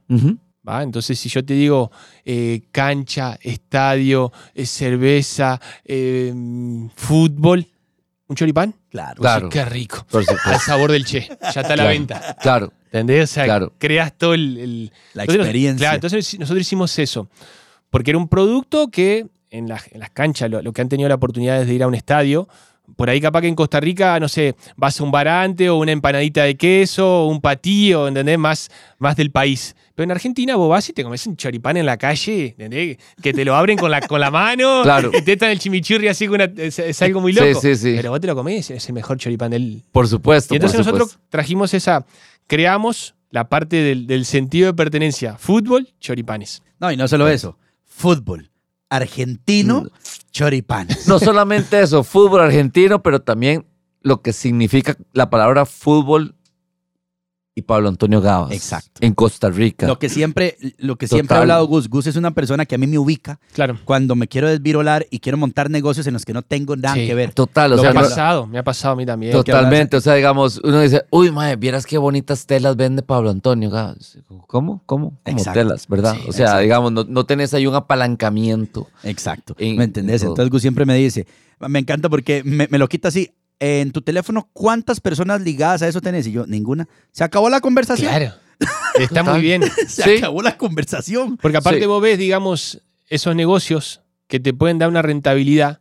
¿va? 0.69 0.83
Entonces, 0.83 1.19
si 1.19 1.29
yo 1.29 1.45
te 1.45 1.55
digo 1.55 1.91
eh, 2.25 2.63
cancha, 2.71 3.37
estadio, 3.41 4.33
eh, 4.55 4.67
cerveza, 4.67 5.61
eh, 5.85 6.33
fútbol, 6.95 7.67
¿un 8.33 8.37
choripán? 8.37 8.75
Claro. 8.91 9.21
Claro. 9.21 9.49
Qué 9.49 9.65
rico. 9.65 10.05
Por 10.11 10.25
Al 10.45 10.59
sabor 10.61 10.91
del 10.91 11.05
che. 11.05 11.29
Ya 11.41 11.49
está 11.49 11.61
a 11.61 11.69
la 11.69 11.75
Claro. 11.75 11.89
venta. 11.91 12.37
Claro. 12.41 12.73
¿Entendés? 12.87 13.31
O 13.31 13.35
sea, 13.35 13.45
Claro. 13.45 13.73
creas 13.79 14.13
todo 14.19 14.35
el. 14.35 14.59
el- 14.59 14.93
La 15.15 15.25
experiencia. 15.25 15.85
Claro, 15.85 15.95
entonces 15.97 16.39
nosotros 16.39 16.61
hicimos 16.61 16.99
eso. 16.99 17.29
Porque 17.91 18.11
era 18.11 18.19
un 18.19 18.29
producto 18.29 18.89
que 18.91 19.27
en, 19.51 19.69
las- 19.69 19.87
en 19.93 20.01
las 20.01 20.11
canchas, 20.11 20.51
lo, 20.51 20.61
lo 20.63 20.73
que 20.73 20.81
han 20.83 20.89
tenido 20.89 21.09
la 21.09 21.15
oportunidad 21.17 21.65
de 21.65 21.73
ir 21.75 21.83
a 21.83 21.87
un 21.87 21.95
estadio, 21.95 22.49
por 22.97 23.09
ahí 23.09 23.21
capaz 23.21 23.43
que 23.43 23.49
en 23.49 23.55
Costa 23.55 23.81
Rica, 23.81 24.19
no 24.19 24.29
sé, 24.29 24.57
vas 24.77 24.99
a 25.01 25.05
un 25.05 25.11
barante 25.11 25.71
o 25.71 25.77
una 25.77 25.93
empanadita 25.93 26.43
de 26.45 26.57
queso 26.57 27.25
o 27.25 27.29
un 27.29 27.41
patillo, 27.41 28.09
¿entendés? 28.09 28.39
Más, 28.39 28.71
más 28.99 29.15
del 29.17 29.31
país. 29.31 29.77
Pero 29.95 30.05
en 30.05 30.11
Argentina 30.13 30.57
vos 30.57 30.71
vas 30.71 30.89
y 30.89 30.93
te 30.93 31.03
comes 31.05 31.27
un 31.27 31.37
choripán 31.37 31.77
en 31.77 31.87
la 31.87 31.97
calle, 31.97 32.47
¿entendés? 32.59 32.97
Que 33.23 33.33
te 33.33 33.45
lo 33.45 33.55
abren 33.55 33.77
con 33.79 33.91
la, 33.91 34.01
con 34.01 34.21
la 34.21 34.31
mano 34.31 34.81
Claro. 34.85 35.11
y 35.13 35.23
te 35.23 35.33
están 35.33 35.51
el 35.51 35.59
chimichurri 35.59 36.09
así, 36.09 36.27
una- 36.29 36.45
es, 36.57 36.79
es 36.79 37.03
algo 37.03 37.21
muy 37.21 37.35
Sí, 37.35 37.41
loco. 37.41 37.61
sí, 37.61 37.77
sí. 37.77 37.93
Pero 37.97 38.11
vos 38.11 38.21
te 38.21 38.27
lo 38.27 38.35
comés, 38.35 38.71
es 38.71 38.87
el 38.89 38.95
mejor 38.95 39.19
choripán 39.19 39.51
del, 39.51 39.83
Por 39.93 40.09
supuesto. 40.09 40.55
y 40.55 40.57
entonces 40.57 40.79
por 40.79 40.87
nosotros 40.87 41.11
supuesto. 41.13 41.29
trajimos 41.31 41.75
esa, 41.75 42.07
creamos 42.47 43.15
la 43.31 43.49
parte 43.49 43.77
del, 43.77 44.07
del 44.07 44.25
sentido 44.25 44.67
de 44.67 44.75
pertenencia. 44.75 45.37
Fútbol, 45.39 45.89
choripanes. 46.01 46.63
No, 46.81 46.91
y 46.93 46.97
no 46.97 47.07
solo 47.09 47.29
eso. 47.29 47.59
Fútbol. 47.85 48.43
Mm. 48.43 48.47
Argentino, 48.91 49.87
choripán. 50.31 50.89
No 51.07 51.19
solamente 51.19 51.81
eso, 51.81 52.05
fútbol 52.05 52.41
argentino, 52.43 53.03
pero 53.03 53.21
también 53.23 53.65
lo 54.03 54.21
que 54.23 54.33
significa 54.33 54.97
la 55.13 55.31
palabra 55.31 55.65
fútbol 55.67 56.35
y 57.55 57.63
Pablo 57.63 57.91
Antonio 57.91 58.21
Gavas. 58.23 58.51
Exacto. 58.53 58.93
En 59.01 59.13
Costa 59.15 59.51
Rica. 59.51 59.87
Lo 59.87 59.99
que 59.99 60.09
siempre, 60.09 60.57
lo 60.79 60.97
que 60.97 61.07
siempre 61.07 61.37
ha 61.37 61.41
hablado 61.41 61.67
Gus. 61.67 61.89
Gus 61.89 62.07
es 62.07 62.17
una 62.17 62.31
persona 62.31 62.65
que 62.65 62.77
a 62.77 62.79
mí 62.79 62.87
me 62.87 62.99
ubica 62.99 63.39
Claro. 63.53 63.79
cuando 63.85 64.15
me 64.17 64.27
quiero 64.27 64.49
desvirolar 64.49 65.07
y 65.11 65.19
quiero 65.19 65.37
montar 65.37 65.69
negocios 65.69 66.07
en 66.07 66.15
los 66.15 66.25
que 66.25 66.33
no 66.33 66.41
tengo 66.41 66.77
nada 66.77 66.95
Sí. 66.95 67.07
que 67.07 67.15
ver. 67.15 67.35
Total, 67.35 67.73
o 67.73 67.77
me 67.77 67.83
sea, 67.83 67.91
ha 67.91 67.95
no- 67.95 68.01
pasado, 68.01 68.47
me 68.47 68.59
ha 68.59 68.63
pasado 68.65 68.95
a 68.95 68.97
mí 68.97 69.05
también. 69.05 69.33
totalmente. 69.33 69.97
O 69.99 70.01
sea, 70.01 70.15
digamos, 70.15 70.61
uno 70.65 70.81
dice, 70.81 71.05
uy, 71.11 71.31
madre, 71.31 71.57
vieras 71.57 71.85
qué 71.85 71.99
bonitas 71.99 72.47
telas 72.47 72.75
vende 72.77 73.03
Pablo 73.03 73.29
Antonio 73.31 73.69
Gavas. 73.69 74.19
¿Cómo? 74.47 74.83
¿Cómo? 74.87 75.19
Como 75.23 75.39
Exacto. 75.39 75.61
telas, 75.61 75.87
¿verdad? 75.89 76.15
Sí, 76.15 76.29
o 76.29 76.33
sea, 76.33 76.45
exacto. 76.47 76.63
digamos, 76.63 76.93
no, 76.93 77.05
no 77.05 77.25
tenés 77.27 77.53
ahí 77.53 77.67
un 77.67 77.75
apalancamiento. 77.75 78.89
Exacto. 79.03 79.55
En- 79.59 79.77
¿Me 79.77 79.85
entendés? 79.85 80.23
en. 80.23 80.29
Entonces 80.29 80.51
Gus 80.51 80.63
siempre 80.63 80.87
me 80.87 80.95
dice, 80.97 81.27
me 81.61 81.79
encanta 81.79 82.09
porque 82.09 82.43
me, 82.45 82.67
me 82.71 82.79
lo 82.79 82.89
quita 82.89 83.09
así. 83.09 83.31
En 83.61 83.93
tu 83.93 84.03
teléfono, 84.03 84.49
¿cuántas 84.53 85.01
personas 85.01 85.41
ligadas 85.41 85.83
a 85.83 85.89
eso 85.89 86.01
tenés? 86.01 86.27
Y 86.27 86.33
yo, 86.33 86.47
ninguna. 86.47 86.89
Se 87.13 87.23
acabó 87.23 87.49
la 87.49 87.61
conversación. 87.61 88.09
Claro. 88.09 88.35
Está 88.99 89.23
muy 89.23 89.41
bien. 89.41 89.63
Se 89.89 90.03
Sí. 90.03 90.17
acabó 90.19 90.43
la 90.43 90.57
conversación. 90.59 91.37
Porque 91.37 91.59
aparte 91.59 91.81
Sí. 91.81 91.87
vos 91.87 92.03
ves, 92.03 92.19
digamos, 92.19 92.81
esos 93.09 93.35
negocios 93.37 94.01
que 94.27 94.41
te 94.41 94.53
pueden 94.53 94.79
dar 94.79 94.89
una 94.89 95.03
rentabilidad, 95.03 95.81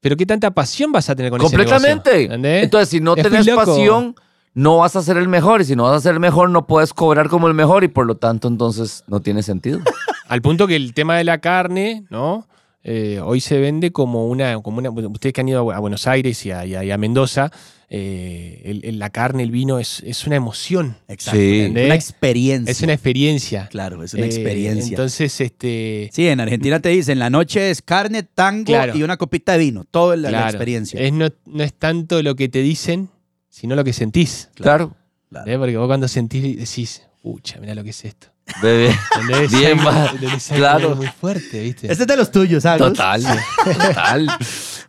pero 0.00 0.16
¿qué 0.16 0.24
tanta 0.26 0.50
pasión 0.52 0.90
vas 0.92 1.10
a 1.10 1.14
tener 1.16 1.30
con 1.30 1.40
ese 1.40 1.46
Completamente. 1.54 2.62
Entonces, 2.62 2.88
si 2.88 3.00
no 3.00 3.14
Es 3.16 3.22
tenés 3.22 3.46
pasión, 3.48 4.14
no 4.54 4.78
vas 4.78 4.96
a 4.96 5.02
ser 5.02 5.16
el 5.16 5.28
mejor. 5.28 5.60
Y 5.60 5.64
si 5.64 5.76
no 5.76 5.84
vas 5.84 5.96
a 5.96 6.00
ser 6.00 6.14
el 6.14 6.20
mejor, 6.20 6.50
no 6.50 6.66
puedes 6.66 6.92
cobrar 6.94 7.28
como 7.28 7.46
el 7.48 7.54
mejor. 7.54 7.84
Y 7.84 7.88
por 7.88 8.06
lo 8.06 8.16
tanto, 8.16 8.48
entonces, 8.48 9.04
no 9.06 9.20
tiene 9.20 9.42
sentido. 9.42 9.80
Al 10.28 10.40
punto 10.40 10.66
que 10.66 10.76
el 10.76 10.94
tema 10.94 11.16
de 11.16 11.24
la 11.24 11.38
carne, 11.38 12.04
¿no? 12.08 12.46
Eh, 12.84 13.20
hoy 13.22 13.40
se 13.40 13.58
vende 13.60 13.92
como 13.92 14.26
una, 14.26 14.60
como 14.60 14.78
una. 14.78 14.90
Ustedes 14.90 15.32
que 15.32 15.40
han 15.40 15.48
ido 15.48 15.70
a 15.70 15.78
Buenos 15.78 16.06
Aires 16.08 16.44
y 16.46 16.50
a, 16.50 16.66
y 16.66 16.74
a- 16.74 16.82
y 16.84 16.90
a 16.90 16.98
Mendoza, 16.98 17.52
eh, 17.88 18.60
el- 18.64 18.84
el- 18.84 18.98
la 18.98 19.10
carne, 19.10 19.44
el 19.44 19.52
vino 19.52 19.78
es, 19.78 20.02
es 20.04 20.26
una 20.26 20.34
emoción. 20.34 20.96
Exacto. 21.06 21.38
Sí. 21.38 21.68
Una 21.70 21.94
experiencia. 21.94 22.72
Es 22.72 22.82
una 22.82 22.92
experiencia. 22.94 23.68
Claro, 23.70 24.02
es 24.02 24.14
una 24.14 24.24
Eh, 24.24 24.26
experiencia. 24.26 24.88
entonces, 24.90 25.40
este. 25.40 26.10
Sí, 26.12 26.26
en 26.26 26.40
Argentina 26.40 26.80
te 26.80 26.88
dicen, 26.88 27.18
la 27.20 27.30
noche 27.30 27.70
es 27.70 27.82
carne, 27.82 28.24
tango 28.24 28.64
Claro. 28.72 28.96
y 28.96 29.02
una 29.04 29.16
copita 29.16 29.52
de 29.52 29.58
vino. 29.58 29.84
Todo 29.88 30.16
la, 30.16 30.48
experiencia. 30.48 31.00
Es 31.00 31.12
no, 31.12 31.28
no 31.46 31.62
es 31.62 31.74
tanto 31.74 32.20
lo 32.22 32.34
que 32.34 32.48
te 32.48 32.62
dicen, 32.62 33.10
sino 33.48 33.76
lo 33.76 33.84
que 33.84 33.92
sentís. 33.92 34.50
Claro. 34.54 34.96
Porque 35.30 35.76
vos 35.76 35.86
cuando 35.86 36.08
sentís 36.08 36.42
decís, 36.58 37.02
pucha, 37.22 37.60
mira 37.60 37.74
lo 37.76 37.84
que 37.84 37.90
es 37.90 38.04
esto. 38.04 38.31
Bebé. 38.62 38.94
Bien. 39.50 39.78
Algo 39.78 40.10
claro. 40.54 40.96
muy 40.96 41.06
fuerte, 41.06 41.60
¿viste? 41.62 41.90
Este 41.90 42.02
es 42.02 42.06
de 42.06 42.16
los 42.16 42.30
tuyos, 42.30 42.62
¿sabes? 42.62 42.78
Total. 42.82 43.22
Total. 43.64 44.28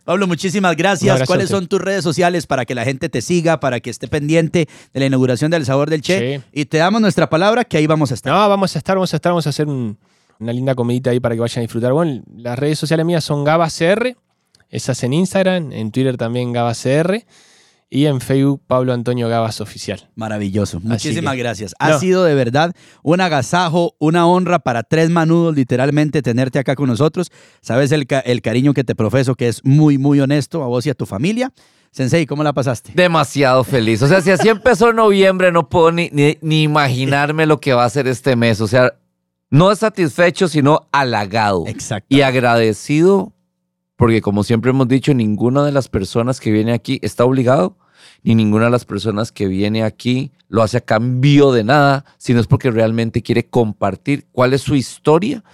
Pablo, 0.04 0.26
muchísimas 0.26 0.76
gracias. 0.76 1.22
¿Cuáles 1.26 1.48
son 1.48 1.66
tus 1.66 1.80
redes 1.80 2.04
sociales 2.04 2.46
para 2.46 2.64
que 2.66 2.74
la 2.74 2.84
gente 2.84 3.08
te 3.08 3.22
siga, 3.22 3.60
para 3.60 3.80
que 3.80 3.90
esté 3.90 4.06
pendiente 4.08 4.68
de 4.92 5.00
la 5.00 5.06
inauguración 5.06 5.50
del 5.50 5.64
Sabor 5.64 5.88
del 5.88 6.02
Che? 6.02 6.36
Sí. 6.38 6.44
Y 6.52 6.64
te 6.66 6.78
damos 6.78 7.00
nuestra 7.00 7.30
palabra 7.30 7.64
que 7.64 7.78
ahí 7.78 7.86
vamos 7.86 8.10
a 8.10 8.14
estar. 8.14 8.32
No, 8.32 8.48
vamos 8.48 8.74
a 8.74 8.78
estar, 8.78 8.96
vamos 8.96 9.12
a 9.14 9.16
estar, 9.16 9.32
vamos 9.32 9.46
a 9.46 9.50
hacer 9.50 9.66
un- 9.66 9.96
una 10.40 10.52
linda 10.52 10.74
comidita 10.74 11.10
ahí 11.10 11.20
para 11.20 11.34
que 11.34 11.40
vayan 11.40 11.60
a 11.60 11.62
disfrutar. 11.62 11.92
Bueno, 11.92 12.22
las 12.36 12.58
redes 12.58 12.78
sociales 12.78 13.06
mías 13.06 13.24
son 13.24 13.44
GabaCR, 13.44 14.16
esas 14.68 15.02
en 15.04 15.12
Instagram, 15.14 15.72
en 15.72 15.90
Twitter 15.90 16.16
también 16.16 16.52
GabaCR 16.52 17.24
y 17.94 18.06
en 18.06 18.20
Facebook 18.20 18.60
Pablo 18.66 18.92
Antonio 18.92 19.28
Gabas 19.28 19.60
Oficial. 19.60 20.10
Maravilloso. 20.16 20.80
Muchísimas 20.80 21.34
que- 21.34 21.38
gracias. 21.38 21.74
Ha 21.78 21.90
No. 21.90 21.98
sido 22.00 22.24
de 22.24 22.34
verdad 22.34 22.74
un 23.04 23.20
agasajo, 23.20 23.94
una 24.00 24.26
honra 24.26 24.58
para 24.58 24.82
tres 24.82 25.10
manudos, 25.10 25.54
literalmente, 25.54 26.20
tenerte 26.20 26.58
acá 26.58 26.74
con 26.74 26.88
nosotros. 26.88 27.30
Sabes 27.60 27.92
el, 27.92 28.06
el 28.24 28.42
cariño 28.42 28.74
que 28.74 28.82
te 28.82 28.94
profeso, 28.96 29.36
que 29.36 29.46
es 29.48 29.64
muy, 29.64 29.96
muy 29.96 30.18
honesto 30.20 30.62
a 30.64 30.66
vos 30.66 30.84
y 30.86 30.90
a 30.90 30.94
tu 30.94 31.06
familia. 31.06 31.52
Sensei, 31.92 32.26
¿cómo 32.26 32.42
la 32.42 32.52
pasaste? 32.52 32.90
Demasiado 32.96 33.62
feliz. 33.62 34.02
O 34.02 34.08
sea, 34.08 34.20
si 34.20 34.32
así 34.32 34.48
empezó 34.48 34.92
noviembre, 34.92 35.52
no 35.52 35.68
puedo 35.68 35.92
ni, 35.92 36.10
ni, 36.12 36.36
ni 36.42 36.62
imaginarme 36.64 37.46
lo 37.46 37.60
que 37.60 37.72
va 37.74 37.84
a 37.84 37.90
ser 37.90 38.08
este 38.08 38.34
mes. 38.34 38.60
O 38.60 38.66
sea, 38.66 38.92
no 39.50 39.72
satisfecho, 39.76 40.48
sino 40.48 40.88
halagado. 40.90 41.62
Exacto. 41.68 42.08
Y 42.08 42.22
agradecido, 42.22 43.32
porque 43.96 44.20
como 44.20 44.42
siempre 44.42 44.70
hemos 44.72 44.88
dicho, 44.88 45.14
ninguna 45.14 45.64
de 45.64 45.70
las 45.70 45.88
personas 45.88 46.40
que 46.40 46.50
viene 46.50 46.72
aquí 46.72 46.98
está 47.02 47.24
obligado, 47.24 47.76
ni 48.24 48.34
ninguna 48.34 48.64
de 48.64 48.70
las 48.72 48.84
personas 48.84 49.30
que 49.30 49.46
viene 49.46 49.84
aquí 49.84 50.32
lo 50.48 50.62
hace 50.62 50.78
a 50.78 50.80
cambio 50.80 51.52
de 51.52 51.64
nada, 51.64 52.04
sino 52.16 52.40
es 52.40 52.46
porque 52.46 52.70
realmente 52.70 53.22
quiere 53.22 53.46
compartir 53.46 54.26
cuál 54.32 54.54
es 54.54 54.62
su 54.62 54.74
historia 54.74 55.44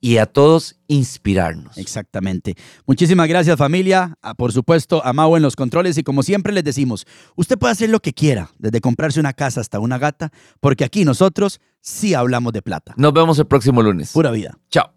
y 0.00 0.18
a 0.18 0.26
todos 0.26 0.76
inspirarnos. 0.86 1.78
Exactamente. 1.78 2.56
Muchísimas 2.86 3.26
gracias 3.26 3.56
familia. 3.56 4.16
Ah, 4.22 4.34
Por 4.34 4.52
supuesto, 4.52 5.04
a 5.04 5.12
Mau 5.12 5.36
en 5.36 5.42
los 5.42 5.56
controles 5.56 5.96
y 5.96 6.02
como 6.02 6.22
siempre 6.22 6.52
les 6.52 6.64
decimos, 6.64 7.06
usted 7.36 7.58
puede 7.58 7.72
hacer 7.72 7.90
lo 7.90 8.00
que 8.00 8.12
quiera, 8.12 8.50
desde 8.58 8.80
comprarse 8.80 9.18
una 9.18 9.32
casa 9.32 9.60
hasta 9.60 9.78
una 9.78 9.98
gata, 9.98 10.30
porque 10.60 10.84
aquí 10.84 11.04
nosotros 11.04 11.60
sí 11.80 12.14
hablamos 12.14 12.52
de 12.52 12.62
plata. 12.62 12.94
Nos 12.96 13.12
vemos 13.12 13.38
el 13.38 13.46
próximo 13.46 13.82
lunes. 13.82 14.12
Pura 14.12 14.30
vida. 14.30 14.58
Chao. 14.70 14.93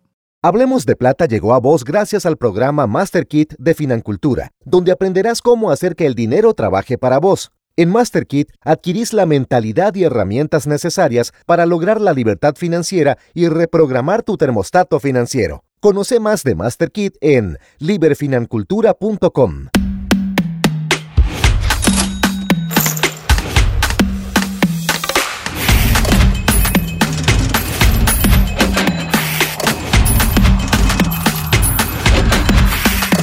Hablemos 0.48 0.86
de 0.86 0.96
Plata 0.96 1.26
llegó 1.26 1.54
a 1.54 1.60
vos 1.60 1.84
gracias 1.84 2.26
al 2.26 2.38
programa 2.38 2.88
Master 2.88 3.28
Kit 3.28 3.54
de 3.58 3.74
Financultura, 3.74 4.54
donde 4.64 4.94
aprenderás 4.94 5.42
cómo 5.42 5.72
hacer 5.72 5.94
que 5.94 6.06
el 6.06 6.16
dinero 6.16 6.54
trabaje 6.54 6.98
para 6.98 7.18
vos. 7.18 7.52
En 7.76 7.90
Master 7.90 8.26
Kit 8.26 8.52
adquirís 8.62 9.12
la 9.12 9.26
mentalidad 9.26 9.94
y 9.96 10.06
herramientas 10.06 10.66
necesarias 10.66 11.34
para 11.46 11.66
lograr 11.66 12.00
la 12.00 12.14
libertad 12.14 12.56
financiera 12.56 13.18
y 13.34 13.50
reprogramar 13.50 14.24
tu 14.24 14.38
termostato 14.38 15.02
financiero. 15.02 15.66
Conoce 15.82 16.22
más 16.22 16.46
de 16.46 16.56
Master 16.56 16.92
Kit 16.92 17.18
en 17.20 17.58
liberfinancultura.com. 17.80 19.68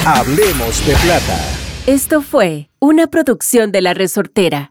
Hablemos 0.06 0.86
de 0.86 0.94
Plata. 0.96 1.40
Esto 1.86 2.20
fue 2.20 2.68
una 2.78 3.06
producción 3.06 3.72
de 3.72 3.80
La 3.80 3.94
Resortera. 3.94 4.70